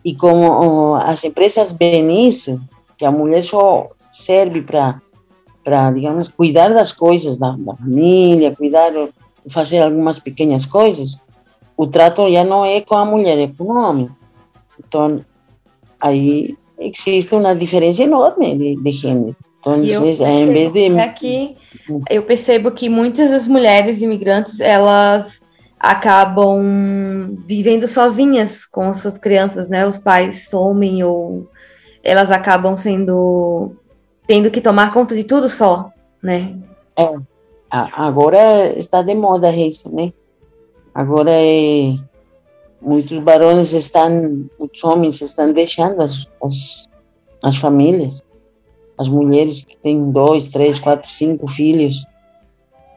E 0.04 0.16
como 0.16 0.96
as 0.96 1.24
empresas 1.24 1.72
veem 1.72 2.28
isso, 2.28 2.60
que 2.98 3.06
a 3.06 3.12
mulher 3.12 3.44
só 3.44 3.90
serve 4.12 4.62
para, 4.62 5.02
para 5.64 5.92
digamos, 5.92 6.28
cuidar 6.28 6.74
das 6.74 6.92
coisas 6.92 7.38
da, 7.38 7.52
da 7.52 7.76
família, 7.76 8.56
cuidar, 8.56 8.92
fazer 9.48 9.80
algumas 9.80 10.20
pequenas 10.20 10.66
coisas, 10.66 11.22
o 11.78 11.88
trato 11.88 12.30
já 12.30 12.44
não 12.44 12.66
é 12.66 12.82
com 12.82 12.96
a 12.96 13.06
mulher, 13.06 13.38
é 13.38 13.48
com 13.48 13.66
o 13.66 13.78
homem. 13.78 14.10
Então, 14.80 15.18
aí 16.00 16.56
existe 16.80 17.34
uma 17.36 17.56
diferença 17.56 18.04
enorme 18.04 18.58
de, 18.58 18.76
de 18.76 18.92
gênero. 18.92 19.36
Então, 19.60 19.84
eu 19.84 20.04
em 20.04 20.72
vez 20.72 20.74
de... 20.74 21.00
Aqui, 21.00 21.56
eu 22.10 22.24
percebo 22.24 22.72
que 22.72 22.90
muitas 22.90 23.30
das 23.30 23.48
mulheres 23.48 24.02
imigrantes, 24.02 24.60
elas 24.60 25.42
acabam 25.80 27.36
vivendo 27.48 27.88
sozinhas 27.88 28.66
com 28.66 28.92
suas 28.94 29.18
crianças, 29.18 29.70
né? 29.70 29.86
Os 29.86 29.98
pais 29.98 30.50
somem 30.50 31.04
ou 31.04 31.48
elas 32.04 32.32
acabam 32.32 32.76
sendo 32.76 33.76
tendo 34.32 34.50
que 34.50 34.62
tomar 34.62 34.94
conta 34.94 35.14
de 35.14 35.26
tudo 35.26 35.50
só, 35.50 35.92
né? 36.24 36.58
É. 36.98 37.04
Agora 37.70 38.72
está 38.80 39.02
de 39.02 39.14
moda 39.14 39.54
isso, 39.54 39.94
né? 39.94 40.14
Agora 40.96 41.32
é 41.34 41.98
muitos 42.82 43.20
barões 43.20 43.74
estão, 43.74 44.48
muitos 44.58 44.82
homens 44.86 45.22
estão 45.22 45.52
deixando 45.52 46.02
as, 46.02 46.30
as, 46.42 46.90
as 47.44 47.58
famílias, 47.58 48.24
as 48.98 49.10
mulheres 49.10 49.66
que 49.66 49.76
têm 49.76 50.14
dois, 50.14 50.48
três, 50.48 50.80
quatro, 50.80 51.10
cinco 51.10 51.46
filhos 51.46 52.06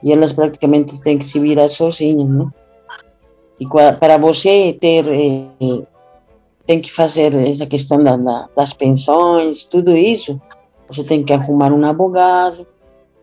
e 0.05 0.13
elas 0.13 0.33
praticamente 0.33 1.03
têm 1.03 1.19
que 1.19 1.25
se 1.25 1.41
virar 1.41 1.69
sozinhas, 1.69 2.29
né? 2.29 2.47
E 3.59 3.67
para 3.67 4.19
você 4.19 4.73
ter, 4.81 5.05
eh, 5.09 5.83
tem 6.65 6.81
que 6.81 6.93
fazer 6.93 7.35
essa 7.35 7.67
questão 7.67 8.05
da, 8.05 8.17
da, 8.17 8.49
das 8.55 8.73
pensões, 8.73 9.65
tudo 9.65 9.97
isso, 9.97 10.41
você 10.89 11.05
tem 11.05 11.25
que 11.25 11.33
arrumar 11.33 11.73
um 11.73 11.85
advogado, 11.85 12.67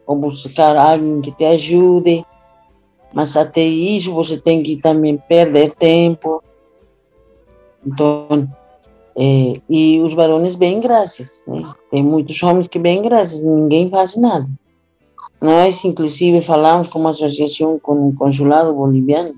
ou 0.05 0.15
buscar 0.15 0.75
alguém 0.75 1.21
que 1.21 1.31
te 1.31 1.45
ajude, 1.45 2.25
mas 3.13 3.35
até 3.35 3.61
isso 3.61 4.13
você 4.13 4.37
tem 4.37 4.63
que 4.63 4.77
também 4.77 5.17
perder 5.17 5.73
tempo. 5.73 6.43
Então, 7.85 8.47
é, 9.17 9.53
e 9.69 9.99
os 9.99 10.13
varões 10.13 10.55
bem 10.55 10.79
graças, 10.79 11.43
né? 11.47 11.61
Tem 11.89 12.03
muitos 12.03 12.41
homens 12.43 12.67
que 12.67 12.79
bem 12.79 13.01
graças, 13.01 13.43
ninguém 13.43 13.89
faz 13.89 14.15
nada. 14.15 14.47
Nós, 15.41 15.83
inclusive, 15.83 16.41
falamos 16.41 16.87
com 16.89 16.99
uma 16.99 17.09
associação 17.11 17.79
com 17.79 18.09
o 18.09 18.15
consulado 18.15 18.73
boliviano, 18.73 19.33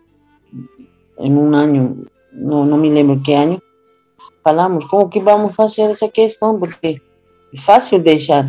em 1.19 1.33
um 1.33 1.55
ano, 1.55 2.05
não, 2.31 2.65
não 2.65 2.77
me 2.77 2.89
lembro 2.89 3.19
que 3.21 3.33
ano, 3.33 3.61
falamos 4.43 4.85
como 4.85 5.09
que 5.09 5.19
vamos 5.19 5.55
fazer 5.55 5.83
essa 5.83 6.07
questão, 6.09 6.59
porque 6.59 7.01
é 7.53 7.59
fácil 7.59 7.99
deixar 7.99 8.45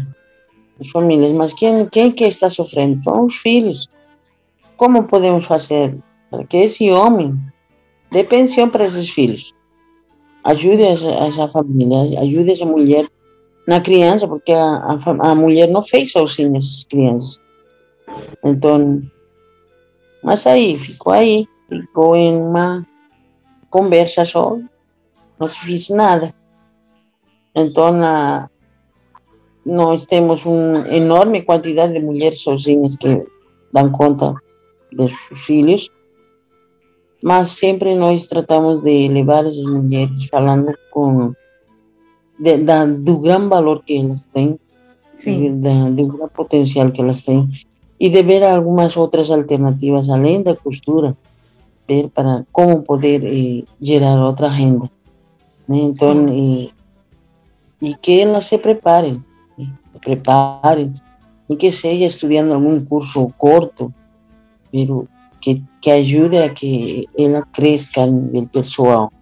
as 0.80 0.88
famílias, 0.88 1.32
mas 1.32 1.54
quem, 1.54 1.86
quem 1.86 2.10
que 2.10 2.24
está 2.24 2.48
sofrendo? 2.48 3.02
São 3.02 3.26
os 3.26 3.36
filhos. 3.36 3.88
Como 4.76 5.06
podemos 5.06 5.44
fazer 5.44 5.96
para 6.30 6.44
que 6.44 6.56
esse 6.56 6.90
homem 6.90 7.38
dê 8.10 8.24
pensão 8.24 8.68
para 8.68 8.86
esses 8.86 9.08
filhos? 9.08 9.54
Ajude 10.42 10.82
essa, 10.82 11.48
família, 11.48 12.20
ajude 12.20 12.50
essa 12.50 12.66
mulher 12.66 13.08
na 13.66 13.80
criança, 13.80 14.28
porque 14.28 14.52
a, 14.52 14.76
a, 14.76 15.30
a 15.30 15.34
mulher 15.34 15.68
não 15.68 15.80
fez 15.80 16.12
sozinha 16.12 16.58
essas 16.58 16.84
crianças. 16.84 17.38
Então, 18.44 19.00
mas 20.22 20.46
aí, 20.46 20.78
ficou 20.78 21.12
aí 21.12 21.46
ficou 21.68 22.16
em 22.16 22.36
uma 22.36 22.86
conversa 23.70 24.24
só, 24.24 24.56
não 25.38 25.48
se 25.48 25.92
nada. 25.92 26.34
Então, 27.54 27.92
na, 27.92 28.48
nós 29.64 30.04
temos 30.04 30.44
uma 30.44 30.86
enorme 30.88 31.42
quantidade 31.42 31.94
de 31.94 32.00
mulheres 32.00 32.40
sozinhas 32.40 32.96
que 32.96 33.24
dão 33.72 33.90
conta 33.90 34.34
dos 34.92 35.12
filhos, 35.12 35.90
mas 37.22 37.48
sempre 37.50 37.94
nós 37.94 38.26
tratamos 38.26 38.82
de 38.82 39.08
levar 39.08 39.46
as 39.46 39.56
mulheres 39.56 40.26
falando 40.26 40.72
com 40.90 41.32
de, 42.38 42.58
da, 42.58 42.84
do 42.84 43.18
grande 43.18 43.48
valor 43.48 43.82
que 43.82 43.96
elas 43.96 44.26
têm, 44.26 44.58
da, 45.60 45.90
do 45.90 46.06
grande 46.06 46.32
potencial 46.34 46.90
que 46.90 47.00
elas 47.00 47.22
têm, 47.22 47.50
e 47.98 48.10
de 48.10 48.22
ver 48.22 48.42
algumas 48.42 48.96
outras 48.96 49.30
alternativas 49.30 50.10
além 50.10 50.42
da 50.42 50.54
costura, 50.54 51.16
ver 51.88 52.08
para 52.10 52.44
como 52.52 52.82
poder 52.82 53.24
eh, 53.24 53.64
gerar 53.80 54.18
outra 54.18 54.48
renda. 54.48 54.90
Né? 55.68 55.78
Então, 55.78 56.28
e, 56.28 56.72
e 57.80 57.94
que 57.94 58.20
elas 58.20 58.44
se 58.44 58.58
preparem, 58.58 59.24
né? 59.94 60.00
se 60.00 60.00
preparem, 60.00 60.94
e 61.48 61.56
que 61.56 61.70
seja 61.70 62.04
estudando 62.04 62.52
algum 62.52 62.84
curso 62.84 63.32
curto, 63.36 63.92
pero 64.72 65.06
que, 65.40 65.62
que 65.80 65.90
ajude 65.90 66.38
a 66.38 66.48
que 66.48 67.06
ela 67.18 67.42
cresça 67.52 68.02
a 68.02 68.06
nível 68.06 68.48
pessoal. 68.50 69.12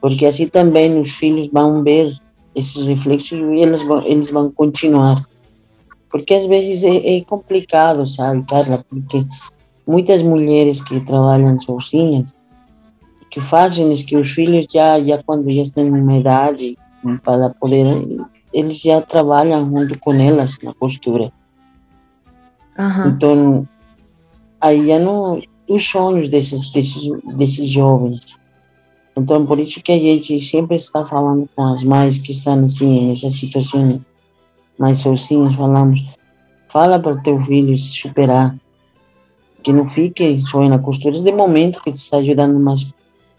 Porque 0.00 0.26
assim 0.26 0.48
também 0.48 1.00
os 1.00 1.10
filhos 1.10 1.48
vão 1.52 1.82
ver 1.84 2.12
esses 2.54 2.86
reflexos 2.86 3.38
e 3.38 3.60
eles 3.62 3.82
vão, 3.82 4.02
eles 4.04 4.30
vão 4.30 4.50
continuar. 4.50 5.24
Porque 6.10 6.34
às 6.34 6.46
vezes 6.46 6.82
é, 6.84 7.16
é 7.16 7.24
complicado, 7.24 8.04
sabe, 8.06 8.44
Carla? 8.48 8.84
Porque 8.88 9.24
muitas 9.86 10.22
mulheres 10.22 10.82
que 10.82 11.00
trabalham 11.00 11.58
sozinhas, 11.58 12.34
que 13.30 13.40
fazem 13.40 13.92
isso 13.92 14.04
que 14.04 14.16
os 14.16 14.30
filhos 14.30 14.66
já, 14.70 15.02
já 15.02 15.22
quando 15.22 15.50
já 15.50 15.62
estão 15.62 15.88
uma 15.88 16.18
idade 16.18 16.76
para 17.24 17.50
poder, 17.50 17.86
eles 18.52 18.80
já 18.80 19.00
trabalham 19.00 19.64
junto 19.66 19.98
com 19.98 20.12
elas 20.14 20.58
na 20.62 20.74
costura. 20.74 21.32
Uhum. 22.78 23.08
Então, 23.08 23.68
aí 24.60 24.86
já 24.86 24.98
não, 24.98 25.40
os 25.68 25.88
sonhos 25.88 26.28
desses, 26.28 26.70
desses, 26.70 27.10
desses 27.36 27.68
jovens. 27.68 28.38
Então, 29.16 29.44
por 29.44 29.58
isso 29.58 29.82
que 29.82 29.92
a 29.92 29.98
gente 29.98 30.40
sempre 30.40 30.76
está 30.76 31.04
falando 31.04 31.48
com 31.54 31.62
as 31.64 31.84
mães 31.84 32.18
que 32.18 32.32
estão 32.32 32.64
assim, 32.64 33.08
nessa 33.08 33.30
situação 33.30 34.02
mais 34.78 34.98
sozinhas, 34.98 35.54
falamos, 35.54 36.14
fala 36.68 36.98
para 36.98 37.12
o 37.12 37.22
teu 37.22 37.40
filho 37.42 37.76
se 37.76 37.88
superar, 37.88 38.56
que 39.62 39.72
não 39.72 39.86
fique 39.86 40.38
só 40.38 40.66
na 40.68 40.78
costura 40.78 41.20
de 41.20 41.32
momento 41.32 41.82
que 41.82 41.92
te 41.92 41.96
está 41.96 42.16
ajudando, 42.18 42.58
mas 42.58 42.92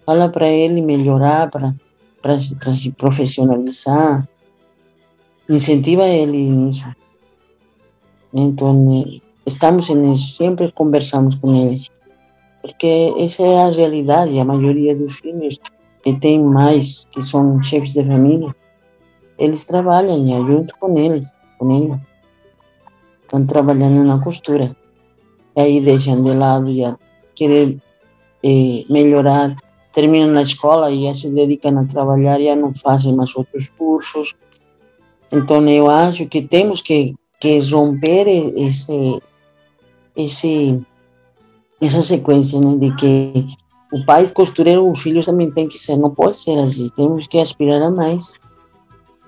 fala 0.06 0.30
para 0.30 0.48
ele 0.48 0.82
melhorar, 0.82 1.50
para 1.50 2.38
se 2.38 2.92
profissionalizar, 2.92 4.28
incentiva 5.50 6.06
ele 6.08 6.50
nisso. 6.50 6.86
Então, 8.34 8.88
estamos 9.46 9.90
eles, 9.90 10.36
sempre 10.36 10.72
conversamos 10.72 11.36
com 11.36 11.56
eles, 11.56 11.90
porque 12.62 13.14
essa 13.18 13.44
é 13.44 13.64
a 13.64 13.70
realidade. 13.70 14.40
A 14.40 14.46
maioria 14.46 14.96
dos 14.96 15.16
filhos 15.16 15.60
que 16.04 16.14
tem 16.20 16.44
mais, 16.44 17.06
que 17.12 17.22
são 17.22 17.62
chefes 17.62 17.94
de 17.94 18.04
família, 18.04 18.54
eles 19.38 19.66
trabalham 19.66 20.48
junto 20.48 20.78
com 20.80 20.98
eles, 20.98 21.32
com 21.58 21.72
ele. 21.72 22.00
Estão 23.22 23.46
trabalhando 23.46 24.04
na 24.04 24.20
costura. 24.20 24.76
E 25.56 25.62
aí 25.62 25.82
deixam 25.82 26.24
de 26.24 26.34
lado 26.34 26.74
já 26.74 26.98
querer 27.36 27.78
eh, 28.44 28.84
melhorar, 28.90 29.56
terminam 29.92 30.30
na 30.30 30.42
escola 30.42 30.92
e 30.92 31.06
já 31.06 31.14
se 31.14 31.32
dedicam 31.32 31.80
a 31.80 31.86
trabalhar, 31.86 32.40
já 32.42 32.56
não 32.56 32.74
fazem 32.74 33.16
mais 33.16 33.36
outros 33.36 33.70
cursos. 33.70 34.36
Então 35.34 35.68
eu 35.68 35.90
acho 35.90 36.28
que 36.28 36.44
temos 36.44 36.80
que, 36.80 37.16
que 37.40 37.58
romper 37.72 38.28
esse, 38.56 39.20
esse, 40.16 40.80
essa 41.82 42.04
sequência 42.04 42.60
né, 42.60 42.78
de 42.78 42.96
que 42.96 43.48
o 43.92 44.06
pai 44.06 44.30
costureiro, 44.30 44.90
os 44.90 45.02
filhos 45.02 45.26
também 45.26 45.50
tem 45.52 45.68
que 45.68 45.78
ser, 45.78 45.98
não 45.98 46.12
pode 46.12 46.38
ser 46.38 46.58
assim, 46.60 46.88
temos 46.96 47.26
que 47.26 47.40
aspirar 47.40 47.82
a 47.82 47.90
mais. 47.90 48.40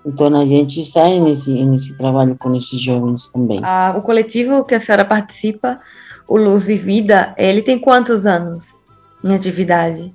Então 0.05 0.27
a 0.35 0.45
gente 0.45 0.79
está 0.79 1.09
nesse, 1.09 1.51
nesse 1.65 1.97
trabalho 1.97 2.37
com 2.37 2.55
esses 2.55 2.79
jovens 2.79 3.31
também. 3.31 3.59
Ah, 3.63 3.95
o 3.97 4.03
coletivo 4.03 4.63
que 4.63 4.75
a 4.75 4.79
senhora 4.79 5.03
participa, 5.03 5.81
o 6.27 6.37
Luz 6.37 6.69
e 6.69 6.75
Vida, 6.75 7.33
ele 7.35 7.63
tem 7.63 7.79
quantos 7.79 8.27
anos 8.27 8.65
em 9.23 9.33
atividade? 9.33 10.13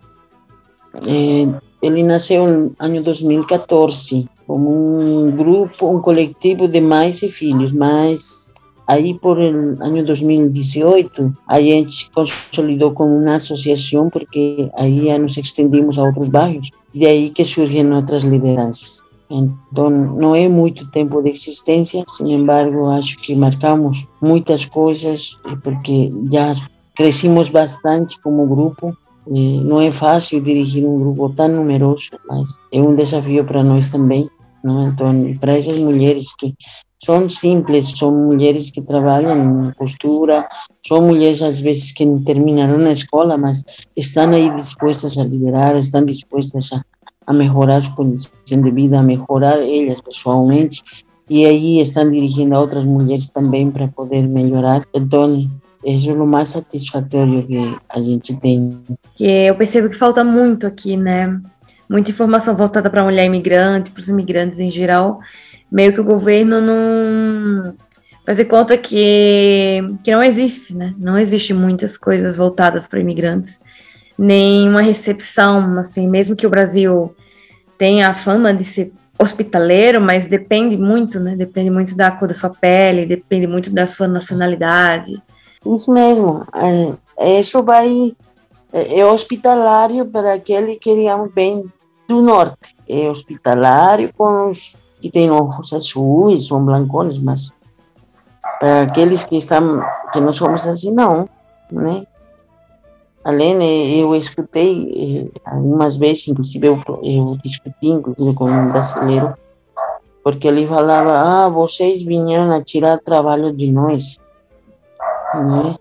É, 0.95 1.61
ele 1.83 2.05
nasceu 2.05 2.47
no 2.47 2.75
ano 2.79 3.03
2014 3.03 4.29
como 4.51 4.99
um 4.99 5.31
grupo, 5.31 5.89
um 5.89 6.01
coletivo 6.01 6.67
de 6.67 6.81
mães 6.81 7.23
e 7.23 7.29
filhos, 7.29 7.73
mas 7.73 8.55
aí 8.89 9.15
por 9.15 9.41
el 9.41 9.77
ano 9.81 10.05
2018 10.05 11.33
a 11.47 11.61
gente 11.61 12.11
consolidou 12.11 12.91
como 12.91 13.17
uma 13.17 13.37
associação 13.37 14.11
porque 14.11 14.69
aí 14.75 15.07
já 15.07 15.21
nos 15.21 15.37
estendimos 15.37 16.01
a 16.01 16.03
outros 16.03 16.29
bairros, 16.29 16.69
de 16.93 17.07
aí 17.07 17.31
que 17.31 17.45
surgem 17.45 17.93
outras 17.93 18.25
lideranças. 18.25 19.05
Então, 19.31 19.89
não 19.89 20.35
é 20.35 20.49
muito 20.49 20.91
tempo 20.91 21.23
de 21.23 21.31
existência, 21.31 22.05
sin 22.09 22.33
embargo, 22.33 22.91
acho 22.91 23.19
que 23.19 23.37
marcamos 23.37 24.05
muitas 24.21 24.67
coisas, 24.67 25.39
porque 25.63 26.13
já 26.29 26.57
crescimos 26.97 27.49
bastante 27.49 28.21
como 28.21 28.49
grupo. 28.49 28.93
Não 29.29 29.81
é 29.81 29.93
fácil 29.93 30.43
dirigir 30.43 30.85
um 30.85 30.99
grupo 30.99 31.29
tão 31.29 31.47
numeroso, 31.47 32.11
mas 32.29 32.59
é 32.73 32.83
um 32.83 32.97
desafio 32.97 33.45
para 33.45 33.63
nós 33.63 33.89
também. 33.89 34.29
Então, 34.65 35.13
para 35.41 35.57
essas 35.57 35.79
mulheres 35.79 36.35
que 36.37 36.55
são 37.03 37.29
simples, 37.29 37.97
são 37.97 38.13
mulheres 38.13 38.71
que 38.71 38.83
trabalham 38.83 39.69
em 39.69 39.73
costura, 39.73 40.47
são 40.87 41.03
mulheres 41.03 41.41
às 41.43 41.61
vezes 41.61 41.93
que 41.93 42.07
terminaram 42.25 42.79
na 42.79 42.93
escola, 42.93 43.39
mas 43.39 43.65
estão 43.97 44.31
aí 44.33 44.55
dispostas 44.55 45.17
a 45.19 45.25
liderar, 45.25 45.77
estão 45.77 46.05
dispostas 46.05 46.73
a 46.73 46.85
a 47.27 47.33
melhorar 47.33 47.81
su 47.81 47.95
condición 47.95 48.63
de 48.63 48.73
vida, 48.73 48.99
a 48.99 49.03
mejorar 49.03 49.59
ellas 49.63 50.01
pessoalmente 50.01 50.83
e 51.29 51.47
aí 51.47 51.81
estão 51.81 52.11
dirigindo 52.11 52.57
a 52.57 52.61
outras 52.61 52.85
mulheres 52.85 53.29
também 53.29 53.71
para 53.71 53.87
poder 53.87 54.27
melhorar. 54.27 54.85
Então, 54.93 55.39
isso 55.85 56.11
é 56.11 56.13
o 56.13 56.27
mais 56.27 56.49
satisfatório 56.49 57.47
que 57.47 57.77
a 57.89 58.01
gente 58.01 58.37
tem. 58.39 58.77
Que 59.15 59.47
eu 59.47 59.55
percebo 59.55 59.89
que 59.89 59.97
falta 59.97 60.25
muito 60.25 60.67
aqui, 60.67 60.97
né? 60.97 61.41
Muita 61.91 62.13
informação 62.13 62.55
voltada 62.55 62.89
para 62.89 63.01
a 63.01 63.05
mulher 63.05 63.25
imigrante, 63.25 63.91
para 63.91 64.01
os 64.01 64.09
imigrantes 64.09 64.61
em 64.61 64.71
geral. 64.71 65.19
Meio 65.69 65.93
que 65.93 66.01
o 66.01 66.05
governo 66.05 66.61
não 66.61 67.75
fazer 68.25 68.45
conta 68.45 68.79
que, 68.79 69.81
que 70.05 70.13
não 70.13 70.23
existe, 70.23 70.73
né? 70.73 70.95
Não 70.97 71.19
existe 71.19 71.53
muitas 71.53 71.99
coisas 71.99 72.37
voltadas 72.37 72.87
para 72.87 73.01
imigrantes, 73.01 73.61
nem 74.17 74.69
uma 74.69 74.83
recepção, 74.83 75.77
assim, 75.81 76.07
mesmo 76.07 76.37
que 76.37 76.47
o 76.47 76.51
Brasil 76.51 77.13
tem 77.77 78.05
a 78.05 78.15
fama 78.15 78.55
de 78.55 78.63
ser 78.63 78.93
hospitaleiro, 79.19 80.01
mas 80.01 80.27
depende 80.27 80.77
muito, 80.77 81.19
né? 81.19 81.35
Depende 81.35 81.71
muito 81.71 81.97
da 81.97 82.13
cor 82.13 82.29
da 82.29 82.35
sua 82.35 82.51
pele, 82.51 83.05
depende 83.05 83.49
muito 83.49 83.69
da 83.69 83.89
sua 83.89 84.07
nacionalidade. 84.07 85.21
Isso 85.67 85.91
mesmo. 85.91 86.47
É, 87.19 87.41
isso 87.41 87.65
vai 87.65 88.15
é, 88.73 89.01
é 89.01 89.07
hospitalário 89.07 90.07
para 90.07 90.35
aquele 90.35 90.77
que 90.77 90.95
digamos 90.95 91.33
bem 91.33 91.65
do 92.11 92.21
norte. 92.21 92.77
É 92.89 93.09
hospitalário 93.09 94.13
com 94.17 94.51
os 94.51 94.77
que 95.01 95.11
têm 95.11 95.31
olhos 95.31 95.73
azuis, 95.73 96.49
são 96.49 96.65
blancones, 96.65 97.19
mas 97.19 97.51
para 98.59 98.83
aqueles 98.83 99.25
que 99.25 99.37
estão 99.37 99.81
que 100.13 100.21
não 100.21 100.33
somos 100.33 100.67
assim 100.67 100.93
não, 100.93 101.29
né? 101.71 102.05
Além, 103.23 104.01
eu 104.01 104.15
escutei 104.15 105.31
eh, 105.35 105.41
algumas 105.45 105.97
vezes, 105.97 106.29
inclusive 106.29 106.67
eu, 106.67 106.81
eu 107.03 107.37
discuti 107.43 107.89
inclusive 107.89 108.35
com 108.35 108.47
um 108.51 108.73
brasileiro, 108.73 109.35
porque 110.25 110.49
ele 110.49 110.67
falava, 110.67 111.13
ah, 111.13 111.49
vocês 111.49 112.03
vieram 112.03 112.51
a 112.51 112.63
tirar 112.63 112.99
trabalho 112.99 113.55
de 113.55 113.71
nós. 113.71 114.19
Né? 115.35 115.77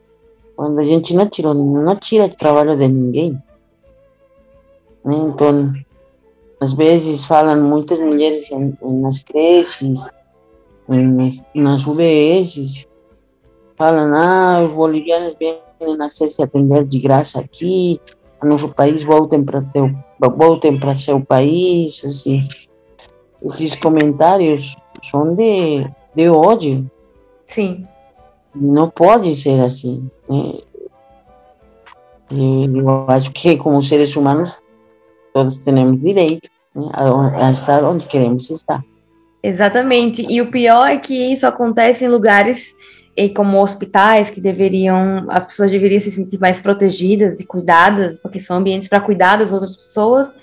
Quando 0.56 0.80
a 0.80 0.84
gente 0.84 1.14
não 1.14 1.30
não 1.54 1.96
tira 1.96 2.28
trabalho 2.28 2.78
de 2.78 2.88
ninguém. 2.88 3.42
Né? 5.06 5.16
Então, 5.16 5.74
às 6.62 6.74
vezes 6.74 7.24
falam 7.24 7.64
muitas 7.64 8.00
mulheres 8.00 8.50
nas 8.82 9.24
creches, 9.24 10.10
nas 11.56 11.86
UBS, 11.86 12.86
falam, 13.76 14.14
ah, 14.16 14.68
os 14.68 14.76
bolivianos 14.76 15.36
vêm 15.40 15.58
nascer 15.98 16.28
se 16.28 16.44
atender 16.44 16.86
de 16.86 17.00
graça 17.00 17.40
aqui, 17.40 18.00
no 18.42 18.50
nosso 18.50 18.74
país 18.76 19.04
voltem 19.04 19.44
para 19.44 19.62
teu, 19.62 19.90
voltem 20.20 20.80
para 20.80 20.96
seu 20.96 21.24
país, 21.24 22.04
assim. 22.04 22.42
Esses 23.44 23.76
comentários 23.76 24.76
são 25.04 25.34
de, 25.36 25.90
de 26.14 26.30
ódio. 26.30 26.90
Sim. 27.46 27.88
Não 28.54 28.90
pode 28.90 29.34
ser 29.34 29.62
assim. 29.62 30.10
Né? 30.30 30.54
Eu 32.32 33.06
acho 33.08 33.32
que 33.32 33.56
como 33.58 33.82
seres 33.84 34.16
humanos 34.16 34.62
todos 35.40 35.56
temos 35.58 36.02
direito 36.02 36.50
né, 36.76 36.84
a, 36.94 37.50
estar 37.52 37.82
onde 37.84 38.06
queremos 38.08 38.50
estar. 38.50 38.84
Exatamente. 39.42 40.26
E 40.30 40.42
o 40.42 40.52
pior 40.52 40.86
é 40.86 40.98
que 40.98 41.34
isso 41.34 41.48
acontece 41.48 42.04
em 42.04 42.10
lugares 42.10 42.78
como 43.36 43.62
hospitais 43.62 44.30
que 44.30 44.40
deveriam, 44.40 45.26
as 45.30 45.46
pessoas 45.46 45.72
deveriam 45.72 46.00
se 46.00 46.10
sentir 46.10 46.40
mais 46.40 46.60
protegidas 46.60 47.40
e 47.40 47.46
cuidadas, 47.46 48.18
porque 48.20 48.40
são 48.40 48.58
ambientes 48.58 48.88
para 48.88 49.02
cuidar 49.02 49.38
das 49.38 49.52
outras 49.52 49.76
pessoas, 49.76 50.34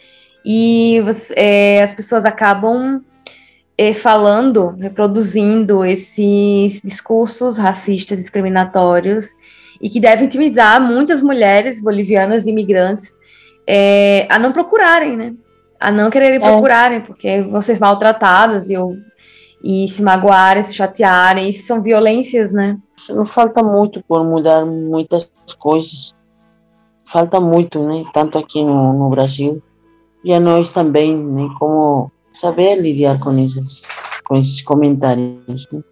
e 0.45 1.01
é, 1.35 1.83
as 1.83 1.95
pessoas 1.95 2.27
acabam 2.27 3.03
é, 3.79 3.95
falando, 3.95 4.77
reproduzindo 4.79 5.87
esses 5.87 6.83
discursos 6.83 7.57
racistas, 7.57 8.19
discriminatórios, 8.19 9.29
e 9.81 9.89
que 9.89 10.01
devem 10.01 10.27
intimidar 10.27 10.79
muitas 10.79 11.23
mulheres 11.23 11.83
bolivianas 11.83 12.47
imigrantes 12.47 13.17
é, 13.67 14.27
a 14.31 14.39
não 14.39 14.53
procurarem, 14.53 15.17
né? 15.17 15.35
A 15.79 15.91
não 15.91 16.11
quererem 16.11 16.37
é. 16.37 16.41
procurarem, 16.41 17.01
porque 17.01 17.43
vão 17.43 17.61
ser 17.61 17.79
maltratadas 17.79 18.71
e 18.71 18.77
e 19.63 19.89
se 19.89 20.03
magoarem, 20.03 20.63
se 20.63 20.75
chatearem, 20.75 21.49
isso 21.49 21.67
são 21.67 21.83
violências, 21.83 22.53
né? 22.53 22.79
Não 23.11 23.25
falta 23.25 23.63
muito 23.63 24.03
por 24.07 24.25
mudar 24.25 24.65
muitas 24.65 25.29
coisas. 25.59 26.15
Falta 27.05 27.41
muito, 27.41 27.83
né? 27.83 28.05
Tanto 28.13 28.39
aqui 28.39 28.63
no, 28.63 28.93
no 28.93 29.11
Brasil 29.11 29.63
e 30.25 30.33
a 30.33 30.39
nós 30.39 30.71
também, 30.71 31.17
né? 31.17 31.49
Como 31.59 32.13
saber 32.33 32.77
lidar 32.77 33.19
com 33.19 33.37
esses, 33.39 33.83
com 34.25 34.37
esses 34.37 34.63
comentários. 34.63 35.67
Né? 35.73 35.83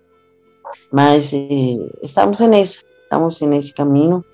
Mas 0.93 1.33
eh, 1.33 1.77
estamos 2.03 2.41
nesse, 2.41 2.85
estamos 3.03 3.41
nesse 3.41 3.75
caminho 3.75 4.25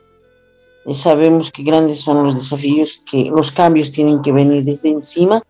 sabemos 0.94 1.50
que 1.50 1.62
grandes 1.62 2.02
são 2.02 2.26
os 2.26 2.34
desafios, 2.34 2.96
que 3.08 3.32
os 3.32 3.50
cambios 3.50 3.90
têm 3.90 4.20
que 4.20 4.32
vir 4.32 4.64
desde 4.64 4.88
em 4.88 5.02
cima 5.02 5.42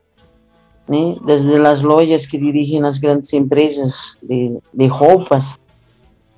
né? 0.90 1.14
desde 1.24 1.54
as 1.64 1.82
lojas 1.82 2.26
que 2.26 2.36
dirigem 2.36 2.84
as 2.84 2.98
grandes 2.98 3.32
empresas 3.32 4.18
de, 4.20 4.58
de 4.74 4.86
roupas, 4.86 5.56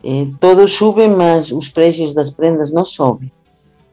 eh, 0.04 0.26
todos 0.38 0.70
sobem, 0.72 1.08
mas 1.08 1.50
os 1.50 1.70
preços 1.70 2.12
das 2.12 2.30
prendas 2.34 2.70
não 2.70 2.84
sobem. 2.84 3.32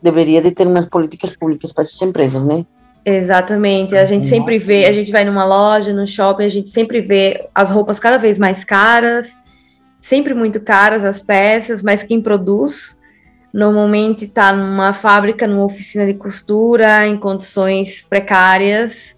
Deveria 0.02 0.41
de 0.41 0.52
ter 0.52 0.68
umas 0.68 0.86
políticas 0.86 1.36
públicas 1.38 1.72
para 1.72 1.84
essas 1.84 2.02
empresas, 2.02 2.43
né? 2.43 2.66
Exatamente. 3.06 3.95
A 3.95 4.04
gente 4.04 4.28
sempre 4.28 4.60
vê, 4.60 4.86
a 4.86 4.91
gente 4.91 5.12
vai 5.12 5.24
numa 5.24 5.45
loja, 5.45 5.93
no 5.93 6.06
shopping, 6.06 6.43
a 6.43 6.50
gente 6.50 6.70
sempre 6.70 7.00
vê 7.00 7.47
as 7.56 7.72
roupas 7.72 7.97
cada 7.97 8.18
vez 8.18 8.38
mais 8.38 8.66
caras, 8.66 9.28
sempre 10.02 10.34
muito 10.34 10.60
caras 10.60 11.06
as 11.06 11.22
peças, 11.22 11.82
mas 11.82 12.04
quem 12.04 12.22
produz 12.22 12.99
normalmente 13.54 14.26
está 14.26 14.54
numa 14.54 14.93
fábrica, 14.93 15.47
numa 15.47 15.66
oficina 15.66 16.06
de 16.06 16.14
costura, 16.14 17.08
em 17.08 17.18
condições 17.18 18.02
precárias 18.02 19.16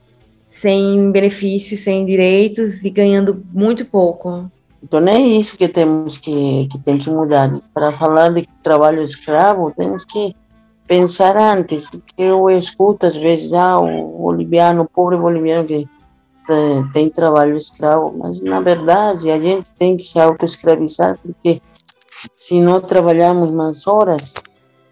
sem 0.62 1.12
benefícios, 1.12 1.80
sem 1.80 2.06
direitos 2.06 2.86
e 2.86 2.90
ganhando 2.92 3.44
muito 3.52 3.84
pouco. 3.84 4.50
Então 4.84 5.00
é 5.08 5.20
isso 5.20 5.58
que 5.58 5.68
temos 5.68 6.20
que, 6.20 6.68
que 6.72 6.78
tem 6.78 7.00
que 7.00 7.10
mudar. 7.10 7.52
Para 7.74 7.92
falar 7.92 8.30
de 8.30 8.48
trabalho 8.62 9.02
escravo, 9.02 9.74
temos 9.76 10.06
que 10.06 10.36
pensar 10.88 11.36
antes, 11.36 11.90
porque 11.90 12.14
eu 12.18 12.48
escuto 12.50 13.08
às 13.08 13.16
vezes, 13.16 13.54
ah, 13.54 13.80
o 13.80 14.20
boliviano, 14.20 14.84
o 14.84 14.90
pobre 14.90 15.18
boliviano 15.18 15.66
que 15.66 15.88
tem, 16.46 16.92
tem 16.92 17.10
trabalho 17.10 17.58
escravo, 17.58 18.14
mas 18.18 18.40
na 18.42 18.60
verdade 18.60 19.32
a 19.32 19.40
gente 19.40 19.72
tem 19.74 19.98
que 19.98 20.04
se 20.04 20.20
autoescravizar, 20.20 21.18
porque 21.24 21.62
se 22.36 22.62
não 22.62 22.82
trabalharmos 22.82 23.52
mais 23.52 23.88
horas, 23.88 24.34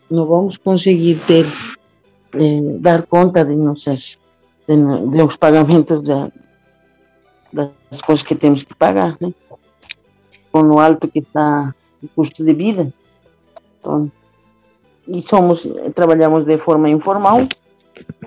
não 0.10 0.26
vamos 0.26 0.58
conseguir 0.58 1.16
ter, 1.28 1.46
eh, 2.34 2.62
dar 2.80 3.04
conta 3.04 3.46
de 3.46 3.56
nossas, 3.56 4.18
de, 4.68 4.76
de 4.76 5.24
os 5.24 5.38
pagamentos 5.38 6.04
da, 6.04 6.32
das 7.54 8.02
coisas 8.02 8.24
que 8.24 8.36
temos 8.36 8.64
que 8.64 8.76
pagar, 8.76 9.16
né? 9.22 9.34
Com 10.52 10.64
o 10.64 10.80
alto 10.80 11.08
que 11.08 11.20
está 11.20 11.74
o 12.02 12.08
custo 12.10 12.44
de 12.44 12.54
vida. 12.54 12.92
Então, 13.80 14.12
e 15.08 15.22
somos, 15.22 15.68
trabalhamos 15.96 16.46
de 16.46 16.58
forma 16.58 16.90
informal, 16.90 17.48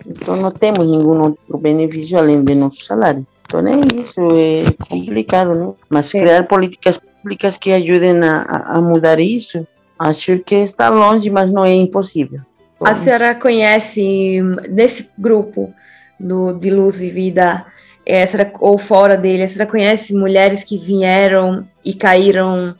então 0.06 0.36
não 0.36 0.50
temos 0.50 0.90
nenhum 0.90 1.22
outro 1.22 1.58
benefício 1.58 2.18
além 2.18 2.42
de 2.42 2.54
nosso 2.54 2.84
salário. 2.84 3.26
Então 3.44 3.60
é 3.66 3.80
isso, 3.94 4.20
é 4.32 4.64
complicado, 4.88 5.54
né? 5.54 5.72
Mas 5.88 6.10
criar 6.10 6.48
políticas 6.48 6.98
públicas 7.22 7.56
que 7.56 7.72
ajudem 7.72 8.20
a, 8.24 8.76
a 8.76 8.80
mudar 8.82 9.20
isso, 9.20 9.66
acho 9.98 10.38
que 10.40 10.56
está 10.56 10.88
longe, 10.88 11.30
mas 11.30 11.50
não 11.50 11.64
é 11.64 11.72
impossível. 11.72 12.40
A 12.80 12.96
senhora 12.96 13.34
conhece 13.34 14.40
desse 14.68 15.08
grupo 15.16 15.72
do, 16.18 16.52
de 16.52 16.68
Luz 16.68 17.00
e 17.00 17.10
Vida, 17.10 17.64
é, 18.04 18.24
ou 18.58 18.76
fora 18.76 19.16
dele, 19.16 19.44
a 19.44 19.48
senhora 19.48 19.70
conhece 19.70 20.12
mulheres 20.12 20.64
que 20.64 20.76
vieram 20.76 21.64
e 21.84 21.94
caíram 21.94 22.74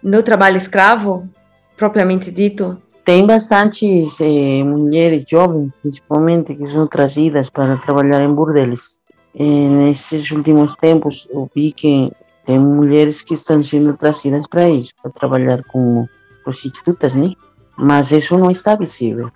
no 0.00 0.22
trabalho 0.22 0.56
escravo, 0.56 1.28
propriamente 1.76 2.30
dito? 2.30 2.80
Tem 3.04 3.26
bastantes 3.26 4.20
eh, 4.20 4.62
mulheres 4.62 5.24
jovens, 5.26 5.72
principalmente, 5.80 6.54
que 6.54 6.66
são 6.66 6.86
trazidas 6.86 7.50
para 7.50 7.78
trabalhar 7.78 8.22
em 8.22 8.32
burdeles. 8.32 9.00
E 9.34 9.44
nesses 9.44 10.30
últimos 10.30 10.76
tempos, 10.76 11.26
eu 11.30 11.50
vi 11.54 11.72
que 11.72 12.12
tem 12.48 12.58
mulheres 12.58 13.20
que 13.20 13.34
estão 13.34 13.62
sendo 13.62 13.94
trazidas 13.94 14.46
para 14.46 14.70
isso, 14.70 14.94
para 15.02 15.10
trabalhar 15.10 15.62
como 15.64 16.08
prostitutas, 16.42 17.14
né? 17.14 17.34
Mas 17.76 18.10
isso 18.10 18.38
não 18.38 18.50
está 18.50 18.74
visível. 18.74 19.30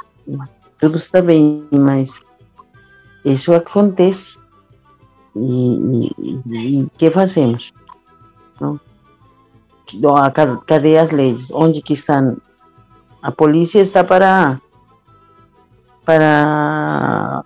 Tudo 0.81 0.97
está 0.97 1.21
bem, 1.21 1.63
mas 1.71 2.23
isso 3.23 3.53
acontece. 3.53 4.39
E 5.37 6.11
o 6.87 6.91
que 6.97 7.11
fazemos? 7.11 7.75
Não? 8.59 8.81
Cadê 10.67 10.97
as 10.97 11.11
leis? 11.11 11.51
Onde 11.51 11.83
que 11.83 11.93
estão 11.93 12.39
a 13.21 13.31
polícia 13.31 13.81
está 13.81 14.03
para 14.03 14.59
para 16.07 17.45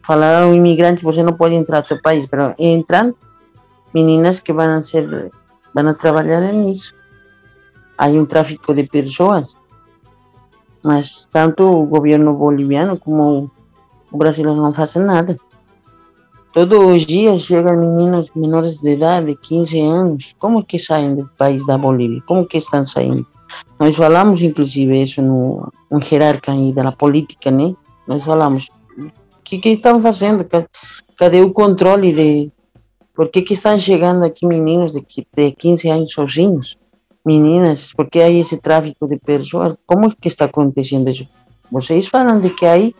falar 0.00 0.44
ao 0.44 0.54
imigrante 0.54 1.04
você 1.04 1.22
não 1.22 1.34
pode 1.34 1.54
entrar 1.54 1.82
no 1.82 1.88
seu 1.88 2.00
país, 2.00 2.26
mas 2.32 2.54
entram 2.58 3.14
meninas 3.94 4.40
que 4.40 4.52
vão 4.52 4.78
a 4.78 4.82
ser 4.82 5.30
vão 5.74 5.88
a 5.88 5.94
trabalhar 5.94 6.40
nisso. 6.52 6.94
Há 7.96 8.06
um 8.08 8.26
tráfico 8.26 8.74
de 8.74 8.84
pessoas, 8.84 9.56
mas 10.82 11.28
tanto 11.30 11.64
o 11.64 11.86
governo 11.86 12.34
boliviano 12.34 12.96
como 12.96 13.50
o 14.10 14.16
brasileiro 14.16 14.60
não 14.60 14.74
fazem 14.74 15.02
nada. 15.02 15.36
Todos 16.52 16.78
os 16.78 17.06
dias 17.06 17.42
chegam 17.42 17.80
meninas 17.80 18.28
menores 18.36 18.78
de 18.80 18.92
idade, 18.92 19.34
15 19.36 19.80
anos. 19.80 20.34
Como 20.38 20.62
que 20.62 20.78
saem 20.78 21.14
do 21.14 21.26
país 21.38 21.64
da 21.66 21.78
Bolívia? 21.78 22.22
Como 22.26 22.46
que 22.46 22.58
estão 22.58 22.82
saindo? 22.82 23.26
Nós 23.78 23.96
falamos, 23.96 24.42
inclusive, 24.42 25.02
isso 25.02 25.22
no 25.22 25.68
um 25.90 25.98
hierarca 25.98 26.52
aí 26.52 26.72
da 26.72 26.92
política, 26.92 27.50
né? 27.50 27.74
Nós 28.06 28.22
falamos, 28.22 28.68
o 28.98 29.10
que, 29.42 29.58
que 29.58 29.70
estão 29.70 30.00
fazendo? 30.00 30.46
Cadê 31.16 31.40
o 31.40 31.52
controle 31.52 32.12
de... 32.12 32.52
Por 33.22 33.30
que, 33.30 33.40
que 33.42 33.54
estão 33.54 33.78
chegando 33.78 34.24
aqui 34.24 34.44
meninos 34.44 34.94
de, 34.94 35.06
de 35.36 35.52
15 35.52 35.88
anos 35.88 36.10
sozinhos? 36.10 36.76
Meninas, 37.24 37.92
por 37.92 38.10
que 38.10 38.18
há 38.18 38.28
esse 38.28 38.56
tráfico 38.56 39.06
de 39.06 39.16
pessoas? 39.16 39.76
Como 39.86 40.06
é 40.06 40.10
que 40.20 40.26
está 40.26 40.46
acontecendo 40.46 41.08
isso? 41.08 41.28
Vocês 41.70 42.08
falam 42.08 42.40
de 42.40 42.50
que 42.50 42.66
há, 42.66 42.76
eh, 42.76 42.92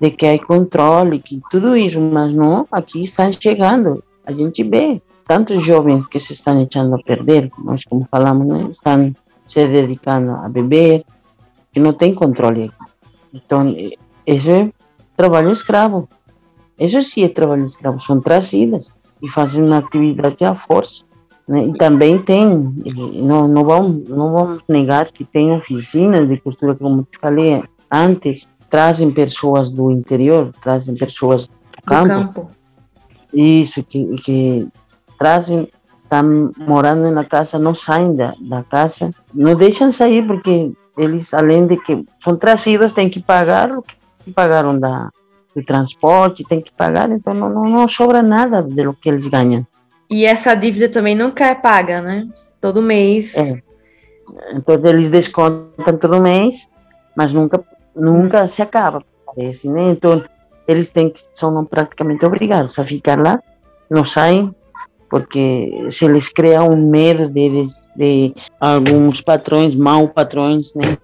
de 0.00 0.10
que 0.10 0.24
há 0.24 0.38
controle, 0.38 1.18
que 1.18 1.38
tudo 1.50 1.76
isso, 1.76 2.00
mas 2.00 2.32
não, 2.32 2.66
aqui 2.72 3.02
estão 3.02 3.30
chegando. 3.30 4.02
A 4.24 4.32
gente 4.32 4.62
vê 4.62 5.02
tantos 5.26 5.62
jovens 5.62 6.06
que 6.06 6.18
se 6.18 6.32
estão 6.32 6.58
echando 6.58 6.94
a 6.94 6.98
perder, 6.98 7.50
nós 7.58 7.84
como 7.84 8.08
falamos, 8.10 8.46
né? 8.46 8.68
estão 8.70 9.14
se 9.44 9.68
dedicando 9.68 10.30
a 10.30 10.48
beber, 10.48 11.04
que 11.70 11.78
não 11.78 11.92
tem 11.92 12.14
controle. 12.14 12.70
Então, 13.34 13.66
isso 14.26 14.50
é 14.50 14.72
trabalho 15.14 15.50
escravo. 15.50 16.08
Isso 16.78 17.02
sim 17.02 17.24
é 17.24 17.28
trabalho 17.28 17.64
escravo. 17.64 18.00
São 18.00 18.20
trazidas 18.20 18.94
e 19.22 19.28
fazem 19.28 19.62
uma 19.62 19.78
atividade 19.78 20.44
à 20.44 20.54
força. 20.54 21.04
Né? 21.46 21.66
E 21.66 21.72
também 21.74 22.22
tem, 22.22 22.46
não, 23.14 23.48
não, 23.48 23.64
vamos, 23.64 24.08
não 24.08 24.32
vamos 24.32 24.62
negar 24.68 25.10
que 25.10 25.24
tem 25.24 25.52
oficinas 25.52 26.28
de 26.28 26.38
costura, 26.38 26.74
como 26.74 27.02
te 27.10 27.18
falei 27.18 27.62
antes, 27.90 28.46
trazem 28.68 29.10
pessoas 29.10 29.70
do 29.70 29.90
interior, 29.90 30.52
trazem 30.60 30.94
pessoas 30.94 31.48
do 31.48 31.82
campo. 31.86 32.08
Do 32.08 32.14
campo. 32.14 32.50
Isso, 33.32 33.82
que, 33.82 34.14
que 34.16 34.68
trazem, 35.18 35.68
estão 35.96 36.50
morando 36.58 37.10
na 37.10 37.24
casa, 37.24 37.58
não 37.58 37.74
saem 37.74 38.14
da, 38.14 38.34
da 38.40 38.62
casa, 38.62 39.10
não 39.34 39.54
deixam 39.54 39.90
sair 39.90 40.26
porque 40.26 40.72
eles, 40.96 41.32
além 41.32 41.66
de 41.66 41.76
que 41.76 42.04
são 42.20 42.36
trazidos, 42.36 42.92
têm 42.92 43.08
que 43.08 43.20
pagar 43.20 43.70
o 43.70 43.82
que 43.82 44.32
pagaram 44.32 44.78
da, 44.78 45.10
do 45.58 45.64
transporte, 45.64 46.44
têm 46.44 46.60
que 46.60 46.72
pagar, 46.72 47.10
então 47.10 47.34
não, 47.34 47.48
não, 47.48 47.64
não 47.68 47.88
sobra 47.88 48.22
nada 48.22 48.62
do 48.62 48.94
que 48.94 49.08
eles 49.08 49.26
ganham. 49.26 49.66
E 50.10 50.24
essa 50.24 50.54
dívida 50.54 50.88
também 50.88 51.14
nunca 51.14 51.46
é 51.46 51.54
paga, 51.54 52.00
né? 52.00 52.26
Todo 52.60 52.80
mês. 52.80 53.34
É. 53.36 53.60
Então 54.54 54.74
eles 54.84 55.10
descontam 55.10 55.96
todo 55.98 56.22
mês, 56.22 56.68
mas 57.16 57.32
nunca, 57.32 57.62
nunca 57.94 58.46
se 58.46 58.62
acaba, 58.62 59.02
parece, 59.26 59.68
né? 59.68 59.90
Então 59.90 60.24
eles 60.66 60.90
têm 60.90 61.10
que, 61.10 61.20
são 61.32 61.64
praticamente 61.64 62.24
obrigados 62.24 62.78
a 62.78 62.84
ficar 62.84 63.18
lá, 63.18 63.40
não 63.90 64.04
saem, 64.04 64.54
porque 65.10 65.86
se 65.90 66.04
eles 66.04 66.28
criam 66.28 66.70
um 66.70 66.90
medo 66.90 67.28
de, 67.28 67.48
de, 67.48 67.66
de 67.96 68.34
alguns 68.60 69.20
patrões, 69.20 69.74
mal 69.74 70.08
patrões, 70.08 70.74
né, 70.74 70.98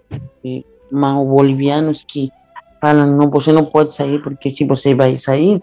mal 0.90 1.24
bolivianos 1.24 2.04
que 2.06 2.30
falam 2.84 3.06
não 3.06 3.30
você 3.30 3.52
não 3.52 3.64
pode 3.64 3.92
sair 3.92 4.22
porque 4.22 4.50
se 4.50 4.64
você 4.66 4.94
vai 4.94 5.16
sair 5.16 5.62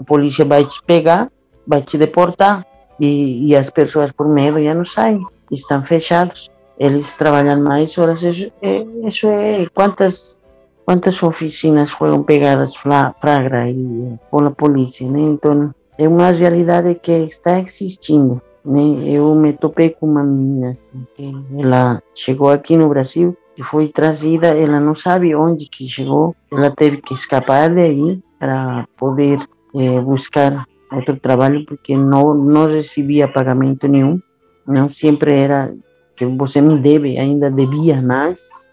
a 0.00 0.04
polícia 0.04 0.44
vai 0.44 0.64
te 0.64 0.82
pegar, 0.84 1.30
vai 1.66 1.82
te 1.82 1.98
deportar 1.98 2.64
e, 2.98 3.46
e 3.48 3.56
as 3.56 3.68
pessoas 3.68 4.10
por 4.12 4.28
medo 4.28 4.62
já 4.62 4.74
não 4.74 4.84
saem, 4.84 5.22
estão 5.50 5.84
fechados. 5.84 6.50
Eles 6.78 7.14
trabalham 7.14 7.60
mais 7.62 7.96
horas, 7.98 8.22
isso 8.22 8.50
é, 8.62 8.86
isso 9.06 9.26
é 9.28 9.66
quantas 9.74 10.40
quantas 10.86 11.22
oficinas 11.22 11.90
foram 11.90 12.22
pegadas 12.22 12.74
flagra 12.74 13.68
e 13.68 14.18
pela 14.30 14.50
polícia, 14.50 15.08
né? 15.08 15.20
Então 15.20 15.74
é 15.98 16.08
uma 16.08 16.30
realidade 16.30 16.94
que 16.94 17.12
está 17.12 17.60
existindo. 17.60 18.40
Né? 18.64 18.80
Eu 19.04 19.34
me 19.34 19.52
topei 19.52 19.90
com 19.90 20.06
uma 20.06 20.22
menina 20.22 20.70
assim, 20.70 21.06
que 21.14 21.32
ela 21.58 22.02
chegou 22.14 22.50
aqui 22.50 22.76
no 22.76 22.88
Brasil 22.88 23.36
e 23.60 23.62
foi 23.62 23.88
trazida, 23.88 24.46
ela 24.46 24.80
não 24.80 24.94
sabe 24.94 25.34
onde 25.34 25.66
que 25.66 25.86
chegou, 25.86 26.34
ela 26.50 26.70
teve 26.70 26.96
que 27.02 27.12
escapar 27.12 27.68
daí 27.68 28.18
para 28.38 28.88
poder 28.96 29.38
eh, 29.74 30.00
buscar 30.00 30.64
outro 30.90 31.14
trabalho 31.20 31.66
porque 31.66 31.94
não, 31.94 32.32
não 32.32 32.66
recebia 32.66 33.28
pagamento 33.28 33.86
nenhum, 33.86 34.18
não 34.66 34.88
sempre 34.88 35.34
era 35.34 35.74
que 36.16 36.24
você 36.24 36.62
me 36.62 36.78
deve, 36.78 37.18
ainda 37.18 37.50
devia, 37.50 38.00
mas 38.00 38.72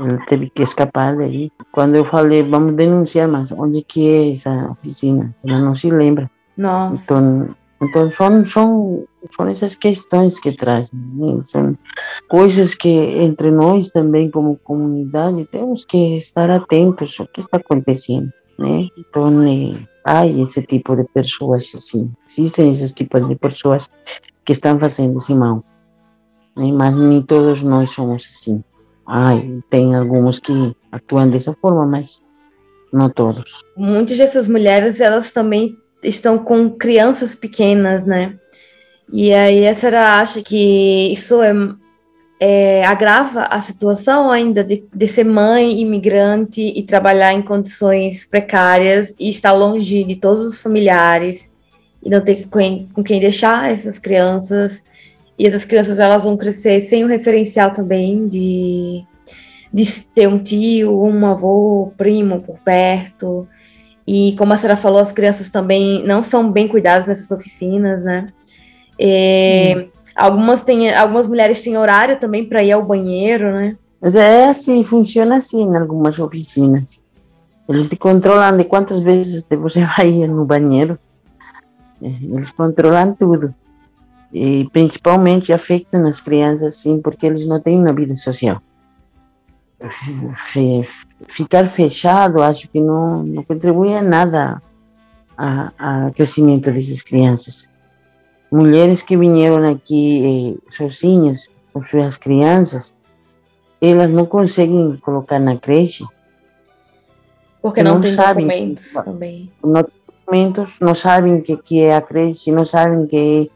ela 0.00 0.18
teve 0.26 0.50
que 0.50 0.62
escapar 0.62 1.16
daí. 1.16 1.48
Quando 1.70 1.94
eu 1.94 2.04
falei, 2.04 2.42
vamos 2.42 2.74
denunciar, 2.74 3.28
mas 3.28 3.52
onde 3.52 3.82
que 3.82 4.08
é 4.08 4.32
essa 4.32 4.68
oficina? 4.72 5.32
Ela 5.46 5.60
não 5.60 5.76
se 5.76 5.90
lembra. 5.90 6.28
Nossa. 6.58 7.04
Então, 7.04 7.48
então 7.82 8.10
são, 8.10 8.44
são, 8.46 9.04
são 9.30 9.48
essas 9.48 9.74
questões 9.74 10.38
que 10.38 10.52
trazem, 10.52 10.98
né? 11.14 11.40
são 11.42 11.76
coisas 12.28 12.74
que 12.74 12.88
entre 12.88 13.50
nós 13.50 13.90
também 13.90 14.30
como 14.30 14.56
comunidade 14.58 15.44
temos 15.46 15.84
que 15.84 16.16
estar 16.16 16.50
atentos 16.50 17.18
ao 17.18 17.26
que 17.26 17.40
está 17.40 17.58
acontecendo, 17.58 18.30
né? 18.58 18.88
Então, 18.96 19.42
é, 19.42 19.72
há 20.04 20.26
esse 20.26 20.62
tipo 20.62 20.96
de 20.96 21.04
pessoas 21.04 21.70
assim, 21.74 22.10
existem 22.28 22.72
esses 22.72 22.92
tipos 22.92 23.26
de 23.28 23.34
pessoas 23.36 23.90
que 24.44 24.52
estão 24.52 24.78
fazendo 24.78 25.18
esse 25.18 25.34
mal, 25.34 25.64
né? 26.56 26.70
mas 26.72 26.94
nem 26.94 27.22
todos 27.22 27.62
nós 27.62 27.90
somos 27.90 28.24
assim. 28.24 28.62
Ai, 29.06 29.60
tem 29.68 29.94
alguns 29.94 30.38
que 30.38 30.74
atuam 30.90 31.28
dessa 31.28 31.52
forma, 31.60 31.84
mas 31.84 32.22
não 32.90 33.10
todos. 33.10 33.62
Muitas 33.76 34.16
dessas 34.16 34.48
mulheres, 34.48 34.98
elas 34.98 35.30
também 35.30 35.76
estão 36.04 36.38
com 36.38 36.70
crianças 36.70 37.34
pequenas, 37.34 38.04
né? 38.04 38.34
E 39.12 39.32
aí 39.32 39.66
a 39.66 39.74
senhora 39.74 40.20
acha 40.20 40.42
que 40.42 41.12
isso 41.12 41.42
é, 41.42 41.52
é, 42.40 42.84
agrava 42.84 43.42
a 43.42 43.60
situação 43.60 44.30
ainda 44.30 44.64
de, 44.64 44.84
de 44.92 45.08
ser 45.08 45.24
mãe 45.24 45.80
imigrante 45.80 46.60
e 46.60 46.82
trabalhar 46.82 47.32
em 47.32 47.42
condições 47.42 48.24
precárias 48.24 49.14
e 49.18 49.28
estar 49.28 49.52
longe 49.52 50.04
de 50.04 50.16
todos 50.16 50.44
os 50.44 50.62
familiares 50.62 51.52
e 52.02 52.10
não 52.10 52.20
ter 52.20 52.48
com, 52.48 52.86
com 52.92 53.02
quem 53.02 53.20
deixar 53.20 53.70
essas 53.70 53.98
crianças 53.98 54.82
e 55.38 55.46
essas 55.46 55.64
crianças 55.64 55.98
elas 55.98 56.24
vão 56.24 56.36
crescer 56.36 56.82
sem 56.82 57.04
o 57.04 57.08
referencial 57.08 57.72
também 57.72 58.26
de, 58.28 59.04
de 59.72 60.00
ter 60.14 60.28
um 60.28 60.38
tio, 60.38 61.02
um 61.02 61.26
avô, 61.26 61.92
primo 61.96 62.40
por 62.40 62.58
perto. 62.60 63.48
E 64.06 64.34
como 64.36 64.52
a 64.52 64.56
senhora 64.56 64.76
falou, 64.76 65.00
as 65.00 65.12
crianças 65.12 65.48
também 65.48 66.04
não 66.06 66.22
são 66.22 66.50
bem 66.50 66.68
cuidadas 66.68 67.06
nessas 67.06 67.30
oficinas, 67.30 68.02
né? 68.02 68.28
É, 68.98 69.74
hum. 69.76 69.88
Algumas 70.14 70.62
têm, 70.62 70.94
algumas 70.94 71.26
mulheres 71.26 71.62
têm 71.62 71.76
horário 71.76 72.20
também 72.20 72.44
para 72.44 72.62
ir 72.62 72.72
ao 72.72 72.84
banheiro, 72.84 73.52
né? 73.52 73.76
Mas 74.00 74.14
é 74.14 74.48
assim, 74.48 74.84
funciona 74.84 75.36
assim 75.36 75.62
em 75.62 75.76
algumas 75.76 76.18
oficinas. 76.18 77.02
Eles 77.68 77.88
te 77.88 77.96
controlam 77.96 78.56
de 78.56 78.64
quantas 78.64 79.00
vezes 79.00 79.44
você 79.50 79.84
vai 79.84 80.10
ir 80.10 80.28
no 80.28 80.44
banheiro. 80.44 80.98
É, 82.02 82.06
eles 82.06 82.50
controlam 82.50 83.14
tudo. 83.14 83.54
E 84.32 84.68
principalmente 84.72 85.52
afetam 85.52 86.06
as 86.06 86.20
crianças, 86.20 86.76
sim, 86.76 87.00
porque 87.00 87.26
eles 87.26 87.46
não 87.46 87.60
têm 87.60 87.78
uma 87.78 87.92
vida 87.92 88.14
social. 88.14 88.60
Ficar 91.26 91.66
fechado, 91.66 92.42
acho 92.42 92.68
que 92.68 92.80
não, 92.80 93.22
não 93.22 93.42
contribui 93.42 93.88
em 93.88 94.02
nada 94.02 94.62
ao 95.36 96.12
crescimento 96.12 96.70
dessas 96.70 97.02
crianças 97.02 97.68
mulheres 98.54 99.02
que 99.02 99.16
vieram 99.16 99.64
aqui 99.72 100.56
eh, 100.56 100.70
sozinhas 100.70 101.48
com 101.72 101.82
suas 101.82 102.16
crianças, 102.16 102.94
elas 103.80 104.10
não 104.12 104.26
conseguem 104.26 104.96
colocar 104.98 105.40
na 105.40 105.56
creche. 105.56 106.04
Porque 107.60 107.82
não, 107.82 107.94
não 107.94 108.00
tem 108.00 108.12
sabem, 108.12 108.46
documentos 108.46 108.92
também. 108.92 109.50
Não, 109.64 109.84
documentos, 110.06 110.78
não 110.80 110.94
sabem 110.94 111.36
o 111.36 111.42
que, 111.42 111.56
que 111.56 111.80
é 111.80 111.96
a 111.96 112.00
creche, 112.00 112.52
não 112.52 112.64
sabem 112.64 113.06
que, 113.06 113.50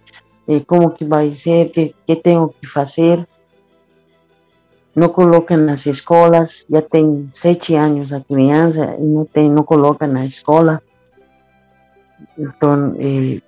eh, 0.48 0.60
como 0.66 0.90
que 0.90 1.04
vai 1.04 1.30
ser, 1.30 1.70
que, 1.70 1.94
que 2.04 2.16
tenho 2.16 2.48
que 2.48 2.66
fazer. 2.66 3.24
Não 4.98 5.08
colocam 5.08 5.58
nas 5.58 5.86
escolas, 5.86 6.66
já 6.68 6.82
tem 6.82 7.28
sete 7.30 7.74
anos 7.74 8.12
a 8.12 8.20
criança 8.20 8.96
e 8.98 9.04
não, 9.04 9.24
tem, 9.24 9.48
não 9.48 9.62
colocam 9.62 10.08
na 10.08 10.26
escola. 10.26 10.82
Então, 12.36 12.96
eh, 12.98 13.40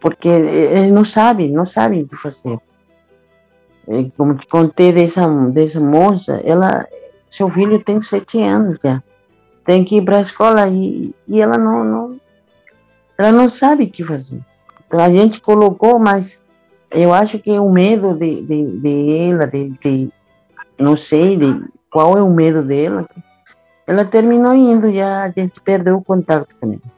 porque 0.00 0.28
eles 0.28 0.90
não 0.90 1.04
sabem, 1.04 1.50
não 1.52 1.64
sabem 1.64 2.02
o 2.02 2.08
que 2.08 2.16
fazer. 2.16 2.58
Como 4.16 4.34
te 4.34 4.46
contei 4.46 4.92
dessa, 4.92 5.28
dessa 5.50 5.78
moça, 5.78 6.40
ela, 6.44 6.86
seu 7.28 7.48
filho 7.50 7.82
tem 7.82 8.00
sete 8.00 8.42
anos 8.42 8.78
já, 8.82 9.02
tem 9.64 9.84
que 9.84 9.96
ir 9.98 10.04
para 10.04 10.18
a 10.18 10.22
escola 10.22 10.68
e, 10.68 11.14
e 11.28 11.40
ela 11.40 11.58
não, 11.58 11.84
não, 11.84 12.20
ela 13.18 13.30
não 13.30 13.48
sabe 13.48 13.84
o 13.84 13.90
que 13.90 14.02
fazer. 14.02 14.40
Então 14.86 15.00
a 15.00 15.10
gente 15.10 15.40
colocou, 15.40 15.98
mas 15.98 16.42
eu 16.90 17.12
acho 17.12 17.38
que 17.38 17.50
o 17.58 17.70
medo 17.70 18.14
de, 18.14 18.42
de, 18.42 18.78
de 18.78 19.30
ela, 19.30 19.46
de, 19.46 19.70
de, 19.82 20.10
não 20.78 20.96
sei 20.96 21.36
de 21.36 21.64
qual 21.90 22.16
é 22.16 22.22
o 22.22 22.32
medo 22.32 22.62
dela, 22.62 23.08
ela 23.86 24.04
terminou 24.04 24.54
indo, 24.54 24.92
já 24.92 25.24
a 25.24 25.30
gente 25.30 25.60
perdeu 25.60 25.96
o 25.96 26.04
contato 26.04 26.54
com 26.60 26.72
ela 26.72 26.96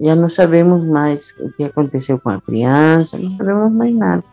já 0.00 0.14
não 0.14 0.28
sabemos 0.28 0.84
mais 0.84 1.34
o 1.40 1.50
que 1.52 1.64
aconteceu 1.64 2.18
com 2.18 2.30
a 2.30 2.40
criança, 2.40 3.18
não 3.18 3.30
sabemos 3.30 3.72
mais 3.72 3.94
nada. 3.94 4.24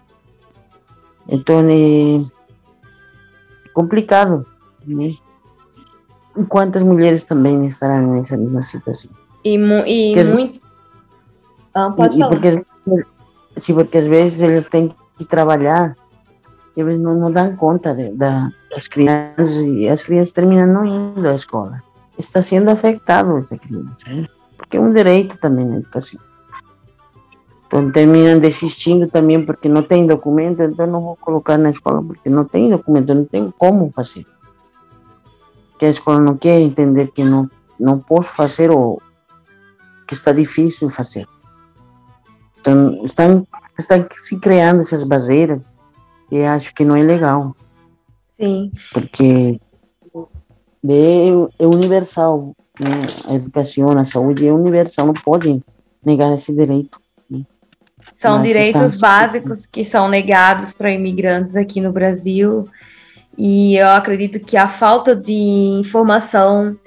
Então 1.29 1.61
é 1.69 2.21
complicado, 3.73 4.45
né? 4.85 5.09
Quantas 6.49 6.83
mulheres 6.83 7.23
também 7.23 7.65
estarão 7.65 8.13
nessa 8.13 8.35
mesma 8.35 8.61
situação? 8.61 9.11
E, 9.45 9.55
e 9.55 10.23
muito. 10.25 10.59
Ah, 11.73 11.91
pode 11.91 12.15
e, 12.15 12.19
falar. 12.19 12.29
Porque, 12.29 12.65
sim, 13.55 13.73
porque 13.73 13.97
às 13.97 14.07
vezes 14.07 14.41
eles 14.41 14.65
têm 14.67 14.93
que 15.17 15.25
trabalhar 15.25 15.95
eles 16.75 16.99
não, 16.99 17.15
não 17.15 17.31
dão 17.31 17.55
conta 17.55 17.93
de, 17.93 18.11
da, 18.11 18.51
das 18.71 18.87
crianças 18.87 19.57
e 19.57 19.87
as 19.87 20.03
crianças 20.03 20.31
terminam 20.31 20.67
não 20.67 20.85
indo 20.85 21.27
à 21.27 21.35
escola. 21.35 21.81
Está 22.17 22.41
sendo 22.41 22.69
afetado 22.69 23.37
essa 23.37 23.57
criança. 23.57 24.09
Né? 24.09 24.27
porque 24.63 24.77
é 24.77 24.79
um 24.79 24.93
direito 24.93 25.37
também 25.37 25.65
na 25.65 25.77
educação. 25.77 26.19
Então 27.67 27.91
terminam 27.91 28.39
desistindo 28.39 29.07
também 29.07 29.43
porque 29.45 29.67
não 29.67 29.83
tem 29.83 30.07
documento, 30.07 30.63
então 30.63 30.87
não 30.87 31.01
vou 31.01 31.15
colocar 31.17 31.57
na 31.57 31.69
escola 31.69 32.03
porque 32.03 32.29
não 32.29 32.45
tem 32.45 32.69
documento, 32.69 33.13
não 33.13 33.25
tem 33.25 33.51
como 33.57 33.91
fazer. 33.91 34.25
Que 35.77 35.85
a 35.85 35.89
escola 35.89 36.19
não 36.19 36.37
quer 36.37 36.59
entender 36.59 37.11
que 37.11 37.23
não, 37.23 37.49
não 37.79 37.99
posso 37.99 38.29
fazer 38.29 38.71
ou 38.71 39.01
que 40.07 40.13
está 40.13 40.31
difícil 40.31 40.89
fazer. 40.89 41.27
Então 42.59 43.03
estão, 43.03 43.45
estão 43.77 44.05
se 44.11 44.39
criando 44.39 44.81
essas 44.81 45.03
barreiras 45.03 45.77
e 46.37 46.45
acho 46.45 46.73
que 46.73 46.85
não 46.85 46.95
é 46.95 47.03
legal. 47.03 47.55
Sim. 48.29 48.71
Porque 48.91 49.59
é, 50.87 51.27
é 51.59 51.67
universal 51.67 52.55
né? 52.79 53.05
A 53.29 53.35
educação, 53.35 53.91
a 53.91 54.05
saúde 54.05 54.47
é 54.47 54.51
universal, 54.51 55.05
não 55.05 55.13
pode 55.13 55.61
negar 56.03 56.33
esse 56.33 56.55
direito. 56.55 56.99
Né? 57.29 57.43
São 58.15 58.39
Mas 58.39 58.47
direitos 58.47 58.99
básicos 58.99 59.65
que 59.65 59.85
são 59.85 60.09
negados 60.09 60.73
para 60.73 60.91
imigrantes 60.91 61.55
aqui 61.55 61.79
no 61.79 61.91
Brasil. 61.91 62.65
E 63.37 63.75
eu 63.75 63.87
acredito 63.89 64.39
que 64.39 64.57
a 64.57 64.67
falta 64.67 65.15
de 65.15 65.33
informação 65.33 66.77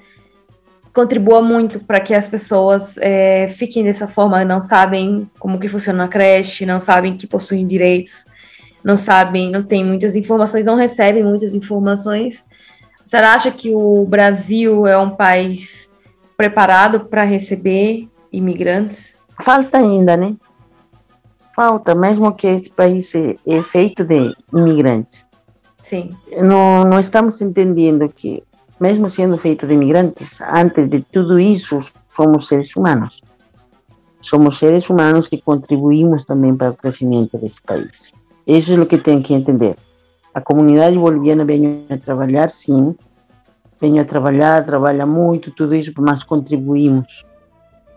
contribua 0.93 1.41
muito 1.41 1.79
para 1.79 1.99
que 1.99 2.13
as 2.13 2.27
pessoas 2.27 2.97
é, 2.97 3.47
fiquem 3.49 3.83
dessa 3.83 4.07
forma, 4.07 4.43
não 4.43 4.59
sabem 4.59 5.29
como 5.37 5.59
que 5.59 5.69
funciona 5.69 6.05
a 6.05 6.07
creche, 6.07 6.65
não 6.65 6.79
sabem 6.79 7.15
que 7.15 7.27
possuem 7.27 7.67
direitos, 7.67 8.25
não 8.83 8.95
sabem, 8.95 9.51
não 9.51 9.63
tem 9.63 9.85
muitas 9.85 10.15
informações, 10.15 10.65
não 10.65 10.75
recebem 10.75 11.23
muitas 11.23 11.53
informações 11.53 12.43
você 13.07 13.15
acha 13.15 13.49
que 13.51 13.73
o 13.73 14.05
Brasil 14.05 14.85
é 14.85 14.97
um 14.97 15.11
país 15.11 15.89
preparado 16.35 17.05
para 17.05 17.23
receber 17.23 18.09
imigrantes? 18.33 19.15
Falta 19.41 19.77
ainda, 19.77 20.17
né? 20.17 20.35
Falta, 21.55 21.95
mesmo 21.95 22.35
que 22.35 22.47
esse 22.47 22.69
país 22.69 23.13
é 23.15 23.63
feito 23.63 24.03
de 24.03 24.35
imigrantes. 24.53 25.25
Sim. 25.81 26.09
Não, 26.37 26.83
não 26.83 26.99
estamos 26.99 27.41
entendendo 27.41 28.09
que, 28.09 28.43
mesmo 28.77 29.09
sendo 29.09 29.37
feito 29.37 29.65
de 29.65 29.73
imigrantes, 29.73 30.41
antes 30.41 30.89
de 30.89 30.99
tudo 30.99 31.39
isso, 31.39 31.79
somos 32.13 32.45
seres 32.47 32.75
humanos. 32.75 33.21
Somos 34.19 34.59
seres 34.59 34.89
humanos 34.89 35.29
que 35.29 35.41
contribuímos 35.41 36.25
também 36.25 36.53
para 36.53 36.71
o 36.71 36.75
crescimento 36.75 37.37
desse 37.37 37.61
país. 37.61 38.13
Isso 38.47 38.73
é 38.73 38.79
o 38.79 38.85
que 38.85 38.97
tem 38.97 39.21
que 39.21 39.33
entender. 39.33 39.75
A 40.33 40.39
comunidade 40.39 40.97
boliviana 40.97 41.43
vem 41.43 41.83
a 41.89 41.97
trabalhar, 41.97 42.49
sim, 42.49 42.95
vem 43.81 43.99
a 43.99 44.05
trabalhar, 44.05 44.65
trabalha 44.65 45.05
muito, 45.05 45.51
tudo 45.51 45.75
isso, 45.75 45.91
mas 45.97 46.23
contribuímos, 46.23 47.25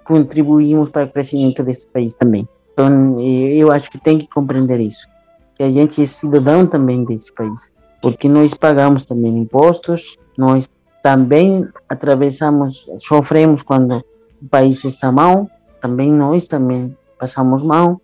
contribuímos 0.04 0.88
para 0.88 1.04
o 1.04 1.08
crescimento 1.08 1.62
desse 1.62 1.86
país 1.86 2.16
também. 2.16 2.48
Então, 2.72 3.20
eu 3.20 3.70
acho 3.70 3.90
que 3.90 3.98
tem 3.98 4.18
que 4.18 4.26
compreender 4.26 4.80
isso, 4.80 5.06
que 5.54 5.62
a 5.62 5.70
gente 5.70 6.02
é 6.02 6.06
cidadão 6.06 6.66
também 6.66 7.04
desse 7.04 7.32
país, 7.32 7.72
porque 8.02 8.28
nós 8.28 8.52
pagamos 8.52 9.04
também 9.04 9.38
impostos, 9.38 10.18
nós 10.36 10.68
também 11.02 11.68
atravessamos, 11.88 12.88
sofremos 12.98 13.62
quando 13.62 14.02
o 14.42 14.48
país 14.48 14.84
está 14.84 15.12
mal, 15.12 15.48
também 15.80 16.10
nós 16.10 16.46
também 16.46 16.96
passamos 17.18 17.62
mal, 17.62 18.00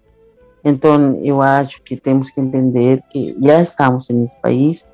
então, 0.68 1.16
eu 1.22 1.40
acho 1.40 1.80
que 1.82 1.96
temos 1.96 2.28
que 2.28 2.40
entender 2.40 3.00
que 3.08 3.36
já 3.40 3.62
estamos 3.62 4.08
nesse 4.08 4.36
país. 4.40 4.84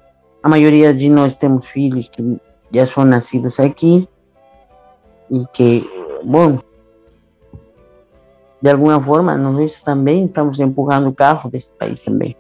A 0.43 0.49
maioria 0.49 0.93
de 0.93 1.09
nós 1.09 1.35
temos 1.35 1.67
filhos 1.67 2.11
que 2.11 2.39
já 2.71 2.85
são 2.85 3.07
nascidos 3.07 3.59
aqui 3.59 4.07
e 5.31 5.47
que, 5.55 5.91
bom, 6.27 6.59
de 8.61 8.71
alguma 8.71 9.03
forma, 9.03 9.35
nós 9.35 9.81
também 9.81 10.27
estamos 10.27 10.61
empurrando 10.61 11.09
o 11.09 11.15
carro 11.15 11.49
desse 11.49 11.73
país 11.73 12.03
também. 12.03 12.37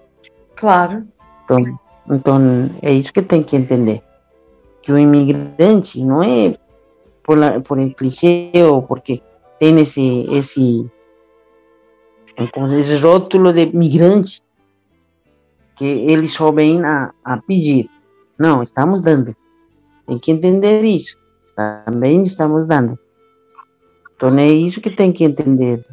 Claro. 0.55 1.03
Então, 1.45 1.79
então 2.11 2.39
é 2.83 2.93
isso 2.93 3.15
que 3.15 3.23
tem 3.23 3.43
que 3.43 3.57
entender. 3.57 4.03
Que 4.83 4.93
o 4.93 4.99
imigrante 4.99 6.05
não 6.05 6.23
é 6.23 6.55
por, 7.23 7.39
por 7.63 7.79
clichê 7.95 8.51
ou 8.57 8.83
porque 8.83 9.23
tem 9.59 9.81
esse, 9.81 10.27
esse 10.31 10.87
com 12.49 12.69
esse 12.75 12.97
rótulo 12.99 13.53
de 13.53 13.67
migrante 13.67 14.43
que 15.77 15.85
eles 15.85 16.33
só 16.33 16.53
vêm 16.53 16.85
a, 16.85 17.13
a 17.25 17.39
pedir. 17.39 17.89
Não, 18.39 18.63
estamos 18.63 19.01
dando. 19.01 19.35
Tem 20.07 20.19
que 20.19 20.31
entender 20.31 20.83
isso. 20.83 21.17
Também 21.57 22.23
estamos 22.23 22.67
dando. 22.67 22.99
Então 24.17 24.37
é 24.39 24.49
isso 24.49 24.81
que 24.81 24.91
tem 24.91 25.13
que 25.13 25.25
entender. 25.25 25.85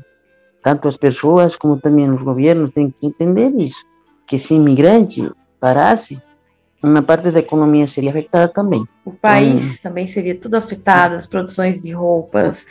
tanto 0.62 0.88
as 0.88 0.98
pessoas 0.98 1.56
como 1.56 1.80
também 1.80 2.10
os 2.12 2.22
governos 2.22 2.72
têm 2.72 2.92
que 2.92 3.08
entender 3.08 3.50
isso, 3.56 3.84
que 4.28 4.38
se 4.38 4.54
imigrante 4.54 5.32
parasse, 5.60 6.22
uma 6.82 7.02
parte 7.02 7.32
da 7.32 7.40
economia 7.40 7.88
seria 7.88 8.12
afetada 8.12 8.48
também. 8.48 8.86
O 9.04 9.12
país 9.12 9.62
hum. 9.62 9.76
também 9.82 10.08
seria 10.08 10.36
tudo 10.36 10.56
afetado, 10.56 11.16
as 11.16 11.26
produções 11.26 11.82
de 11.82 11.92
roupas 11.92 12.66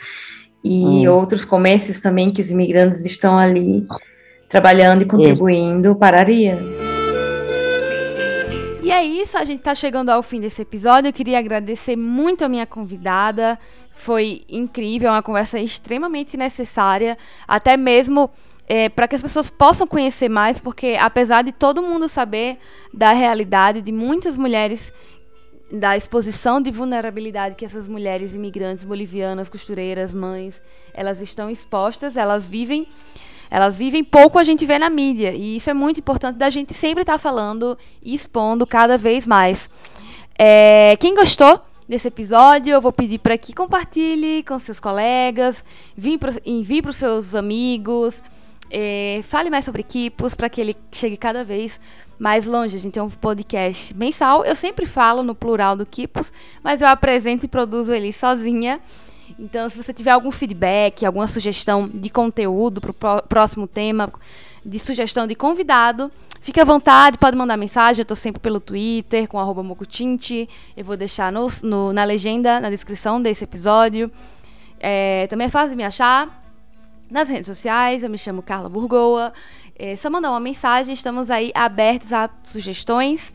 e 0.63 1.07
hum. 1.07 1.13
outros 1.13 1.45
comércios 1.45 1.99
também 1.99 2.31
que 2.31 2.41
os 2.41 2.49
imigrantes 2.49 3.05
estão 3.05 3.37
ali 3.37 3.87
trabalhando 4.47 5.03
e 5.03 5.05
contribuindo, 5.05 5.91
é. 5.91 5.95
pararia. 5.95 6.59
E 8.81 8.91
é 8.91 9.03
isso, 9.03 9.37
a 9.37 9.43
gente 9.43 9.59
está 9.59 9.75
chegando 9.75 10.09
ao 10.09 10.23
fim 10.23 10.39
desse 10.39 10.63
episódio. 10.63 11.09
Eu 11.09 11.13
queria 11.13 11.37
agradecer 11.37 11.95
muito 11.95 12.43
a 12.43 12.49
minha 12.49 12.65
convidada. 12.65 13.59
Foi 13.91 14.41
incrível, 14.49 15.11
uma 15.11 15.21
conversa 15.21 15.59
extremamente 15.59 16.35
necessária, 16.35 17.15
até 17.47 17.77
mesmo 17.77 18.31
é, 18.67 18.89
para 18.89 19.07
que 19.07 19.15
as 19.15 19.21
pessoas 19.21 19.49
possam 19.49 19.85
conhecer 19.85 20.29
mais, 20.29 20.59
porque 20.59 20.97
apesar 20.99 21.43
de 21.43 21.51
todo 21.51 21.81
mundo 21.81 22.09
saber 22.09 22.57
da 22.93 23.11
realidade 23.11 23.81
de 23.81 23.91
muitas 23.91 24.37
mulheres, 24.37 24.93
da 25.71 25.95
exposição 25.95 26.61
de 26.61 26.71
vulnerabilidade 26.71 27.55
que 27.55 27.65
essas 27.65 27.87
mulheres 27.87 28.33
imigrantes 28.33 28.85
bolivianas, 28.85 29.49
costureiras, 29.49 30.13
mães, 30.13 30.61
elas 30.93 31.21
estão 31.21 31.49
expostas, 31.49 32.17
elas 32.17 32.47
vivem, 32.47 32.87
elas 33.49 33.77
vivem 33.77 34.03
pouco 34.03 34.39
a 34.39 34.43
gente 34.43 34.65
vê 34.65 34.79
na 34.79 34.89
mídia 34.89 35.33
e 35.33 35.57
isso 35.57 35.69
é 35.69 35.73
muito 35.73 35.99
importante 35.99 36.37
da 36.37 36.49
gente 36.49 36.73
sempre 36.73 37.01
estar 37.01 37.13
tá 37.13 37.19
falando 37.19 37.77
e 38.01 38.13
expondo 38.13 38.65
cada 38.65 38.97
vez 38.97 39.27
mais. 39.27 39.69
É, 40.37 40.95
quem 40.99 41.13
gostou 41.13 41.61
desse 41.87 42.07
episódio, 42.07 42.71
eu 42.71 42.81
vou 42.81 42.91
pedir 42.91 43.19
para 43.19 43.37
que 43.37 43.53
compartilhe 43.53 44.43
com 44.43 44.57
seus 44.57 44.79
colegas, 44.79 45.63
envie 46.45 46.81
para 46.81 46.89
os 46.89 46.95
seus 46.95 47.35
amigos 47.35 48.23
é, 48.69 49.21
fale 49.23 49.49
mais 49.49 49.65
sobre 49.65 49.83
Kipos 49.83 50.35
para 50.35 50.49
que 50.49 50.61
ele 50.61 50.75
chegue 50.91 51.17
cada 51.17 51.43
vez 51.43 51.81
mais 52.08 52.08
longe. 52.45 52.75
A 52.75 52.79
gente 52.79 52.93
tem 52.93 53.03
um 53.03 53.09
podcast 53.09 53.93
mensal. 53.95 54.43
Eu 54.43 54.55
sempre 54.55 54.85
falo 54.85 55.23
no 55.23 55.33
plural 55.33 55.75
do 55.75 55.85
Kipos, 55.85 56.33
mas 56.63 56.81
eu 56.81 56.87
apresento 56.87 57.45
e 57.45 57.49
produzo 57.49 57.93
ele 57.93 58.11
sozinha. 58.11 58.79
Então, 59.37 59.69
se 59.69 59.81
você 59.81 59.93
tiver 59.93 60.11
algum 60.11 60.31
feedback, 60.31 61.05
alguma 61.05 61.27
sugestão 61.27 61.87
de 61.87 62.09
conteúdo 62.09 62.81
para 62.81 62.91
o 62.91 63.23
próximo 63.23 63.67
tema, 63.67 64.11
de 64.65 64.79
sugestão 64.79 65.27
de 65.27 65.35
convidado, 65.35 66.11
fique 66.41 66.59
à 66.59 66.65
vontade, 66.65 67.17
pode 67.17 67.37
mandar 67.37 67.55
mensagem. 67.57 67.99
Eu 67.99 68.03
estou 68.03 68.17
sempre 68.17 68.41
pelo 68.41 68.59
Twitter, 68.59 69.27
com 69.27 69.39
arroba 69.39 69.61
Mocutinte. 69.61 70.49
Eu 70.75 70.83
vou 70.83 70.97
deixar 70.97 71.31
no, 71.31 71.47
no, 71.63 71.93
na 71.93 72.03
legenda, 72.03 72.59
na 72.59 72.69
descrição 72.69 73.21
desse 73.21 73.43
episódio. 73.43 74.11
É, 74.79 75.27
também 75.27 75.45
é 75.45 75.49
fácil 75.49 75.71
de 75.71 75.75
me 75.75 75.83
achar 75.83 76.43
nas 77.09 77.29
redes 77.29 77.47
sociais. 77.47 78.03
Eu 78.03 78.09
me 78.09 78.17
chamo 78.17 78.41
Carla 78.41 78.69
Burgoa. 78.69 79.33
É 79.81 79.95
só 79.95 80.09
mandar 80.09 80.31
uma 80.31 80.41
mensagem, 80.41 80.93
estamos 80.93 81.29
aí 81.29 81.53
abertos 81.55 82.11
a 82.11 82.29
sugestões. 82.43 83.33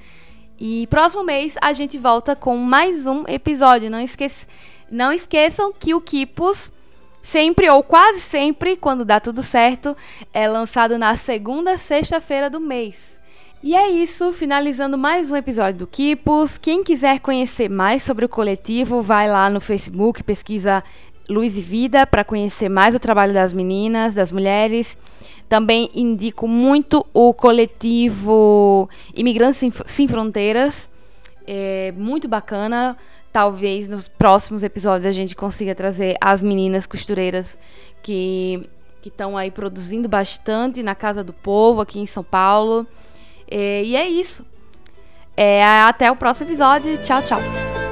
E 0.60 0.86
próximo 0.88 1.24
mês 1.24 1.56
a 1.58 1.72
gente 1.72 1.96
volta 1.96 2.36
com 2.36 2.58
mais 2.58 3.06
um 3.06 3.24
episódio. 3.26 3.90
Não, 3.90 4.04
não 4.90 5.10
esqueçam 5.10 5.72
que 5.72 5.94
o 5.94 6.02
Kipos 6.02 6.70
sempre 7.22 7.70
ou 7.70 7.82
quase 7.82 8.20
sempre, 8.20 8.76
quando 8.76 9.06
dá 9.06 9.18
tudo 9.18 9.42
certo, 9.42 9.96
é 10.34 10.46
lançado 10.46 10.98
na 10.98 11.16
segunda 11.16 11.78
sexta-feira 11.78 12.50
do 12.50 12.60
mês. 12.60 13.18
E 13.62 13.74
é 13.74 13.88
isso, 13.88 14.30
finalizando 14.30 14.98
mais 14.98 15.32
um 15.32 15.36
episódio 15.36 15.78
do 15.78 15.86
Kipos. 15.86 16.58
Quem 16.58 16.84
quiser 16.84 17.20
conhecer 17.20 17.70
mais 17.70 18.02
sobre 18.02 18.26
o 18.26 18.28
coletivo, 18.28 19.00
vai 19.00 19.30
lá 19.30 19.48
no 19.48 19.62
Facebook, 19.62 20.22
pesquisa 20.22 20.84
Luz 21.28 21.56
e 21.56 21.60
Vida 21.60 22.06
para 22.06 22.24
conhecer 22.24 22.68
mais 22.68 22.94
o 22.94 22.98
trabalho 22.98 23.32
das 23.32 23.52
meninas, 23.52 24.14
das 24.14 24.30
mulheres. 24.30 24.96
Também 25.48 25.90
indico 25.94 26.48
muito 26.48 27.06
o 27.12 27.32
coletivo 27.34 28.88
Imigrantes 29.14 29.58
Sem, 29.58 29.70
Sem 29.70 30.08
Fronteiras. 30.08 30.90
É 31.46 31.92
muito 31.96 32.26
bacana. 32.28 32.96
Talvez 33.32 33.88
nos 33.88 34.06
próximos 34.06 34.62
episódios 34.62 35.06
a 35.06 35.12
gente 35.12 35.34
consiga 35.34 35.74
trazer 35.74 36.16
as 36.20 36.40
meninas 36.40 36.86
costureiras 36.86 37.58
que 38.02 38.68
estão 39.04 39.36
aí 39.36 39.50
produzindo 39.50 40.08
bastante 40.08 40.82
na 40.82 40.94
Casa 40.94 41.22
do 41.24 41.32
Povo, 41.32 41.80
aqui 41.80 41.98
em 41.98 42.06
São 42.06 42.22
Paulo. 42.22 42.86
É, 43.50 43.82
e 43.84 43.96
é 43.96 44.08
isso. 44.08 44.46
É, 45.36 45.64
até 45.64 46.10
o 46.10 46.16
próximo 46.16 46.48
episódio. 46.48 46.96
Tchau, 46.98 47.22
tchau. 47.22 47.83